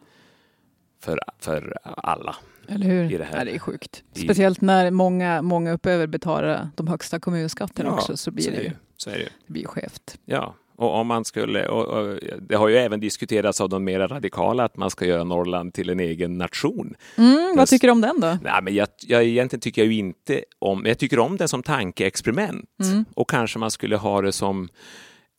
för, 1.00 1.20
för 1.38 1.78
alla. 1.84 2.36
Eller 2.68 2.86
hur? 2.86 3.12
I 3.12 3.18
det 3.18 3.24
här- 3.24 3.38
ja, 3.38 3.44
det 3.44 3.54
är 3.54 3.58
sjukt. 3.58 4.04
Speciellt 4.12 4.60
när 4.60 4.90
många, 4.90 5.42
många 5.42 5.72
uppöver 5.72 6.06
betalar 6.06 6.70
de 6.76 6.86
högsta 6.88 7.20
kommunskatterna 7.20 7.88
Ja, 7.88 7.94
också, 7.94 8.16
så 8.16 8.30
blir 8.30 8.44
så 8.44 8.50
det 8.50 8.62
ju 8.62 8.70
Så 8.96 9.10
är 9.10 9.18
det 9.18 9.28
det 9.46 9.52
blir 9.52 9.66
skevt. 9.66 10.18
Ja, 10.24 10.54
och 10.78 10.94
om 10.94 11.06
man 11.06 11.24
skulle, 11.24 11.68
och, 11.68 11.86
och, 11.86 12.18
det 12.40 12.54
har 12.54 12.68
ju 12.68 12.76
även 12.76 13.00
diskuterats 13.00 13.60
av 13.60 13.68
de 13.68 13.84
mera 13.84 14.08
radikala 14.08 14.64
att 14.64 14.76
man 14.76 14.90
ska 14.90 15.06
göra 15.06 15.24
Norrland 15.24 15.74
till 15.74 15.90
en 15.90 16.00
egen 16.00 16.38
nation. 16.38 16.94
Mm, 17.16 17.56
vad 17.56 17.68
tycker 17.68 17.88
du 17.88 17.92
om 17.92 18.00
den 18.00 18.20
då? 18.20 18.38
Nej, 18.42 18.62
men 18.62 18.74
jag, 18.74 18.88
jag 19.06 19.24
egentligen 19.24 19.60
tycker 19.60 19.82
jag 19.82 19.92
ju 19.92 19.98
inte 19.98 20.44
om, 20.58 20.86
jag 20.86 20.98
tycker 20.98 21.18
om 21.18 21.36
det 21.36 21.48
som 21.48 21.62
tankeexperiment. 21.62 22.70
Mm. 22.82 23.04
Och 23.14 23.30
kanske 23.30 23.58
man 23.58 23.70
skulle 23.70 23.96
ha 23.96 24.22
det 24.22 24.32
som 24.32 24.68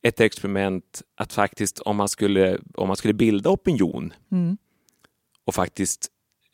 ett 0.04 0.20
experiment 0.20 1.02
att 1.18 1.34
faktiskt 1.34 1.80
om 1.80 1.98
man 1.98 2.10
skulle, 2.10 2.58
om 2.74 2.88
man 2.88 2.98
skulle 2.98 3.14
bilda 3.14 3.50
opinion 3.50 4.14
Mm. 4.32 4.58
och 5.46 5.56
faktiskt 5.56 6.08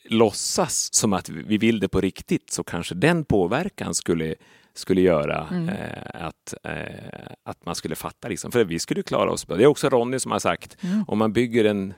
låtsas 0.09 0.93
som 0.93 1.13
att 1.13 1.29
vi 1.29 1.57
vill 1.57 1.79
det 1.79 1.87
på 1.87 2.01
riktigt 2.01 2.51
så 2.51 2.63
kanske 2.63 2.95
den 2.95 3.25
påverkan 3.25 3.95
skulle, 3.95 4.35
skulle 4.75 5.01
göra 5.01 5.47
Mm. 5.51 5.69
eh, 5.69 6.25
att, 6.25 6.53
eh, 6.63 7.29
att 7.43 7.65
man 7.65 7.75
skulle 7.75 7.95
fatta. 7.95 8.27
Liksom. 8.27 8.51
För 8.51 8.63
vi 8.63 8.79
skulle 8.79 9.03
klara 9.03 9.31
oss 9.31 9.47
bra. 9.47 9.57
Det 9.57 9.63
är 9.63 9.67
också 9.67 9.89
Ronny 9.89 10.19
som 10.19 10.31
har 10.31 10.39
sagt, 10.39 10.77
Mm. 10.83 11.03
om 11.07 11.17
man 11.17 11.33
bygger 11.33 11.65
en 11.65 11.93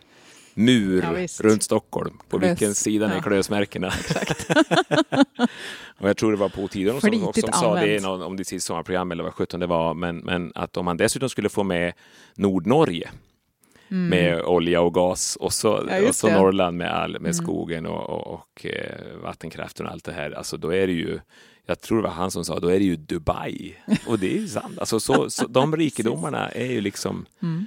mur 0.53 1.03
Ja, 1.03 1.27
runt 1.43 1.63
Stockholm, 1.63 2.17
på 2.29 2.39
Klös. 2.39 2.51
vilken 2.51 2.75
sida 2.75 3.13
är 3.13 3.19
klösmärkena? 3.21 3.87
och 5.99 6.09
jag 6.09 6.17
tror 6.17 6.31
det 6.31 6.37
var 6.37 6.49
på 6.49 6.67
Tidaholm 6.67 7.01
som, 7.01 7.33
som 7.41 7.53
sa 7.53 7.75
det 7.75 8.03
någon, 8.03 8.21
om 8.21 8.37
det 8.37 8.45
sitt 8.45 8.63
sommarprogram 8.63 9.11
eller 9.11 9.23
vad 9.23 9.33
sjutton 9.33 9.59
det 9.59 9.67
var, 9.67 9.93
men, 9.93 10.17
men 10.17 10.51
att 10.55 10.77
om 10.77 10.85
man 10.85 10.97
dessutom 10.97 11.29
skulle 11.29 11.49
få 11.49 11.63
med 11.63 11.93
Nordnorge 12.35 13.09
Mm. 13.91 14.07
med 14.09 14.41
olja 14.41 14.81
och 14.81 14.93
gas 14.93 15.35
och 15.35 15.53
så, 15.53 15.83
Ja, 15.89 16.07
och 16.07 16.15
så. 16.15 16.29
Norrland 16.29 16.77
med, 16.77 16.91
all, 16.93 17.11
med 17.11 17.19
Mm. 17.19 17.33
skogen 17.33 17.85
och, 17.85 18.09
och, 18.09 18.27
och 18.33 18.65
eh, 18.65 19.15
vattenkraften 19.23 19.85
och 19.85 19.91
allt 19.91 20.03
det 20.03 20.11
här. 20.13 20.31
Alltså 20.31 20.57
då 20.57 20.73
är 20.73 20.87
det 20.87 20.93
ju, 20.93 21.19
jag 21.69 21.81
tror 21.81 21.97
det 21.97 22.03
var 22.03 22.15
han 22.15 22.31
som 22.31 22.45
sa, 22.45 22.59
då 22.59 22.67
är 22.67 22.79
det 22.79 22.85
ju 22.85 22.95
Dubai. 22.95 23.75
Och 24.07 24.19
det 24.19 24.27
är 24.35 24.39
ju 24.39 24.47
sant. 24.47 24.79
Alltså 24.79 24.99
så, 24.99 25.29
så, 25.29 25.47
de 25.47 25.75
rikedomarna 25.77 26.49
är 26.49 26.65
ju 26.71 26.81
liksom, 26.81 27.25
Mm. 27.41 27.65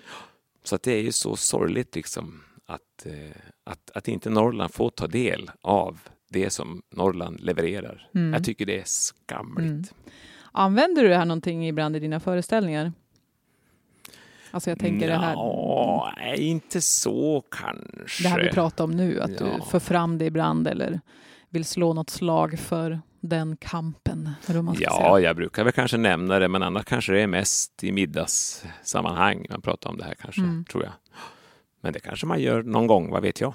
så 0.65 0.75
att 0.75 0.83
det 0.83 0.93
är 0.93 1.03
ju 1.03 1.13
så 1.13 1.37
sorgligt 1.37 1.95
liksom 1.95 2.43
att, 2.67 3.07
eh, 3.07 3.37
att, 3.65 3.91
att 3.95 4.09
inte 4.09 4.31
Norrland 4.31 4.75
får 4.75 4.91
ta 4.91 5.07
del 5.07 5.51
av 5.63 5.99
det 6.29 6.51
som 6.51 6.83
Norrland 6.91 7.41
levererar. 7.41 8.09
Mm. 8.15 8.33
Jag 8.33 8.45
tycker 8.45 8.67
det 8.67 8.79
är 8.81 8.85
skamligt. 8.85 9.71
Mm. 9.71 9.85
Använder 10.53 11.03
du 11.03 11.09
det 11.09 11.17
här 11.17 11.25
någonting 11.25 11.69
ibland 11.69 11.97
i 11.97 11.99
dina 12.01 12.21
föreställningar? 12.21 12.93
Alltså 14.51 14.71
jag 14.71 14.79
tänker 14.79 15.09
det 15.09 15.17
här, 15.17 15.37
nej, 16.17 16.41
inte 16.41 16.81
så 16.81 17.45
kanske. 17.51 18.23
det 18.23 18.29
här 18.29 18.41
vi 18.43 18.49
pratar 18.49 18.85
om 18.85 18.91
nu, 18.91 19.21
att 19.21 19.31
Ja. 19.31 19.37
du 19.47 19.71
för 19.71 19.79
fram 19.79 20.19
det 20.19 20.25
ibland 20.25 20.69
eller 20.69 21.01
vill 21.49 21.65
slå 21.65 21.93
något 21.95 22.11
slag 22.11 22.59
för 22.59 23.01
den 23.21 23.57
kampen. 23.57 24.31
Ja, 24.79 25.21
jag 25.21 25.37
brukar 25.37 25.65
väl 25.65 25.73
kanske 25.73 25.97
nämna 25.97 26.39
det, 26.39 26.49
men 26.49 26.63
annars 26.63 26.85
kanske 26.85 27.13
det 27.13 27.21
är 27.23 27.27
mest 27.27 27.85
i 27.85 27.93
middagssammanhang 27.93 29.47
man 29.51 29.63
pratar 29.63 29.91
om 29.91 29.97
det 29.97 30.05
här 30.05 30.15
kanske, 30.15 30.41
Mm. 30.41 30.65
tror 30.65 30.85
jag. 30.85 30.93
Men 31.83 31.93
det 31.93 32.01
kanske 32.01 32.27
man 32.27 32.41
gör 32.41 32.63
någon 32.63 32.87
gång, 32.87 33.11
vad 33.11 33.23
vet 33.23 33.41
jag? 33.41 33.55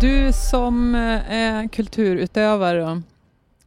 Du 0.00 0.32
som 0.32 0.94
eh, 0.94 1.32
är 1.32 1.68
kulturutövare, 1.68 3.02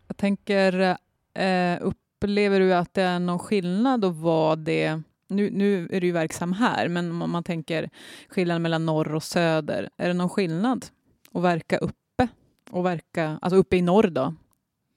jag 0.07 0.17
tänker, 0.17 0.97
eh, 1.39 1.77
upplever 1.81 2.59
du 2.59 2.73
att 2.73 2.93
det 2.93 3.01
är 3.01 3.19
någon 3.19 3.39
skillnad 3.39 4.05
att 4.05 4.15
vara 4.15 4.55
det 4.55 5.01
nu, 5.33 5.49
nu 5.51 5.87
är 5.91 6.01
du 6.01 6.07
ju 6.07 6.13
verksam 6.13 6.53
här, 6.53 6.87
men 6.87 7.21
om 7.21 7.31
man 7.31 7.43
tänker 7.43 7.89
skillnaden 8.29 8.61
mellan 8.61 8.85
norr 8.85 9.15
och 9.15 9.23
söder, 9.23 9.89
är 9.97 10.07
det 10.07 10.13
någon 10.13 10.29
skillnad 10.29 10.85
att 11.33 11.43
verka 11.43 11.77
uppe 11.77 12.27
och 12.71 12.85
verka, 12.85 13.39
alltså 13.41 13.57
uppe 13.57 13.77
i 13.77 13.81
norr 13.81 14.07
då, 14.07 14.33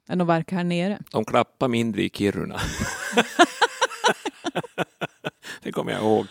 än 0.09 0.21
att 0.21 0.27
verka 0.27 0.57
här 0.57 0.65
nere? 0.65 0.99
De 1.11 1.25
klappar 1.25 1.69
mindre 1.69 2.03
i 2.03 2.11
Kiruna. 2.11 2.61
det 5.63 5.73
kommer 5.73 5.93
jag 5.93 6.01
ihåg. 6.01 6.27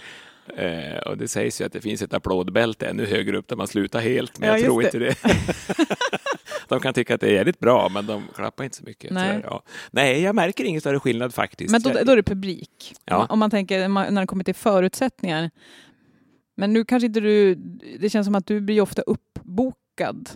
Eh, 0.57 0.97
och 0.97 1.17
det 1.17 1.27
sägs 1.27 1.61
ju 1.61 1.65
att 1.65 1.73
det 1.73 1.81
finns 1.81 2.01
ett 2.01 2.13
applådbälte 2.13 2.87
ännu 2.87 3.05
högre 3.05 3.37
upp 3.37 3.47
där 3.47 3.55
man 3.55 3.67
slutar 3.67 3.99
helt, 3.99 4.39
men 4.39 4.49
Ja, 4.49 4.57
jag 4.57 4.65
tror 4.65 4.83
just 4.83 4.95
inte 4.95 5.05
det. 5.05 5.15
de 6.67 6.79
kan 6.79 6.93
tycka 6.93 7.15
att 7.15 7.21
det 7.21 7.27
är 7.27 7.33
jävligt 7.33 7.59
bra, 7.59 7.89
men 7.89 8.05
de 8.05 8.23
klappar 8.35 8.63
inte 8.63 8.77
så 8.77 8.83
mycket. 8.83 9.11
Nej. 9.11 9.27
Nej, 9.33 9.41
ja. 9.43 9.61
Nej 9.91 10.21
jag 10.21 10.35
märker 10.35 10.63
ingen 10.63 10.81
större 10.81 10.99
skillnad 10.99 11.33
faktiskt. 11.33 11.71
Men 11.71 11.81
då, 11.81 11.89
då 11.89 12.11
är 12.11 12.15
det 12.15 12.23
publik. 12.23 12.95
Ja. 13.05 13.25
Om, 13.29 13.39
man, 13.39 13.51
tänker 13.51 13.87
när 13.87 14.21
det 14.21 14.27
kommer 14.27 14.43
till 14.43 14.55
förutsättningar. 14.55 15.51
Men 16.57 16.73
nu 16.73 16.85
kanske 16.85 17.07
inte 17.07 17.19
du, 17.19 17.55
det 17.99 18.09
känns 18.09 18.25
som 18.27 18.35
att 18.35 18.45
du 18.47 18.61
blir 18.61 18.81
ofta 18.81 19.01
uppbokad. 19.01 20.29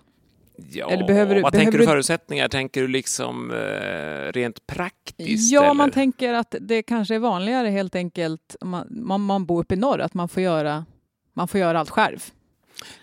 Ja, 0.72 0.90
Eller 0.92 1.08
behöver 1.08 1.36
du- 1.36 1.42
vad 1.42 1.52
behöver 1.52 1.66
tänker 1.66 1.78
du 1.80 1.86
du- 1.86 1.92
förutsättningar? 1.92 2.48
Tänker 2.48 2.82
du 2.82 2.88
liksom 2.88 3.52
eh, 3.52 4.32
rent 4.32 4.68
praktiskt? 4.68 5.52
Ja, 5.54 5.64
eller? 5.64 5.74
man 5.74 5.92
tänker 5.92 6.34
att 6.34 6.56
det 6.62 6.84
kanske 6.84 7.16
är 7.16 7.20
vanligare 7.20 7.68
helt 7.68 7.96
enkelt 7.96 8.56
om 8.62 8.70
man, 8.70 8.88
man, 8.90 9.22
man 9.22 9.46
bor 9.46 9.62
uppe 9.62 9.74
i 9.76 9.78
norr, 9.78 10.00
att 10.00 10.14
man 10.14 10.30
får 10.30 10.44
göra, 10.44 10.86
man 11.34 11.48
får 11.48 11.60
göra 11.60 11.80
allt 11.80 11.90
själv. 11.90 12.20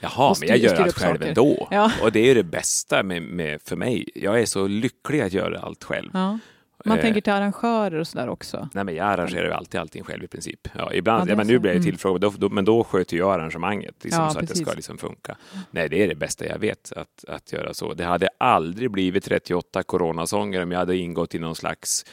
Jaha, 0.01 0.31
och 0.31 0.37
men 0.41 0.49
jag 0.49 0.59
styr- 0.59 0.65
gör 0.65 0.75
styr 0.75 0.85
allt 0.85 0.99
själv 0.99 1.19
saker. 1.19 1.29
ändå. 1.29 1.69
Ja. 1.71 1.93
Och 2.03 2.13
det 2.13 2.31
är 2.31 2.35
det 2.35 2.43
bästa 2.43 3.03
med, 3.03 3.23
med, 3.23 3.63
för 3.65 3.77
mig. 3.77 4.09
Jag 4.15 4.41
är 4.41 4.47
så 4.47 4.67
lycklig 4.67 5.21
att 5.21 5.33
göra 5.33 5.61
allt 5.61 5.85
själv. 5.85 6.11
Ja. 6.13 6.39
Man 6.85 7.01
tänker 7.01 7.21
till 7.21 7.33
arrangörer 7.33 8.01
och 8.01 8.07
sådär 8.07 8.29
också? 8.29 8.69
Nej, 8.73 8.85
men 8.85 8.95
jag 8.95 9.07
arrangerar 9.07 9.45
ju 9.45 9.53
alltid 9.53 9.81
allting 9.81 10.05
själv 10.05 10.25
i 10.25 10.27
princip. 10.27 10.69
Ja, 10.73 10.93
ibland, 10.93 11.31
ja, 11.31 11.37
men 11.37 11.47
nu 11.47 11.59
blir 11.59 11.71
jag 11.71 11.77
mm. 11.77 11.85
tillfrågad, 11.85 12.21
då, 12.21 12.33
då, 12.39 12.49
men 12.49 12.65
då 12.65 12.85
sköter 12.85 13.17
jag 13.17 13.35
arrangemanget 13.35 13.95
liksom, 14.05 14.23
ja, 14.23 14.31
så 14.31 14.39
precis. 14.39 14.51
att 14.51 14.59
det 14.59 14.65
ska 14.65 14.77
liksom 14.77 14.99
funka. 14.99 15.37
Nej, 15.71 15.89
det 15.89 16.03
är 16.03 16.09
det 16.09 16.15
bästa 16.15 16.47
jag 16.47 16.59
vet, 16.59 16.93
att, 16.97 17.25
att 17.29 17.53
göra 17.53 17.75
så. 17.75 17.95
Det 17.95 18.05
hade 18.05 18.29
aldrig 18.39 18.91
blivit 18.91 19.25
38 19.25 19.83
coronasånger 19.83 20.63
om 20.63 20.73
jag 20.73 20.79
hade 20.79 20.97
ingått 20.97 21.35
i 21.35 21.39
någon 21.39 21.57
slags 21.57 22.05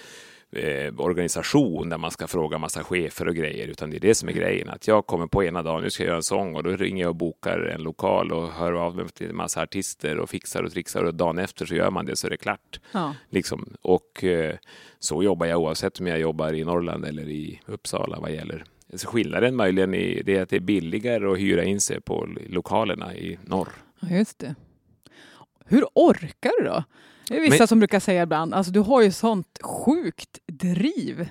eh, 0.55 0.93
organisation 0.97 1.89
där 1.89 1.97
man 1.97 2.11
ska 2.11 2.27
fråga 2.27 2.57
massa 2.57 2.83
chefer 2.83 3.27
och 3.27 3.35
grejer, 3.35 3.67
utan 3.67 3.89
det 3.89 3.97
är 3.97 3.99
det 3.99 4.15
som 4.15 4.29
är 4.29 4.33
grejen. 4.33 4.69
Att 4.69 4.87
jag 4.87 5.05
kommer 5.05 5.27
på 5.27 5.43
ena 5.43 5.63
dagen, 5.63 5.83
nu 5.83 5.89
ska 5.89 6.03
jag 6.03 6.07
göra 6.07 6.17
en 6.17 6.23
sång 6.23 6.55
och 6.55 6.63
då 6.63 6.69
ringer 6.69 7.03
jag 7.03 7.09
och 7.09 7.15
bokar 7.15 7.59
en 7.59 7.83
lokal 7.83 8.31
och 8.31 8.51
hör 8.51 8.73
av 8.73 8.95
mig 8.95 9.09
till 9.09 9.29
en 9.29 9.35
massa 9.35 9.61
artister 9.61 10.19
och 10.19 10.29
fixar 10.29 10.63
och 10.63 10.71
trixar 10.71 11.03
och 11.03 11.15
dagen 11.15 11.37
efter 11.37 11.65
så 11.65 11.75
gör 11.75 11.91
man 11.91 12.05
det 12.05 12.15
så 12.15 12.27
är 12.27 12.31
det 12.31 12.37
klart. 12.37 12.79
Ja. 12.91 13.15
Liksom. 13.29 13.75
Och 13.81 14.23
eh, 14.23 14.55
så 14.99 15.23
jobbar 15.23 15.45
jag 15.45 15.61
oavsett 15.61 15.99
om 15.99 16.07
jag 16.07 16.19
jobbar 16.19 16.53
i 16.53 16.63
Norrland 16.63 17.05
eller 17.05 17.29
i 17.29 17.61
Uppsala 17.65 18.19
vad 18.19 18.31
gäller 18.31 18.65
så 18.97 19.07
skillnaden 19.07 19.55
möjligen 19.55 19.93
i 19.93 20.21
det 20.25 20.37
är 20.37 20.41
att 20.41 20.49
det 20.49 20.55
är 20.55 20.59
billigare 20.59 21.31
att 21.31 21.39
hyra 21.39 21.63
in 21.63 21.81
sig 21.81 22.01
på 22.01 22.27
lokalerna 22.49 23.15
i 23.15 23.39
norr. 23.43 23.69
Ja, 23.99 24.09
just 24.09 24.39
det. 24.39 24.55
Hur 25.65 25.85
orkar 25.93 26.51
du 26.59 26.65
då? 26.65 26.83
Det 27.27 27.37
är 27.37 27.41
vissa 27.41 27.55
men, 27.57 27.67
som 27.67 27.79
brukar 27.79 27.99
säga 27.99 28.23
ibland, 28.23 28.53
alltså 28.53 28.71
du 28.71 28.79
har 28.79 29.01
ju 29.01 29.11
sånt 29.11 29.59
sjukt 29.61 30.39
driv. 30.47 31.29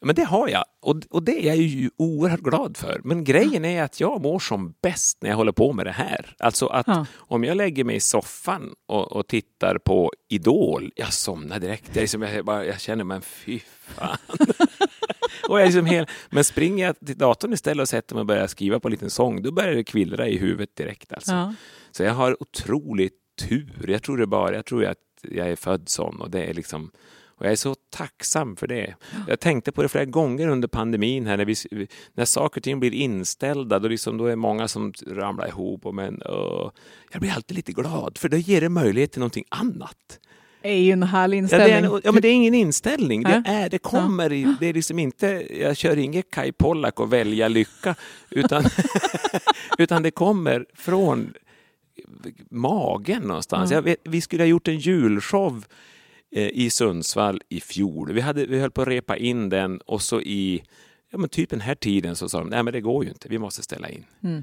Men 0.00 0.14
det 0.14 0.24
har 0.24 0.48
jag 0.48 0.64
och, 0.82 0.96
och 1.10 1.22
det 1.22 1.44
är 1.44 1.46
jag 1.46 1.56
ju 1.56 1.90
oerhört 1.96 2.40
glad 2.40 2.76
för. 2.76 3.00
Men 3.04 3.24
grejen 3.24 3.64
är 3.64 3.82
att 3.82 4.00
jag 4.00 4.22
mår 4.22 4.38
som 4.38 4.74
bäst 4.82 5.18
när 5.22 5.30
jag 5.30 5.36
håller 5.36 5.52
på 5.52 5.72
med 5.72 5.86
det 5.86 5.92
här. 5.92 6.36
Alltså 6.38 6.66
att 6.66 6.86
ja. 6.86 7.06
om 7.16 7.44
jag 7.44 7.56
lägger 7.56 7.84
mig 7.84 7.96
i 7.96 8.00
soffan 8.00 8.74
och, 8.88 9.12
och 9.12 9.26
tittar 9.26 9.78
på 9.78 10.12
Idol, 10.28 10.92
jag 10.96 11.12
somnar 11.12 11.58
direkt. 11.58 11.90
Jag, 11.92 12.00
liksom, 12.00 12.22
jag, 12.22 12.44
bara, 12.44 12.64
jag 12.64 12.80
känner, 12.80 13.04
men 13.04 13.22
fy 13.22 13.60
fan. 13.78 14.16
och 15.48 15.60
jag 15.60 15.66
liksom 15.66 15.86
hel, 15.86 16.06
men 16.30 16.44
springer 16.44 16.86
jag 16.86 17.06
till 17.06 17.18
datorn 17.18 17.52
istället 17.52 17.82
och 17.82 17.88
sätter 17.88 18.14
mig 18.14 18.20
och 18.20 18.26
börjar 18.26 18.46
skriva 18.46 18.80
på 18.80 18.88
en 18.88 18.92
liten 18.92 19.10
sång, 19.10 19.42
då 19.42 19.52
börjar 19.52 19.74
det 19.74 19.84
kvillra 19.84 20.28
i 20.28 20.38
huvudet 20.38 20.76
direkt. 20.76 21.12
Alltså. 21.12 21.32
Ja. 21.32 21.54
Så 21.90 22.02
jag 22.02 22.14
har 22.14 22.42
otroligt 22.42 23.18
tur. 23.48 23.84
Jag 23.88 24.02
tror 24.02 24.16
det 24.16 24.26
bara, 24.26 24.54
jag 24.54 24.64
tror 24.64 24.84
att 24.84 24.98
jag 25.22 25.50
är 25.50 25.56
född 25.56 25.88
sån 25.88 26.20
och 26.20 26.30
det 26.30 26.44
är 26.44 26.54
liksom 26.54 26.90
och 27.42 27.46
jag 27.46 27.52
är 27.52 27.56
så 27.56 27.74
tacksam 27.90 28.56
för 28.56 28.66
det. 28.66 28.94
Jag 29.28 29.40
tänkte 29.40 29.72
på 29.72 29.82
det 29.82 29.88
flera 29.88 30.04
gånger 30.04 30.48
under 30.48 30.68
pandemin 30.68 31.26
här 31.26 31.36
när, 31.36 31.44
vi, 31.44 31.86
när 32.14 32.24
saker 32.24 32.60
och 32.60 32.64
ting 32.64 32.80
blir 32.80 32.94
inställda. 32.94 33.78
Då, 33.78 33.88
liksom, 33.88 34.18
då 34.18 34.26
är 34.26 34.36
många 34.36 34.68
som 34.68 34.92
ramlar 35.06 35.48
ihop. 35.48 35.86
Och 35.86 35.94
men, 35.94 36.22
uh, 36.22 36.70
jag 37.12 37.20
blir 37.20 37.32
alltid 37.32 37.56
lite 37.56 37.72
glad 37.72 38.18
för 38.18 38.28
då 38.28 38.36
ger 38.36 38.60
det 38.60 38.68
möjlighet 38.68 39.12
till 39.12 39.20
någonting 39.20 39.44
annat. 39.48 40.18
Det 40.62 40.68
är 40.68 40.82
ju 40.82 40.92
en 40.92 41.02
härlig 41.02 41.38
inställning. 41.38 41.70
Ja, 41.70 41.80
det, 41.80 41.86
är, 41.86 42.00
ja, 42.04 42.12
men 42.12 42.22
det 42.22 42.28
är 42.28 42.32
ingen 42.32 42.54
inställning. 42.54 43.22
Det, 43.22 43.42
är, 43.46 43.70
det 43.70 43.78
kommer 43.78 44.32
i, 44.32 44.56
det 44.60 44.66
är 44.66 44.72
liksom 44.72 44.98
inte, 44.98 45.46
jag 45.60 45.76
kör 45.76 45.98
inget 45.98 46.30
Kai 46.30 46.52
Pollak 46.52 47.00
och 47.00 47.12
välja 47.12 47.48
lycka, 47.48 47.94
utan, 48.30 48.64
utan 49.78 50.02
det 50.02 50.10
kommer 50.10 50.66
från 50.74 51.34
magen 52.50 53.22
någonstans. 53.22 53.72
Mm. 53.72 53.84
Vet, 53.84 53.98
vi 54.04 54.20
skulle 54.20 54.42
ha 54.42 54.48
gjort 54.48 54.68
en 54.68 54.78
julshow 54.78 55.64
eh, 56.30 56.48
i 56.48 56.70
Sundsvall 56.70 57.42
i 57.48 57.60
fjol. 57.60 58.12
Vi, 58.12 58.20
hade, 58.20 58.46
vi 58.46 58.60
höll 58.60 58.70
på 58.70 58.82
att 58.82 58.88
repa 58.88 59.16
in 59.16 59.48
den 59.48 59.78
och 59.78 60.02
så 60.02 60.20
i 60.20 60.62
ja, 61.10 61.18
men 61.18 61.28
typ 61.28 61.50
den 61.50 61.60
här 61.60 61.74
tiden 61.74 62.16
så 62.16 62.28
sa 62.28 62.38
de, 62.38 62.48
nej 62.48 62.62
men 62.62 62.72
det 62.72 62.80
går 62.80 63.04
ju 63.04 63.10
inte, 63.10 63.28
vi 63.28 63.38
måste 63.38 63.62
ställa 63.62 63.88
in. 63.88 64.04
Mm. 64.22 64.42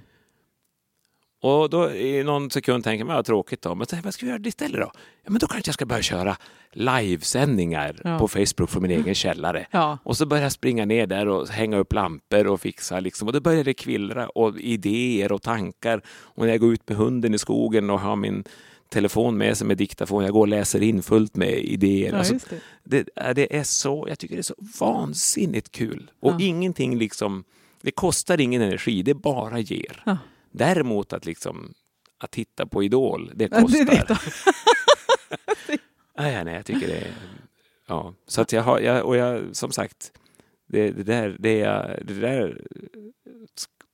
Och 1.41 1.69
då 1.69 1.91
i 1.91 2.23
någon 2.23 2.51
sekund 2.51 2.83
tänker 2.83 3.05
man, 3.05 3.15
vad 3.15 3.25
tråkigt 3.25 3.61
då. 3.61 3.75
Men 3.75 3.87
så, 3.87 3.97
vad 4.03 4.13
ska 4.13 4.25
vi 4.25 4.31
göra 4.31 4.41
istället 4.45 4.81
då? 4.81 4.91
Ja, 5.23 5.31
men 5.31 5.39
då 5.39 5.47
kanske 5.47 5.69
jag 5.69 5.73
ska 5.73 5.85
börja 5.85 6.01
köra 6.01 6.37
livesändningar 6.71 8.01
ja. 8.03 8.19
på 8.19 8.27
Facebook 8.27 8.69
från 8.69 8.81
min 8.81 8.91
egen 8.91 9.15
källare. 9.15 9.67
Ja. 9.71 9.97
Och 10.03 10.17
så 10.17 10.25
börjar 10.25 10.43
jag 10.43 10.51
springa 10.51 10.85
ner 10.85 11.07
där 11.07 11.27
och 11.27 11.47
hänga 11.47 11.77
upp 11.77 11.93
lampor 11.93 12.47
och 12.47 12.61
fixa 12.61 12.99
liksom. 12.99 13.27
Och 13.27 13.33
då 13.33 13.39
börjar 13.39 13.63
det 13.63 13.73
kvillra 13.73 14.29
och 14.29 14.59
idéer 14.59 15.31
och 15.31 15.41
tankar. 15.41 16.01
Och 16.09 16.45
när 16.45 16.51
jag 16.51 16.59
går 16.59 16.73
ut 16.73 16.89
med 16.89 16.97
hunden 16.97 17.33
i 17.33 17.37
skogen 17.37 17.89
och 17.89 17.99
har 17.99 18.15
min 18.15 18.43
telefon 18.89 19.37
med 19.37 19.57
sig 19.57 19.67
med 19.67 19.77
diktafon. 19.77 20.23
Jag 20.23 20.33
går 20.33 20.41
och 20.41 20.47
läser 20.47 20.83
in 20.83 21.03
fullt 21.03 21.35
med 21.35 21.53
idéer. 21.53 22.11
Ja, 22.11 22.17
alltså, 22.17 22.33
det. 22.83 23.03
Det, 23.15 23.33
det. 23.33 23.57
är 23.57 23.63
så, 23.63 24.05
jag 24.09 24.19
tycker 24.19 24.35
det 24.35 24.41
är 24.41 24.43
så 24.43 24.55
vansinnigt 24.79 25.71
kul. 25.71 26.11
Och 26.19 26.41
ingenting 26.41 26.97
liksom, 26.97 27.43
det 27.81 27.91
kostar 27.91 28.41
ingen 28.41 28.61
energi, 28.61 29.03
det 29.03 29.13
bara 29.13 29.59
ger. 29.59 30.03
Däremot 30.51 31.13
att 31.13 31.25
liksom 31.25 31.73
att 32.17 32.31
titta 32.31 32.65
på 32.65 32.83
Idol, 32.83 33.31
det 33.35 33.47
kostar. 33.47 34.21
nej, 36.17 36.43
nej, 36.45 36.53
jag 36.53 36.65
tycker 36.65 36.87
det 36.87 36.97
är... 36.97 37.13
Ja, 37.87 38.13
så 38.27 38.41
att 38.41 38.53
jag 38.53 38.63
har, 38.63 38.79
jag, 38.79 39.05
och 39.05 39.17
jag, 39.17 39.55
som 39.55 39.71
sagt, 39.71 40.11
det, 40.67 40.91
det, 40.91 41.03
där, 41.03 41.35
det, 41.39 41.57
jag, 41.57 41.99
det 42.05 42.13
där 42.13 42.61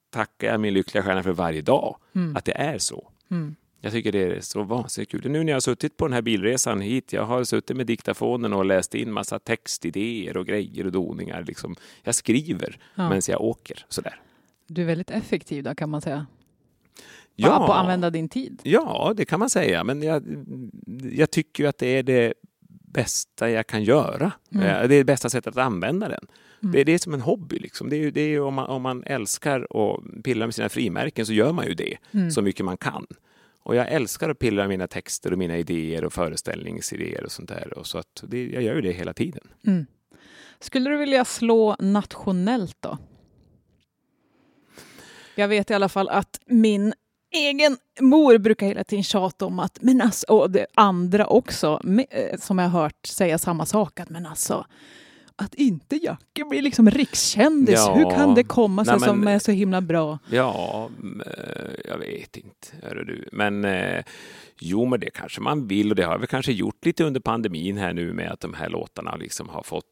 tackar 0.09 0.47
jag 0.47 0.59
min 0.59 0.73
lyckliga 0.73 1.03
stjärna 1.03 1.23
för 1.23 1.31
varje 1.31 1.61
dag, 1.61 1.97
mm. 2.15 2.35
att 2.35 2.45
det 2.45 2.57
är 2.57 2.77
så. 2.77 3.11
Mm. 3.31 3.55
Jag 3.81 3.91
tycker 3.91 4.11
det 4.11 4.23
är 4.23 4.39
så 4.41 4.63
vansinnigt 4.63 5.11
kul. 5.11 5.31
Nu 5.31 5.43
när 5.43 5.51
jag 5.51 5.55
har 5.55 5.61
suttit 5.61 5.97
på 5.97 6.07
den 6.07 6.13
här 6.13 6.21
bilresan 6.21 6.81
hit, 6.81 7.13
jag 7.13 7.25
har 7.25 7.43
suttit 7.43 7.77
med 7.77 7.87
diktafonen 7.87 8.53
och 8.53 8.65
läst 8.65 8.95
in 8.95 9.11
massa 9.11 9.39
textidéer 9.39 10.37
och 10.37 10.45
grejer 10.45 10.85
och 10.85 10.91
doningar. 10.91 11.43
Liksom. 11.43 11.75
Jag 12.03 12.15
skriver 12.15 12.77
ja. 12.95 13.09
medan 13.09 13.21
jag 13.27 13.41
åker 13.41 13.85
sådär. 13.89 14.19
Du 14.67 14.81
är 14.81 14.85
väldigt 14.85 15.11
effektiv 15.11 15.63
då 15.63 15.75
kan 15.75 15.89
man 15.89 16.01
säga. 16.01 16.25
Ja, 17.35 17.57
på 17.67 17.73
att 17.73 17.79
använda 17.79 18.09
din 18.09 18.29
tid? 18.29 18.61
Ja, 18.63 19.13
det 19.17 19.25
kan 19.25 19.39
man 19.39 19.49
säga. 19.49 19.83
Men 19.83 20.01
jag, 20.01 20.23
jag 21.11 21.31
tycker 21.31 21.67
att 21.67 21.77
det 21.77 21.87
är 21.87 22.03
det 22.03 22.33
bästa 22.95 23.49
jag 23.49 23.67
kan 23.67 23.83
göra. 23.83 24.31
Mm. 24.51 24.65
Eh, 24.65 24.87
det 24.87 24.95
är 24.95 24.99
det 24.99 25.03
bästa 25.03 25.29
sättet 25.29 25.57
att 25.57 25.65
använda 25.65 26.07
den. 26.07 26.27
Mm. 26.63 26.71
Det, 26.71 26.81
är, 26.81 26.85
det 26.85 26.93
är 26.93 26.97
som 26.97 27.13
en 27.13 27.21
hobby. 27.21 27.59
Liksom. 27.59 27.89
Det 27.89 27.95
är, 27.95 28.11
det 28.11 28.21
är 28.21 28.41
om, 28.41 28.53
man, 28.53 28.65
om 28.65 28.81
man 28.81 29.03
älskar 29.03 29.67
att 29.69 30.23
pilla 30.23 30.45
med 30.45 30.55
sina 30.55 30.69
frimärken 30.69 31.25
så 31.25 31.33
gör 31.33 31.51
man 31.51 31.65
ju 31.67 31.73
det 31.73 31.97
mm. 32.11 32.31
så 32.31 32.41
mycket 32.41 32.65
man 32.65 32.77
kan. 32.77 33.07
Och 33.63 33.75
jag 33.75 33.91
älskar 33.91 34.29
att 34.29 34.39
pilla 34.39 34.61
med 34.61 34.69
mina 34.69 34.87
texter 34.87 35.31
och 35.31 35.37
mina 35.37 35.57
idéer 35.57 36.03
och 36.03 36.13
föreställningsidéer 36.13 37.23
och 37.23 37.31
sånt 37.31 37.49
där. 37.49 37.77
Och 37.77 37.87
så 37.87 37.97
att 37.97 38.23
det, 38.27 38.47
jag 38.47 38.63
gör 38.63 38.75
ju 38.75 38.81
det 38.81 38.91
hela 38.91 39.13
tiden. 39.13 39.43
Mm. 39.67 39.85
Skulle 40.59 40.89
du 40.89 40.97
vilja 40.97 41.25
slå 41.25 41.75
nationellt 41.79 42.77
då? 42.79 42.97
Jag 45.35 45.47
vet 45.47 45.71
i 45.71 45.73
alla 45.73 45.89
fall 45.89 46.09
att 46.09 46.39
min 46.45 46.93
egen 47.35 47.77
mor 47.99 48.37
brukar 48.37 48.67
hela 48.67 48.83
tiden 48.83 49.03
tjata 49.03 49.45
om 49.45 49.59
att, 49.59 49.77
men 49.81 50.01
alltså, 50.01 50.25
och 50.27 50.51
det 50.51 50.65
andra 50.75 51.27
också, 51.27 51.81
eh, 52.09 52.39
som 52.39 52.59
jag 52.59 52.69
har 52.69 52.81
hört 52.81 53.05
säga 53.05 53.37
samma 53.37 53.65
sak, 53.65 53.99
att 53.99 54.09
men 54.09 54.25
alltså, 54.25 54.65
att 55.35 55.55
inte 55.55 55.95
Jacke 55.95 56.45
blir 56.49 56.61
liksom 56.61 56.89
rikskändis. 56.89 57.75
Ja, 57.75 57.93
Hur 57.93 58.09
kan 58.11 58.35
det 58.35 58.43
komma 58.43 58.85
sig 58.85 58.91
nej, 58.91 58.99
men, 58.99 59.09
som 59.09 59.27
är 59.27 59.39
så 59.39 59.51
himla 59.51 59.81
bra? 59.81 60.19
Ja, 60.29 60.89
eh, 61.25 61.71
jag 61.85 61.97
vet 61.97 62.37
inte, 62.37 62.67
du. 63.05 63.29
Men 63.31 63.65
eh, 63.65 64.03
jo, 64.59 64.85
men 64.85 64.99
det 64.99 65.09
kanske 65.09 65.41
man 65.41 65.67
vill 65.67 65.89
och 65.89 65.95
det 65.95 66.03
har 66.03 66.17
vi 66.17 66.27
kanske 66.27 66.51
gjort 66.51 66.85
lite 66.85 67.03
under 67.03 67.19
pandemin 67.19 67.77
här 67.77 67.93
nu 67.93 68.13
med 68.13 68.31
att 68.31 68.39
de 68.39 68.53
här 68.53 68.69
låtarna 68.69 69.15
liksom 69.15 69.49
har 69.49 69.63
fått 69.63 69.85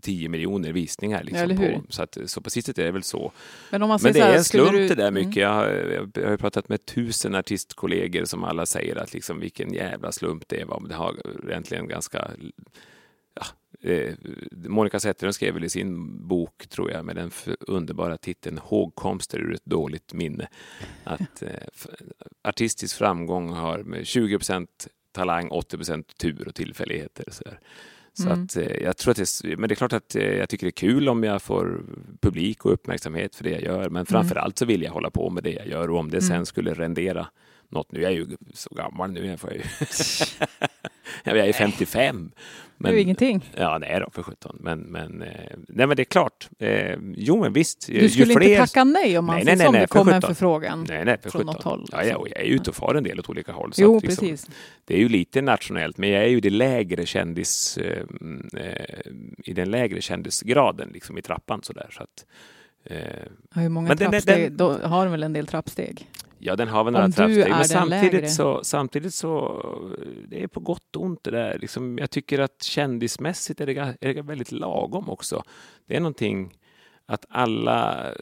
10 0.00 0.28
miljoner 0.28 0.72
visningar. 0.72 1.22
Liksom 1.22 1.56
på, 1.56 1.82
så, 1.88 2.02
att, 2.02 2.18
så 2.26 2.40
på 2.40 2.50
sättet 2.50 2.78
är 2.78 2.84
det 2.84 2.90
väl 2.90 3.02
så. 3.02 3.32
Men, 3.70 3.82
om 3.82 3.88
man 3.88 3.98
men 4.02 4.12
det 4.12 4.20
är 4.20 4.36
en 4.36 4.44
slump 4.44 4.72
du... 4.72 4.88
det 4.88 4.94
där 4.94 5.10
mycket. 5.10 5.36
Mm. 5.36 5.42
Jag, 5.42 5.52
har, 5.52 6.08
jag 6.14 6.28
har 6.28 6.36
pratat 6.36 6.68
med 6.68 6.86
tusen 6.86 7.34
artistkollegor 7.34 8.24
som 8.24 8.44
alla 8.44 8.66
säger 8.66 8.96
att 8.96 9.12
liksom 9.14 9.40
vilken 9.40 9.72
jävla 9.72 10.12
slump 10.12 10.48
det 10.48 10.64
var. 10.64 10.80
Men 10.80 10.88
det 10.88 10.94
har 10.94 11.14
egentligen 11.48 11.88
ganska 11.88 12.30
eh, 13.84 14.14
Monica 14.50 15.00
Zetterlund 15.00 15.34
skrev 15.34 15.54
väl 15.54 15.64
i 15.64 15.68
sin 15.68 16.18
bok, 16.28 16.66
tror 16.68 16.90
jag, 16.90 17.04
med 17.04 17.16
den 17.16 17.30
underbara 17.60 18.16
titeln 18.16 18.58
Hågkomster 18.58 19.38
ur 19.38 19.54
ett 19.54 19.64
dåligt 19.64 20.12
minne, 20.12 20.48
att 21.04 21.42
eh, 21.42 21.50
artistisk 22.42 22.96
framgång 22.96 23.50
har 23.50 23.78
med 23.78 24.06
20 24.06 24.38
procent 24.38 24.88
talang, 25.12 25.48
80 25.48 25.76
procent 25.76 26.18
tur 26.18 26.48
och 26.48 26.54
tillfälligheter. 26.54 27.24
Så, 27.28 27.44
så 28.12 28.26
mm. 28.26 28.44
att, 28.44 28.56
eh, 28.56 28.82
jag 28.82 28.96
tror 28.96 29.10
att 29.10 29.16
det, 29.16 29.58
men 29.58 29.68
det 29.68 29.72
är 29.72 29.76
klart 29.76 29.92
att 29.92 30.16
eh, 30.16 30.34
jag 30.34 30.48
tycker 30.48 30.66
det 30.66 30.68
är 30.68 30.88
kul 30.88 31.08
om 31.08 31.24
jag 31.24 31.42
får 31.42 31.82
publik 32.20 32.64
och 32.64 32.72
uppmärksamhet 32.72 33.34
för 33.34 33.44
det 33.44 33.50
jag 33.50 33.62
gör. 33.62 33.90
Men 33.90 34.06
framför 34.06 34.36
allt 34.36 34.58
så 34.58 34.64
vill 34.64 34.82
jag 34.82 34.92
hålla 34.92 35.10
på 35.10 35.30
med 35.30 35.42
det 35.44 35.52
jag 35.52 35.68
gör 35.68 35.90
och 35.90 35.98
om 35.98 36.10
det 36.10 36.22
sen 36.22 36.34
mm. 36.34 36.46
skulle 36.46 36.74
rendera 36.74 37.26
något. 37.74 37.92
Nu 37.92 37.98
är 37.98 38.02
jag 38.02 38.12
ju 38.12 38.26
så 38.54 38.74
gammal 38.74 39.12
nu. 39.12 39.26
Jag, 39.26 39.40
får 39.40 39.52
ju 39.52 39.60
jag 41.24 41.48
är 41.48 41.52
55. 41.52 42.30
Men, 42.76 42.90
det 42.90 42.94
är 42.94 42.96
ju 42.96 43.02
ingenting. 43.02 43.50
Ja, 43.56 43.78
nej 43.78 44.00
då, 44.00 44.10
för 44.10 44.22
sjutton. 44.22 44.56
Men, 44.60 44.80
men, 44.80 45.22
eh, 45.22 45.28
nej, 45.68 45.86
men 45.86 45.96
det 45.96 46.02
är 46.02 46.04
klart. 46.04 46.48
Eh, 46.58 46.96
jo, 47.16 47.40
men 47.40 47.52
visst. 47.52 47.86
Du 47.86 48.08
skulle 48.08 48.34
fler... 48.34 48.48
inte 48.48 48.66
tacka 48.66 48.84
nej 48.84 49.18
om 49.18 49.24
man 49.24 49.36
nej, 49.36 49.44
nej, 49.44 49.56
nej, 49.56 49.72
nej, 49.72 49.80
det 49.80 49.86
kom 49.86 50.08
en 50.08 50.22
förfrågan 50.22 50.86
nej, 50.88 51.04
nej, 51.04 51.18
för 51.22 51.30
från 51.30 51.46
något 51.46 51.62
håll? 51.62 51.86
Ja, 51.92 52.04
jag, 52.04 52.28
jag 52.30 52.40
är 52.40 52.44
ute 52.44 52.70
och 52.70 52.76
far 52.76 52.94
en 52.94 53.04
del 53.04 53.20
åt 53.20 53.28
olika 53.28 53.52
håll. 53.52 53.72
Jo, 53.76 53.96
att, 53.96 54.02
liksom, 54.02 54.28
precis. 54.28 54.50
Det 54.84 54.94
är 54.94 54.98
ju 54.98 55.08
lite 55.08 55.42
nationellt, 55.42 55.98
men 55.98 56.10
jag 56.10 56.24
är 56.24 56.28
ju 56.28 56.40
det 56.40 56.50
lägre 56.50 57.06
kändis, 57.06 57.78
eh, 57.78 58.02
i 59.44 59.52
den 59.52 59.70
lägre 59.70 60.00
kändisgraden 60.00 60.90
liksom, 60.92 61.18
i 61.18 61.22
trappan. 61.22 61.62
Så 61.62 61.72
där, 61.72 61.88
så 61.90 62.02
att, 62.02 62.26
eh, 62.84 63.60
Hur 63.60 63.68
många 63.68 63.96
trappsteg? 63.96 64.36
Den, 64.36 64.42
den, 64.42 64.56
då 64.56 64.88
har 64.88 65.04
de 65.04 65.12
väl 65.12 65.22
en 65.22 65.32
del 65.32 65.46
trappsteg? 65.46 66.08
Ja, 66.46 66.56
den 66.56 66.68
har 66.68 66.84
väl 66.84 66.92
några 66.92 67.08
trappsteg. 67.08 67.50
Men 67.50 67.64
samtidigt 67.64 68.32
så, 68.32 68.60
samtidigt 68.64 69.14
så, 69.14 69.62
det 70.28 70.42
är 70.42 70.46
på 70.46 70.60
gott 70.60 70.96
och 70.96 71.02
ont 71.02 71.24
det 71.24 71.30
där. 71.30 71.58
Liksom, 71.58 71.98
jag 71.98 72.10
tycker 72.10 72.38
att 72.38 72.62
kändismässigt 72.62 73.60
är 73.60 73.66
det, 73.66 73.96
är 74.00 74.14
det 74.14 74.22
väldigt 74.22 74.52
lagom 74.52 75.10
också. 75.10 75.42
Det 75.86 75.96
är 75.96 76.00
någonting 76.00 76.54
att 77.06 77.24
alla 77.28 78.08
eh, 78.12 78.14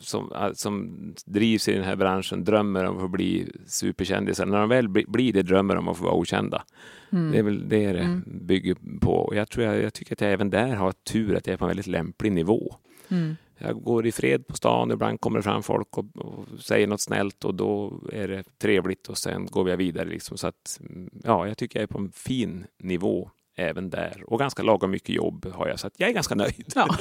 som, 0.00 0.52
som 0.54 0.96
drivs 1.26 1.68
i 1.68 1.72
den 1.72 1.84
här 1.84 1.96
branschen 1.96 2.44
drömmer 2.44 2.84
om 2.84 2.96
att 2.96 3.02
få 3.02 3.08
bli 3.08 3.52
superkändisar. 3.66 4.46
När 4.46 4.60
de 4.60 4.68
väl 4.68 4.88
blir 4.88 5.32
det 5.32 5.42
drömmer 5.42 5.74
de 5.74 5.78
om 5.78 5.88
att 5.88 5.98
få 5.98 6.04
vara 6.04 6.14
okända. 6.14 6.64
Mm. 7.12 7.32
Det 7.32 7.38
är 7.38 7.42
väl 7.42 7.68
det 7.68 7.92
det 7.92 8.00
mm. 8.00 8.24
bygger 8.26 8.76
på. 9.00 9.12
Och 9.12 9.36
jag, 9.36 9.48
tror 9.48 9.66
jag, 9.66 9.82
jag 9.82 9.94
tycker 9.94 10.12
att 10.12 10.20
jag 10.20 10.32
även 10.32 10.50
där 10.50 10.74
har 10.74 10.92
tur 10.92 11.36
att 11.36 11.46
jag 11.46 11.54
är 11.54 11.58
på 11.58 11.64
en 11.64 11.68
väldigt 11.68 11.86
lämplig 11.86 12.32
nivå. 12.32 12.74
Mm. 13.08 13.36
Jag 13.58 13.82
går 13.82 14.06
i 14.06 14.12
fred 14.12 14.46
på 14.46 14.56
stan, 14.56 14.90
ibland 14.90 15.20
kommer 15.20 15.38
det 15.38 15.42
fram 15.42 15.62
folk 15.62 15.98
och, 15.98 16.16
och, 16.16 16.46
säger 16.60 16.86
något 16.86 17.00
snällt 17.00 17.44
och 17.44 17.54
då 17.54 18.00
är 18.12 18.28
det 18.28 18.58
trevligt 18.58 19.08
och 19.08 19.18
sen 19.18 19.46
går 19.46 19.64
vi 19.64 19.76
vidare. 19.76 20.08
Liksom. 20.08 20.38
Så 20.38 20.46
att, 20.46 20.80
ja, 21.24 21.46
jag 21.46 21.58
tycker 21.58 21.78
jag 21.78 21.82
är 21.82 21.92
på 21.92 21.98
en 21.98 22.12
fin 22.12 22.66
nivå 22.78 23.30
även 23.56 23.90
där. 23.90 24.24
Och 24.26 24.38
ganska 24.38 24.62
lagom 24.62 24.90
mycket 24.90 25.14
jobb 25.14 25.46
har 25.54 25.68
jag, 25.68 25.80
så 25.80 25.90
jag 25.96 26.08
är 26.08 26.14
ganska 26.14 26.34
nöjd. 26.34 26.72
Ja. 26.74 26.96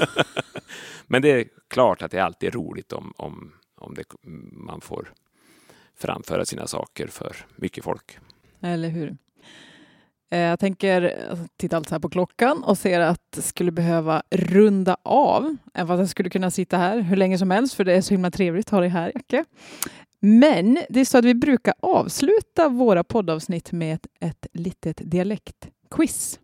Men 1.08 1.22
det 1.22 1.30
är 1.30 1.45
klart 1.68 2.01
att 2.01 2.12
det 2.12 2.20
alltid 2.20 2.47
är 2.47 2.51
roligt 2.51 2.93
om, 2.93 3.14
om, 3.18 3.53
om 3.76 3.93
det, 3.93 4.03
man 4.51 4.82
får 4.82 5.14
framföra 5.95 6.45
sina 6.45 6.68
saker 6.68 7.08
för 7.08 7.36
mycket 7.55 7.84
folk. 7.84 8.20
Eller 8.62 8.89
hur. 8.89 9.18
Eh, 10.30 10.39
jag 10.39 10.59
tänker, 10.59 11.13
titta 11.57 11.78
alltså 11.78 11.93
här 11.93 11.99
på 11.99 12.09
klockan 12.09 12.63
och 12.63 12.78
ser 12.78 12.99
att 12.99 13.21
jag 13.36 13.43
skulle 13.43 13.71
behöva 13.71 14.23
runda 14.30 14.97
av. 15.03 15.55
Även 15.73 15.88
fast 15.88 15.99
jag 15.99 16.09
skulle 16.09 16.30
kunna 16.30 16.51
sitta 16.51 16.78
här 16.78 16.99
hur 16.99 17.15
länge 17.15 17.38
som 17.38 17.51
helst 17.51 17.73
för 17.73 17.84
det 17.84 17.93
är 17.93 18.01
så 18.01 18.13
himla 18.13 18.32
trevligt 18.32 18.67
att 18.67 18.71
ha 18.71 18.80
dig 18.80 18.89
här, 18.89 19.11
Jacke. 19.15 19.45
Men 20.19 20.80
det 20.89 20.99
är 20.99 21.05
så 21.05 21.17
att 21.17 21.25
vi 21.25 21.34
brukar 21.34 21.73
avsluta 21.80 22.69
våra 22.69 23.03
poddavsnitt 23.03 23.71
med 23.71 23.95
ett, 23.95 24.07
ett 24.19 24.47
litet 24.53 25.01
dialektquiz. 25.05 26.39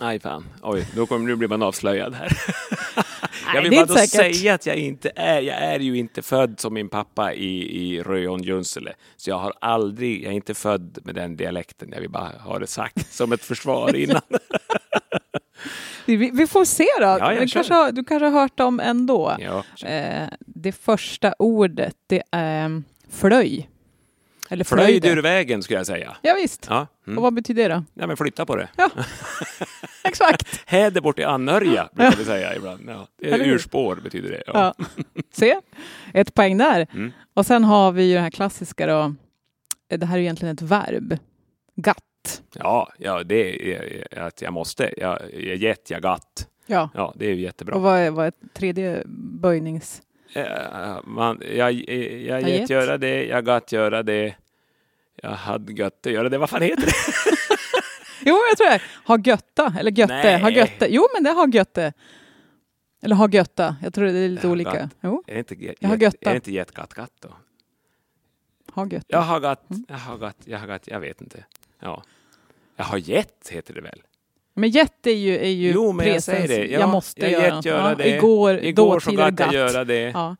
Aj 0.00 0.20
fan, 0.20 0.44
oj, 0.62 0.88
då 0.96 1.06
kommer 1.06 1.26
nu 1.26 1.36
blir 1.36 1.48
man 1.48 1.62
avslöjad 1.62 2.14
här. 2.14 2.32
Jag 3.54 3.62
vill 3.62 3.70
bara 3.70 3.86
då 3.86 3.94
säkert. 3.94 4.36
säga 4.36 4.54
att 4.54 4.66
jag 4.66 4.76
inte 4.76 5.12
är, 5.16 5.40
jag 5.40 5.56
är 5.58 5.78
ju 5.78 5.98
inte 5.98 6.22
född 6.22 6.60
som 6.60 6.74
min 6.74 6.88
pappa 6.88 7.34
i, 7.34 7.82
i 7.82 8.02
Röjon 8.02 8.42
Junsele. 8.42 8.92
Så 9.16 9.30
jag 9.30 9.38
har 9.38 9.52
aldrig, 9.60 10.22
jag 10.22 10.30
är 10.32 10.36
inte 10.36 10.54
född 10.54 10.98
med 11.04 11.14
den 11.14 11.36
dialekten. 11.36 11.88
Jag 11.92 12.00
vill 12.00 12.10
bara 12.10 12.28
ha 12.28 12.58
det 12.58 12.66
sagt 12.66 13.12
som 13.12 13.32
ett 13.32 13.44
försvar 13.44 13.96
innan. 13.96 14.22
vi, 16.06 16.16
vi, 16.16 16.46
får 16.46 16.64
se 16.64 16.86
då. 16.98 17.04
Ja, 17.04 17.30
du, 17.40 17.48
kanske 17.48 17.74
har, 17.74 17.92
du 17.92 18.04
kanske 18.04 18.26
har 18.26 18.40
hört 18.40 18.56
dem 18.56 18.80
ändå. 18.80 19.36
Ja, 19.38 19.88
eh, 19.88 20.28
det 20.40 20.72
första 20.72 21.34
ordet, 21.38 21.96
det 22.06 22.22
är 22.30 22.82
flöj. 23.10 23.68
Eller 24.52 24.64
Flöjd 24.64 25.04
ur 25.04 25.22
vägen 25.22 25.62
skulle 25.62 25.78
jag 25.78 25.86
säga. 25.86 26.16
Ja, 26.22 26.34
visst. 26.34 26.66
Ja. 26.70 26.86
Mm. 27.06 27.18
Och 27.18 27.22
vad 27.22 27.34
betyder 27.34 27.68
det 27.68 27.74
då? 27.74 27.84
Ja, 27.94 28.06
men 28.06 28.16
flytta 28.16 28.46
på 28.46 28.56
det. 28.56 28.68
Ja, 28.76 28.90
exakt. 30.08 30.62
Häder 30.66 31.00
bort 31.00 31.18
i 31.18 31.24
Anhörja 31.24 31.88
brukar 31.92 32.16
vi 32.16 32.24
säga 32.24 32.56
ibland. 32.56 32.90
Ja, 32.90 33.06
urspår 33.38 33.96
betyder 33.96 34.30
det. 34.30 34.42
Ja. 34.46 34.74
ja. 34.78 34.84
Se, 35.32 35.60
ett 36.14 36.34
poäng 36.34 36.58
där. 36.58 36.86
Mm. 36.92 37.12
Och 37.34 37.46
sen 37.46 37.64
har 37.64 37.92
vi 37.92 38.02
ju 38.02 38.14
det 38.14 38.20
här 38.20 38.30
klassiska 38.30 38.86
då. 38.86 39.14
Det 39.88 40.06
här 40.06 40.16
är 40.16 40.20
egentligen 40.20 40.54
ett 40.54 40.62
verb. 40.62 41.18
Gatt. 41.76 42.42
Ja, 42.54 42.92
ja 42.98 43.22
det 43.22 43.74
är 43.74 44.18
att 44.18 44.42
jag 44.42 44.52
måste. 44.52 44.94
Jag, 44.96 45.18
jag 45.32 45.56
gett, 45.56 45.90
jag 45.90 46.02
gatt. 46.02 46.48
Ja. 46.66 46.90
ja, 46.94 47.14
det 47.16 47.26
är 47.26 47.34
ju 47.34 47.40
jättebra. 47.40 47.74
Och 47.74 47.82
vad 47.82 47.98
är, 47.98 48.10
vad 48.10 48.26
är 48.26 48.32
tredje 48.54 49.02
böjnings... 49.06 50.02
man, 51.04 51.42
jag, 51.56 51.72
jag, 51.72 52.42
jag 52.42 52.48
gett 52.48 52.70
göra 52.70 52.98
det, 52.98 53.24
jag 53.24 53.44
gatt 53.44 53.72
göra 53.72 54.02
det, 54.02 54.34
jag 55.22 55.30
hade 55.30 55.72
gött 55.72 56.06
att 56.06 56.12
göra 56.12 56.28
det. 56.28 56.38
Vad 56.38 56.50
fan 56.50 56.62
heter 56.62 56.86
det? 56.86 56.92
jo, 58.24 58.36
jag 58.50 58.58
tror 58.58 58.70
det. 58.70 58.80
Ha 59.06 59.18
götta, 59.18 59.74
eller 59.78 59.90
götte. 59.90 60.14
Nej. 60.14 60.40
Ha 60.40 60.50
götte. 60.50 60.86
Jo, 60.90 61.06
men 61.14 61.24
det 61.24 61.30
har 61.30 61.48
götte. 61.48 61.92
Eller 63.02 63.16
ha 63.16 63.28
götta. 63.28 63.76
Jag 63.82 63.94
tror 63.94 64.04
det 64.04 64.18
är 64.18 64.28
lite 64.28 64.48
olika. 64.48 64.90
Jo. 65.00 65.22
Är 65.26 65.32
det 65.34 65.38
inte, 65.38 65.74
jag 65.80 65.88
har 65.88 65.96
götta. 65.96 66.30
Är 66.30 66.34
det 66.34 66.36
inte 66.36 66.52
get, 66.52 66.72
gatt, 66.72 66.94
gatt 66.94 67.12
då? 67.20 67.28
Ha 68.72 68.86
götta. 68.86 69.06
Jag 69.08 69.20
har 69.20 69.40
gatt, 69.40 69.70
mm. 69.70 69.84
jag 69.88 69.96
har 69.96 70.18
gatt, 70.18 70.36
jag 70.44 70.58
har 70.58 70.66
gatt, 70.66 70.88
jag 70.88 71.00
vet 71.00 71.20
inte. 71.20 71.44
Ja. 71.80 72.02
Jag 72.76 72.84
har 72.84 72.98
gett, 72.98 73.48
heter 73.48 73.74
det 73.74 73.80
väl? 73.80 74.02
Men 74.54 74.70
jet 74.70 75.06
är 75.06 75.10
ju, 75.10 75.38
är 75.38 75.48
ju 75.48 75.72
jo, 75.72 75.92
men 75.92 76.08
jag 76.08 76.22
säger 76.22 76.48
det. 76.48 76.66
Ja, 76.66 76.80
jag 76.80 76.88
måste 76.88 77.20
jag 77.20 77.30
göra, 77.30 77.60
göra 77.64 77.88
ja, 77.88 77.94
det. 77.94 78.16
Igår, 78.16 78.58
Igår 78.58 79.00
så 79.00 79.12
gatt 79.12 79.40
jag 79.40 79.52
göra 79.52 79.84
det. 79.84 80.10
Ja. 80.10 80.36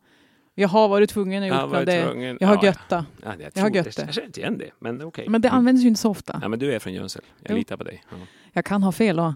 Jag 0.55 0.67
har 0.67 0.87
varit 0.87 1.09
tvungen 1.09 1.43
att 1.43 1.71
gjort 1.71 1.85
det. 1.85 2.03
Tvungen. 2.03 2.37
Jag 2.39 2.47
har 2.47 2.55
ja, 2.55 2.65
götta. 2.65 3.05
Ja, 3.23 3.33
jag, 3.39 3.51
jag 3.53 3.61
har 3.61 3.69
götta. 3.69 4.01
Jag 4.05 4.13
känner 4.13 4.27
inte 4.27 4.39
igen 4.39 4.57
det, 4.57 4.71
men 4.79 4.95
okej. 4.95 5.07
Okay. 5.07 5.29
Men 5.29 5.41
det 5.41 5.47
mm. 5.47 5.57
används 5.57 5.83
ju 5.83 5.87
inte 5.87 6.01
så 6.01 6.09
ofta. 6.09 6.39
Ja, 6.41 6.47
men 6.47 6.59
du 6.59 6.73
är 6.73 6.79
från 6.79 6.93
Jönsel. 6.93 7.21
Jag 7.39 7.51
jo. 7.51 7.57
litar 7.57 7.77
på 7.77 7.83
dig. 7.83 8.03
Ja. 8.09 8.17
Jag 8.53 8.65
kan 8.65 8.83
ha 8.83 8.91
fel 8.91 9.15
då. 9.15 9.35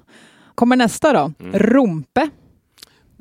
Kommer 0.55 0.75
nästa 0.75 1.13
då. 1.13 1.33
Mm. 1.39 1.59
Rumpe. 1.59 2.29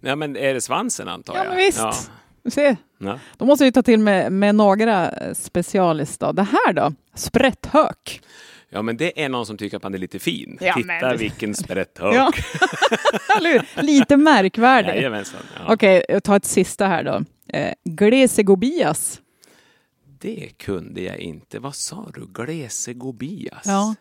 Ja, 0.03 0.17
men 0.17 0.37
är 0.37 0.55
det 0.55 0.61
svansen 0.61 1.09
antar 1.09 1.37
jag? 1.37 1.45
Ja, 1.45 1.49
men 1.49 1.59
visst. 1.59 1.79
Ja. 1.79 1.95
Se. 2.51 2.77
Ja. 2.99 3.19
Då 3.37 3.45
måste 3.45 3.65
vi 3.65 3.73
ta 3.73 3.83
till 3.83 4.01
med, 4.01 4.33
med 4.33 4.55
några 4.55 5.11
specialis 5.35 6.19
då. 6.19 6.33
Det 6.33 6.43
här 6.43 6.73
då? 6.73 6.93
Sprätthök. 7.15 8.23
Ja, 8.77 8.83
men 8.83 8.97
det 8.97 9.23
är 9.25 9.29
någon 9.29 9.47
som 9.47 9.57
tycker 9.57 9.77
att 9.77 9.83
man 9.83 9.95
är 9.95 9.99
lite 9.99 10.19
fin. 10.19 10.59
Ja, 10.61 10.75
Titta 10.75 10.87
men... 10.87 11.19
vilken 11.19 11.55
sprätthök. 11.55 12.15
Ja. 12.15 12.33
lite 13.83 14.17
märkvärdig. 14.17 14.89
Jajamensan. 14.89 15.41
Ja. 15.57 15.75
Okej, 15.75 16.05
okay, 16.09 16.21
ta 16.21 16.37
ett 16.37 16.45
sista 16.45 16.87
här 16.87 17.05
då. 17.05 17.25
Eh, 17.59 17.73
Glesegobias. 17.85 19.21
Det 20.19 20.51
kunde 20.59 21.01
jag 21.01 21.19
inte. 21.19 21.59
Vad 21.59 21.75
sa 21.75 22.11
du? 22.15 22.45
Glesegobias? 22.45 23.63
Ja. 23.65 23.95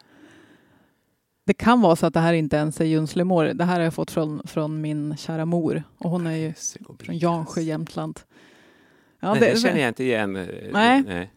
Det 1.46 1.54
kan 1.54 1.82
vara 1.82 1.96
så 1.96 2.06
att 2.06 2.14
det 2.14 2.20
här 2.20 2.34
inte 2.34 2.56
ens 2.56 2.82
är 2.82 2.86
Junslemår. 2.86 3.46
Det 3.46 3.64
här 3.64 3.76
har 3.76 3.84
jag 3.84 3.94
fått 3.94 4.12
från, 4.12 4.42
från 4.48 4.82
min 4.82 5.18
kära 5.18 5.46
mor. 5.46 5.84
Och 5.98 6.10
hon 6.10 6.28
är 6.28 6.36
ju 6.36 6.54
från 7.00 7.18
Jansjö, 7.18 7.62
Jämtland. 7.62 8.20
Ja, 9.20 9.32
Nej, 9.32 9.40
det, 9.40 9.52
det 9.54 9.60
känner 9.60 9.80
jag 9.80 9.88
inte 9.88 10.04
igen. 10.04 10.34
Nej. 10.72 11.04
Nej. 11.08 11.32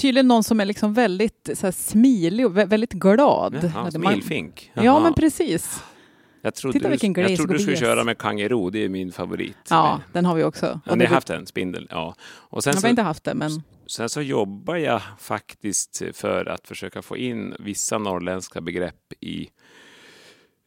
Tydligen 0.00 0.28
någon 0.28 0.44
som 0.44 0.60
är 0.60 0.64
liksom 0.64 0.94
väldigt 0.94 1.50
så 1.54 1.66
här, 1.66 1.72
smilig 1.72 2.46
och 2.46 2.56
väldigt 2.56 2.92
glad. 2.92 3.70
Ja, 3.74 3.90
smilfink. 3.90 4.70
Ja, 4.74 5.00
men 5.00 5.14
precis. 5.14 5.82
Jag 6.42 6.54
trodde, 6.54 6.78
Titta 6.78 6.88
vilken 6.88 7.12
du, 7.12 7.20
jag 7.20 7.36
trodde 7.36 7.52
du 7.52 7.58
skulle 7.58 7.76
köra 7.76 8.04
med 8.04 8.18
Kangero, 8.18 8.70
det 8.70 8.84
är 8.84 8.88
min 8.88 9.12
favorit. 9.12 9.56
Ja, 9.68 9.90
men, 9.90 10.12
den 10.12 10.24
har 10.24 10.34
vi 10.34 10.44
också. 10.44 10.80
Ja, 10.86 10.94
ni 10.94 11.04
har 11.04 11.14
haft 11.14 11.26
den, 11.26 11.46
spindel. 11.46 11.86
Ja. 11.90 12.14
Och 12.22 12.64
sen 12.64 12.74
jag 12.74 12.82
har 12.82 12.88
inte 12.88 13.02
haft 13.02 13.24
det, 13.24 13.34
men... 13.34 13.62
Sen 13.86 14.08
så 14.08 14.22
jobbar 14.22 14.76
jag 14.76 15.02
faktiskt 15.18 16.02
för 16.12 16.46
att 16.46 16.68
försöka 16.68 17.02
få 17.02 17.16
in 17.16 17.54
vissa 17.58 17.98
norrländska 17.98 18.60
begrepp 18.60 19.12
i 19.20 19.48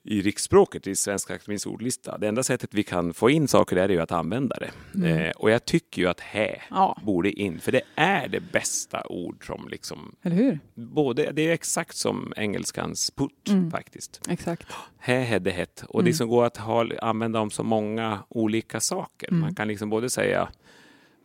i 0.05 0.21
riksspråket, 0.21 0.87
i 0.87 0.95
Svenska 0.95 1.35
Akademins 1.35 1.65
ordlista. 1.65 2.17
Det 2.17 2.27
enda 2.27 2.43
sättet 2.43 2.73
vi 2.73 2.83
kan 2.83 3.13
få 3.13 3.29
in 3.29 3.47
saker 3.47 3.75
där 3.75 3.83
är 3.83 3.89
ju 3.89 3.99
att 3.99 4.11
använda 4.11 4.55
det. 4.59 4.71
Mm. 4.95 5.17
Eh, 5.17 5.31
och 5.31 5.51
jag 5.51 5.65
tycker 5.65 6.01
ju 6.01 6.07
att 6.07 6.19
hä 6.19 6.61
ja. 6.69 6.97
borde 7.03 7.31
in, 7.31 7.59
för 7.59 7.71
det 7.71 7.81
är 7.95 8.27
det 8.27 8.39
bästa 8.39 9.03
ord 9.09 9.45
som 9.45 9.67
liksom... 9.69 10.15
Eller 10.21 10.35
hur? 10.35 10.59
Både, 10.73 11.31
det 11.31 11.41
är 11.41 11.53
exakt 11.53 11.95
som 11.95 12.33
engelskans 12.37 13.11
put 13.11 13.49
mm. 13.49 13.71
faktiskt. 13.71 14.21
Exakt. 14.29 14.67
Hä, 14.97 15.19
hedde, 15.19 15.51
hett. 15.51 15.83
Och 15.87 15.99
mm. 15.99 16.11
det 16.11 16.17
som 16.17 16.27
går 16.27 16.45
att 16.45 16.57
ha, 16.57 16.87
använda 17.01 17.39
om 17.39 17.51
så 17.51 17.63
många 17.63 18.19
olika 18.29 18.79
saker. 18.79 19.27
Mm. 19.29 19.41
Man 19.41 19.55
kan 19.55 19.67
liksom 19.67 19.89
både 19.89 20.09
säga 20.09 20.49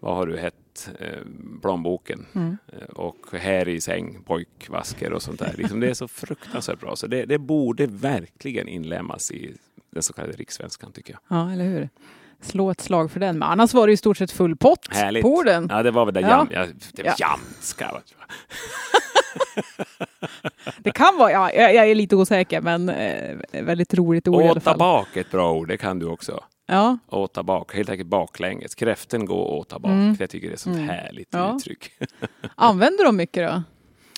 vad 0.01 0.17
har 0.17 0.27
du 0.27 0.39
hett 0.39 0.55
eh, 1.01 1.23
plånboken 1.63 2.27
mm. 2.35 2.57
Eh, 2.73 2.89
och 2.89 3.27
här 3.33 3.69
i 3.69 3.81
säng 3.81 4.23
pojkvasker 4.27 5.13
och 5.13 5.23
sånt 5.23 5.39
där. 5.39 5.55
Liksom, 5.59 5.81
det 5.81 5.89
är 5.89 5.95
så 5.95 6.09
fruktansvärt 6.09 6.81
bra 6.81 6.97
så 6.97 7.07
det, 7.07 7.25
det 7.25 7.39
borde 7.39 7.87
verkligen 7.87 8.69
inlämnas 8.69 9.31
i 9.31 9.55
den 9.91 10.03
så 10.03 10.13
kallade 10.13 10.33
rikssvenskan 10.33 10.93
tycker 10.93 11.13
jag. 11.13 11.39
Ja, 11.39 11.53
eller 11.53 11.65
hur. 11.65 11.89
Slå 12.41 12.71
ett 12.71 12.81
slag 12.81 13.11
för 13.11 13.21
den. 13.21 13.39
Men 13.39 13.49
annars 13.49 13.75
var 13.75 13.87
det 13.87 13.93
i 13.93 13.97
stort 13.97 14.17
sett 14.17 14.31
full 14.31 14.57
pott 14.57 14.89
Härligt. 14.91 15.23
på 15.23 15.43
den. 15.43 15.67
Ja, 15.71 15.83
det 15.83 15.91
var 15.91 16.05
väl 16.05 16.15
det 16.15 16.21
ja. 16.21 16.29
jam, 16.29 16.49
ja, 16.51 16.67
det 16.93 17.03
ja. 17.05 17.15
jamska. 17.19 18.03
det 20.79 20.91
kan 20.91 21.17
vara, 21.19 21.33
ja, 21.33 21.53
jag 21.53 21.91
är 21.91 21.95
lite 21.95 22.17
osäker, 22.17 22.61
men 22.61 22.89
eh, 22.89 23.37
väldigt 23.53 23.95
roligt 23.95 24.29
ord 24.29 24.35
Åta 24.35 24.47
i 24.47 24.49
alla 24.49 24.61
fall. 24.61 24.79
bak 24.79 25.17
ett 25.17 25.31
bra 25.31 25.53
ord, 25.53 25.69
det 25.69 25.77
kan 25.77 25.99
du 25.99 26.07
också. 26.07 26.45
Ja. 26.71 26.99
Åta 27.07 27.43
bak, 27.43 27.75
helt 27.75 27.91
enkelt 27.91 28.09
baklänges. 28.09 28.75
Kräften 28.75 29.27
går 29.27 29.45
åta 29.45 29.79
bak. 29.79 29.91
Mm. 29.91 30.17
Jag 30.21 30.31
tycker 30.31 30.47
det 30.47 30.53
är 30.53 30.55
ett 30.55 30.61
sånt 30.61 30.77
mm. 30.77 30.89
härligt 30.89 31.29
ja. 31.31 31.57
uttryck. 31.57 31.91
Använder 32.55 33.05
de 33.05 33.17
mycket 33.17 33.49
då? 33.49 33.63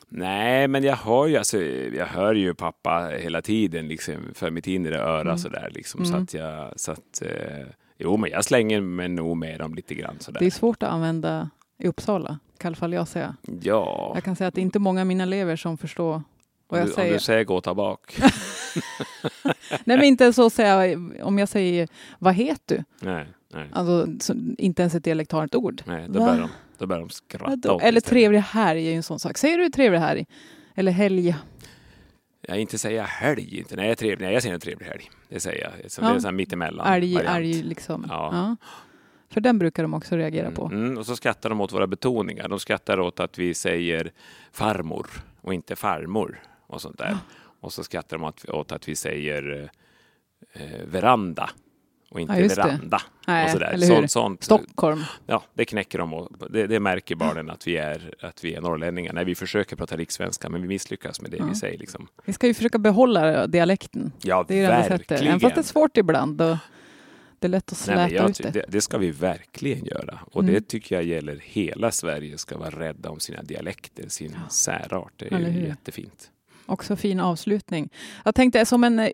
Nej, 0.08 0.68
men 0.68 0.84
jag 0.84 0.96
har 0.96 1.26
ju, 1.26 1.36
alltså, 1.36 1.62
jag 1.62 2.06
hör 2.06 2.34
ju 2.34 2.54
pappa 2.54 3.10
hela 3.18 3.42
tiden 3.42 3.88
liksom, 3.88 4.14
för 4.34 4.50
mitt 4.50 4.66
inre 4.66 4.98
öra 4.98 5.20
mm. 5.20 5.38
sådär 5.38 5.70
liksom, 5.74 6.04
så 6.04 6.12
mm. 6.12 6.22
att 6.22 6.34
jag, 6.34 6.80
så 6.80 6.92
att, 6.92 7.22
eh, 7.22 7.66
jo 7.98 8.16
men 8.16 8.30
jag 8.30 8.44
slänger 8.44 8.80
mig 8.80 9.08
nog 9.08 9.36
med 9.36 9.58
dem 9.58 9.74
lite 9.74 9.94
grann 9.94 10.16
sådär. 10.18 10.40
Det 10.40 10.46
är 10.46 10.50
svårt 10.50 10.82
att 10.82 10.90
använda 10.90 11.50
i 11.78 11.88
Uppsala, 11.88 12.38
kan 12.58 12.68
i 12.68 12.70
alla 12.70 12.76
fall 12.76 12.92
jag 12.92 13.08
säga. 13.08 13.36
Ja. 13.62 14.12
Jag 14.14 14.24
kan 14.24 14.36
säga 14.36 14.48
att 14.48 14.54
det 14.54 14.60
är 14.60 14.62
inte 14.62 14.78
många 14.78 15.00
av 15.00 15.06
mina 15.06 15.22
elever 15.22 15.56
som 15.56 15.78
förstår 15.78 16.22
vad 16.70 16.80
jag 16.80 16.88
du, 16.88 16.92
säger. 16.92 17.10
Om 17.10 17.14
du 17.14 17.20
säger 17.20 17.44
gå 17.44 17.60
tillbaka. 17.60 18.22
Nej, 19.84 19.96
men 19.96 20.04
inte 20.04 20.32
så 20.32 20.50
säga 20.50 20.98
om 21.22 21.38
jag 21.38 21.48
säger 21.48 21.88
vad 22.18 22.34
heter 22.34 22.84
du? 23.00 23.06
Nej. 23.06 23.26
Nej. 23.54 23.68
Alltså, 23.72 24.06
inte 24.58 24.82
ens 24.82 24.94
ett 24.94 25.04
dialektalet 25.04 25.54
ord. 25.54 25.82
Nej, 25.84 26.06
då 26.08 26.18
börjar, 26.18 26.38
de, 26.38 26.48
då 26.78 26.86
börjar 26.86 27.00
de 27.00 27.10
skratta 27.10 27.72
åt 27.72 27.82
Eller 27.82 28.00
trevlig 28.00 28.40
helg 28.40 28.86
är 28.86 28.90
ju 28.90 28.96
en 28.96 29.02
sån 29.02 29.18
sak. 29.18 29.38
Säger 29.38 29.58
du 29.58 29.68
trevlig 29.68 29.98
helg? 29.98 30.26
Eller 30.74 30.92
helg? 30.92 31.36
Jag 32.40 32.58
inte 32.58 32.78
säga 32.78 33.02
helg, 33.02 33.58
inte. 33.58 33.76
Nej, 33.76 33.96
trevlig. 33.96 34.26
Nej, 34.26 34.34
jag 34.34 34.42
säger 34.42 34.54
en 34.54 34.60
trevlig 34.60 34.86
helg. 34.86 35.10
Det 35.28 35.40
säger 35.40 35.62
jag. 35.62 35.90
Så 35.90 36.02
ja. 36.02 36.08
Det 36.08 36.14
är 36.14 36.20
så 36.20 36.26
här 36.26 36.32
mittemellan. 36.32 36.94
Älg, 36.94 37.16
älg 37.16 37.62
liksom. 37.62 38.06
Ja. 38.08 38.30
ja. 38.32 38.56
För 39.28 39.40
den 39.40 39.58
brukar 39.58 39.82
de 39.82 39.94
också 39.94 40.16
reagera 40.16 40.46
mm, 40.46 40.54
på. 40.54 40.66
Mm, 40.66 40.98
och 40.98 41.06
så 41.06 41.16
skrattar 41.16 41.48
de 41.48 41.60
åt 41.60 41.72
våra 41.72 41.86
betoningar. 41.86 42.48
De 42.48 42.60
skrattar 42.60 43.00
åt 43.00 43.20
att 43.20 43.38
vi 43.38 43.54
säger 43.54 44.12
farmor 44.52 45.06
och 45.40 45.54
inte 45.54 45.76
farmor 45.76 46.40
och 46.70 46.82
sånt 46.82 46.98
där. 46.98 47.16
Och 47.60 47.72
så 47.72 47.84
skrattar 47.84 48.18
de 48.18 48.32
åt, 48.48 48.72
att 48.72 48.88
vi 48.88 48.96
säger 48.96 49.70
eh, 50.52 50.84
veranda 50.84 51.50
och 52.10 52.20
inte 52.20 52.40
ja, 52.40 52.48
veranda. 52.48 53.02
Nej, 53.26 53.44
och 53.44 53.50
sådär. 53.50 53.78
Sånt, 53.78 54.10
sånt, 54.10 54.44
Stockholm. 54.44 55.04
Ja, 55.26 55.42
det 55.54 55.64
knäcker 55.64 55.98
de 55.98 56.14
och 56.14 56.50
det, 56.50 56.66
det, 56.66 56.80
märker 56.80 57.14
barnen 57.14 57.50
att 57.50 57.66
vi 57.66 57.76
är, 57.76 58.14
att 58.20 58.44
vi 58.44 58.54
är 58.54 58.60
norrlänningar 58.60 59.12
när 59.12 59.24
vi 59.24 59.34
försöker 59.34 59.76
prata 59.76 59.96
rikssvenska 59.96 60.48
men 60.48 60.62
vi 60.62 60.68
misslyckas 60.68 61.20
med 61.20 61.30
det 61.30 61.36
ja. 61.36 61.44
vi 61.44 61.54
säger. 61.54 61.78
Liksom. 61.78 62.08
Vi 62.24 62.32
ska 62.32 62.46
ju 62.46 62.54
försöka 62.54 62.78
behålla 62.78 63.46
dialekten. 63.46 64.12
Ja, 64.22 64.44
det 64.48 64.60
är 64.60 64.88
verkligen. 64.88 65.26
Även 65.26 65.40
fast 65.40 65.54
det 65.54 65.60
är 65.60 65.62
svårt 65.62 65.96
ibland. 65.96 66.40
Och 66.40 66.56
det 67.38 67.46
är 67.46 67.48
lätt 67.48 67.72
att 67.72 67.78
släta 67.78 68.00
Nej, 68.00 68.14
jag, 68.14 68.30
ut 68.30 68.42
det. 68.42 68.50
det. 68.50 68.64
det. 68.68 68.80
ska 68.80 68.98
vi 68.98 69.10
verkligen 69.10 69.84
göra. 69.84 70.18
Och 70.32 70.42
mm. 70.42 70.54
det 70.54 70.68
tycker 70.68 70.94
jag 70.94 71.04
gäller 71.04 71.40
hela 71.42 71.90
Sverige, 71.90 72.38
ska 72.38 72.58
vara 72.58 72.70
rädda 72.70 73.10
om 73.10 73.20
sina 73.20 73.42
dialekter, 73.42 74.08
sin 74.08 74.30
ja. 74.30 74.48
särart. 74.48 75.12
Det 75.16 75.32
är 75.32 75.38
ju 75.38 75.66
jättefint. 75.66 76.30
Också 76.70 76.96
fin 76.96 77.20
avslutning. 77.20 77.88
Jag 78.24 78.34
tänkte 78.34 78.66
som 78.66 78.84
en 78.84 78.98
eh, 78.98 79.08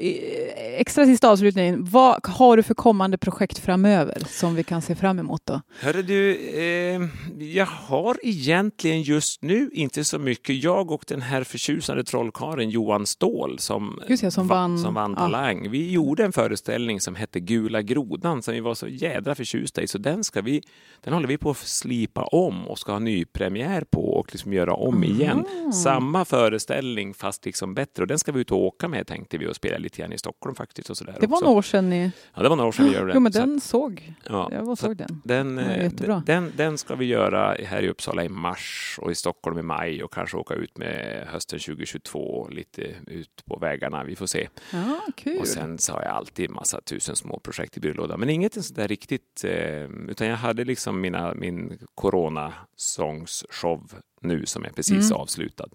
extra 0.79 1.07
sista 1.07 1.31
avslutning, 1.31 1.85
vad 1.85 2.27
har 2.27 2.57
du 2.57 2.63
för 2.63 2.75
kommande 2.75 3.19
projekt 3.19 3.59
framöver 3.59 4.23
som 4.29 4.55
vi 4.55 4.65
kan 4.65 4.83
se 4.83 4.95
fram 4.95 5.19
emot 5.19 5.41
då? 5.45 5.61
Hörru 5.81 6.03
du, 6.03 6.37
eh, 6.37 7.09
jag 7.39 7.67
har 7.67 8.17
egentligen 8.23 9.03
just 9.03 9.43
nu 9.43 9.71
inte 9.73 10.05
så 10.05 10.19
mycket. 10.19 10.63
Jag 10.63 10.91
och 10.91 11.05
den 11.07 11.23
här 11.23 11.45
förtjusande 11.45 12.05
trollkaren 12.05 12.71
Johan 12.71 13.07
Ståhl 13.07 13.59
som, 13.59 14.01
ja, 14.09 14.31
som 14.31 14.49
vann, 14.49 14.79
som 14.79 14.95
vann 14.95 15.15
Talang. 15.15 15.65
Ja. 15.65 15.71
Vi 15.71 15.91
gjorde 15.91 16.25
en 16.25 16.33
föreställning 16.33 17.01
som 17.01 17.15
hette 17.15 17.41
Gula 17.41 17.83
grodan 17.83 18.43
som 18.43 18.55
vi 18.55 18.61
var 18.61 18.75
så 18.75 18.89
jädra 18.89 19.35
förtjusta 19.35 19.83
i 19.83 19.89
så 19.89 19.99
den 19.99 20.25
ska 20.25 20.41
vi, 20.41 20.63
den 21.05 21.15
håller 21.15 21.29
vi 21.29 21.39
på 21.39 21.51
att 21.51 21.57
slipa 21.57 22.25
om 22.25 22.69
och 22.69 22.79
ska 22.79 22.93
ha 22.93 22.99
nypremiär 22.99 23.85
på 23.91 24.19
och 24.19 24.33
liksom 24.33 24.53
göra 24.53 24.75
om 24.75 25.05
igen. 25.05 25.47
Mm. 25.59 25.73
Samma 25.73 26.25
föreställning 26.25 27.15
fast 27.15 27.45
liksom 27.47 27.74
bättre 27.74 28.03
och 28.03 28.07
den 28.07 28.18
ska 28.18 28.32
vi 28.32 28.40
ut 28.40 28.51
och 28.51 28.59
åka 28.59 28.88
med 28.88 29.07
tänkte 29.07 29.38
vi 29.38 29.47
och 29.47 29.57
spela 29.57 29.78
lite 29.78 29.99
grann 29.99 30.12
i 30.12 30.18
Stockholm 30.18 30.55
faktiskt. 30.55 30.90
Och 30.90 30.97
så 30.97 31.05
det 31.05 31.26
var 31.26 31.40
några 31.40 31.57
år 31.59 31.62
sedan 31.62 31.90
ni... 31.90 32.11
Ja, 32.34 32.42
det 32.42 32.49
var 32.49 32.57
några 32.57 32.68
år 32.68 32.72
sedan 32.72 32.84
vi 32.84 32.92
gjorde 32.92 33.07
den. 33.07 33.14
Jo, 33.14 33.20
men 33.20 33.32
den 33.32 33.61
så, 33.61 33.68
såg. 33.68 34.14
Ja, 34.28 34.51
jag 34.53 34.78
såg 34.78 34.97
den. 34.97 35.22
Den, 35.24 35.57
den, 35.57 36.22
den, 36.26 36.53
den 36.57 36.78
ska 36.78 36.94
vi 36.94 37.05
göra 37.05 37.57
här 37.64 37.82
i 37.82 37.88
Uppsala 37.88 38.24
i 38.24 38.28
mars 38.28 38.99
och 39.03 39.11
i 39.11 39.14
Stockholm 39.14 39.59
i 39.59 39.62
maj 39.62 40.03
och 40.03 40.12
kanske 40.12 40.36
åka 40.36 40.55
ut 40.55 40.78
med 40.78 41.26
hösten 41.28 41.59
2022 41.59 42.49
lite 42.49 42.82
ut 43.07 43.44
på 43.44 43.59
vägarna. 43.59 44.05
Vi 44.05 44.16
får 44.16 44.26
se. 44.26 44.49
Ja, 44.72 45.01
kul. 45.16 45.40
Och 45.40 45.49
sen 45.49 45.78
så 45.78 45.92
har 45.92 46.03
jag 46.03 46.12
alltid 46.12 46.51
massa 46.51 46.80
tusen 46.80 47.16
små 47.16 47.38
projekt 47.38 47.76
i 47.76 47.80
byrålådan, 47.80 48.20
men 48.20 48.30
inget 48.30 48.64
sådär 48.64 48.88
riktigt, 48.88 49.44
eh, 49.44 49.84
utan 50.09 50.26
jag 50.26 50.36
hade 50.36 50.64
liksom 50.64 51.01
mina, 51.01 51.34
min 51.34 51.78
coronasångsshow 51.94 53.92
nu 54.20 54.47
som 54.47 54.64
är 54.64 54.70
precis 54.70 55.11
mm. 55.11 55.20
avslutad. 55.20 55.68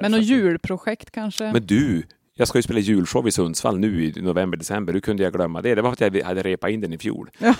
Men 0.00 0.10
något 0.10 0.22
julprojekt 0.22 1.10
kanske? 1.10 1.52
Men 1.52 1.66
du, 1.66 2.02
jag 2.34 2.48
ska 2.48 2.58
ju 2.58 2.62
spela 2.62 2.80
julshow 2.80 3.28
i 3.28 3.32
Sundsvall 3.32 3.78
nu 3.78 4.04
i 4.04 4.22
november, 4.22 4.58
december. 4.58 4.92
Hur 4.92 5.00
kunde 5.00 5.22
jag 5.22 5.32
glömma 5.32 5.62
det? 5.62 5.74
Det 5.74 5.82
var 5.82 5.94
för 5.94 6.06
att 6.06 6.14
jag 6.14 6.24
hade 6.24 6.42
repat 6.42 6.70
in 6.70 6.80
den 6.80 6.92
i 6.92 6.98
fjol. 6.98 7.30
Ja. 7.38 7.54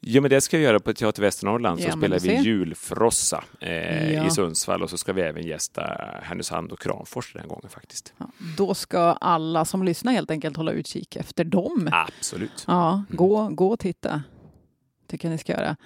Jo, 0.00 0.22
men 0.22 0.30
det 0.30 0.40
ska 0.40 0.56
jag 0.56 0.64
göra 0.64 0.80
på 0.80 0.92
Teater 0.92 1.22
Västernorrland. 1.22 1.80
Så 1.80 1.88
ja, 1.88 1.92
spelar 1.92 2.18
vi 2.18 2.34
julfrossa 2.34 3.44
eh, 3.60 4.12
ja. 4.12 4.26
i 4.26 4.30
Sundsvall 4.30 4.82
och 4.82 4.90
så 4.90 4.98
ska 4.98 5.12
vi 5.12 5.22
även 5.22 5.46
gästa 5.46 5.82
Härnösand 6.22 6.72
och 6.72 6.80
Kramfors 6.80 7.32
den 7.32 7.48
gången 7.48 7.68
faktiskt. 7.68 8.14
Ja, 8.18 8.26
då 8.56 8.74
ska 8.74 9.00
alla 9.00 9.64
som 9.64 9.82
lyssnar 9.82 10.12
helt 10.12 10.30
enkelt 10.30 10.56
hålla 10.56 10.72
utkik 10.72 11.16
efter 11.16 11.44
dem. 11.44 11.88
Absolut. 11.92 12.64
Ja, 12.66 12.92
mm. 12.92 13.06
gå, 13.08 13.48
gå 13.48 13.68
och 13.68 13.78
titta. 13.78 14.22
tycker 15.06 15.28
jag 15.28 15.32
ni 15.32 15.38
ska 15.38 15.52
göra. 15.52 15.76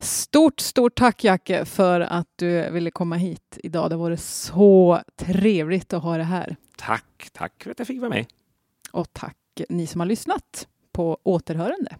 Stort, 0.00 0.60
stort 0.60 0.94
tack 0.94 1.24
Jacke 1.24 1.64
för 1.64 2.00
att 2.00 2.28
du 2.36 2.70
ville 2.70 2.90
komma 2.90 3.16
hit 3.16 3.58
idag. 3.62 3.90
Det 3.90 3.96
var 3.96 4.16
så 4.16 5.00
trevligt 5.16 5.92
att 5.92 6.02
ha 6.02 6.16
det 6.16 6.24
här. 6.24 6.56
Tack, 6.76 7.30
tack 7.32 7.62
för 7.62 7.70
att 7.70 7.78
jag 7.78 7.86
fick 7.86 8.00
vara 8.00 8.10
med. 8.10 8.26
Och 8.92 9.12
tack 9.12 9.36
ni 9.68 9.86
som 9.86 10.00
har 10.00 10.06
lyssnat 10.06 10.68
på 10.92 11.18
återhörande. 11.22 11.96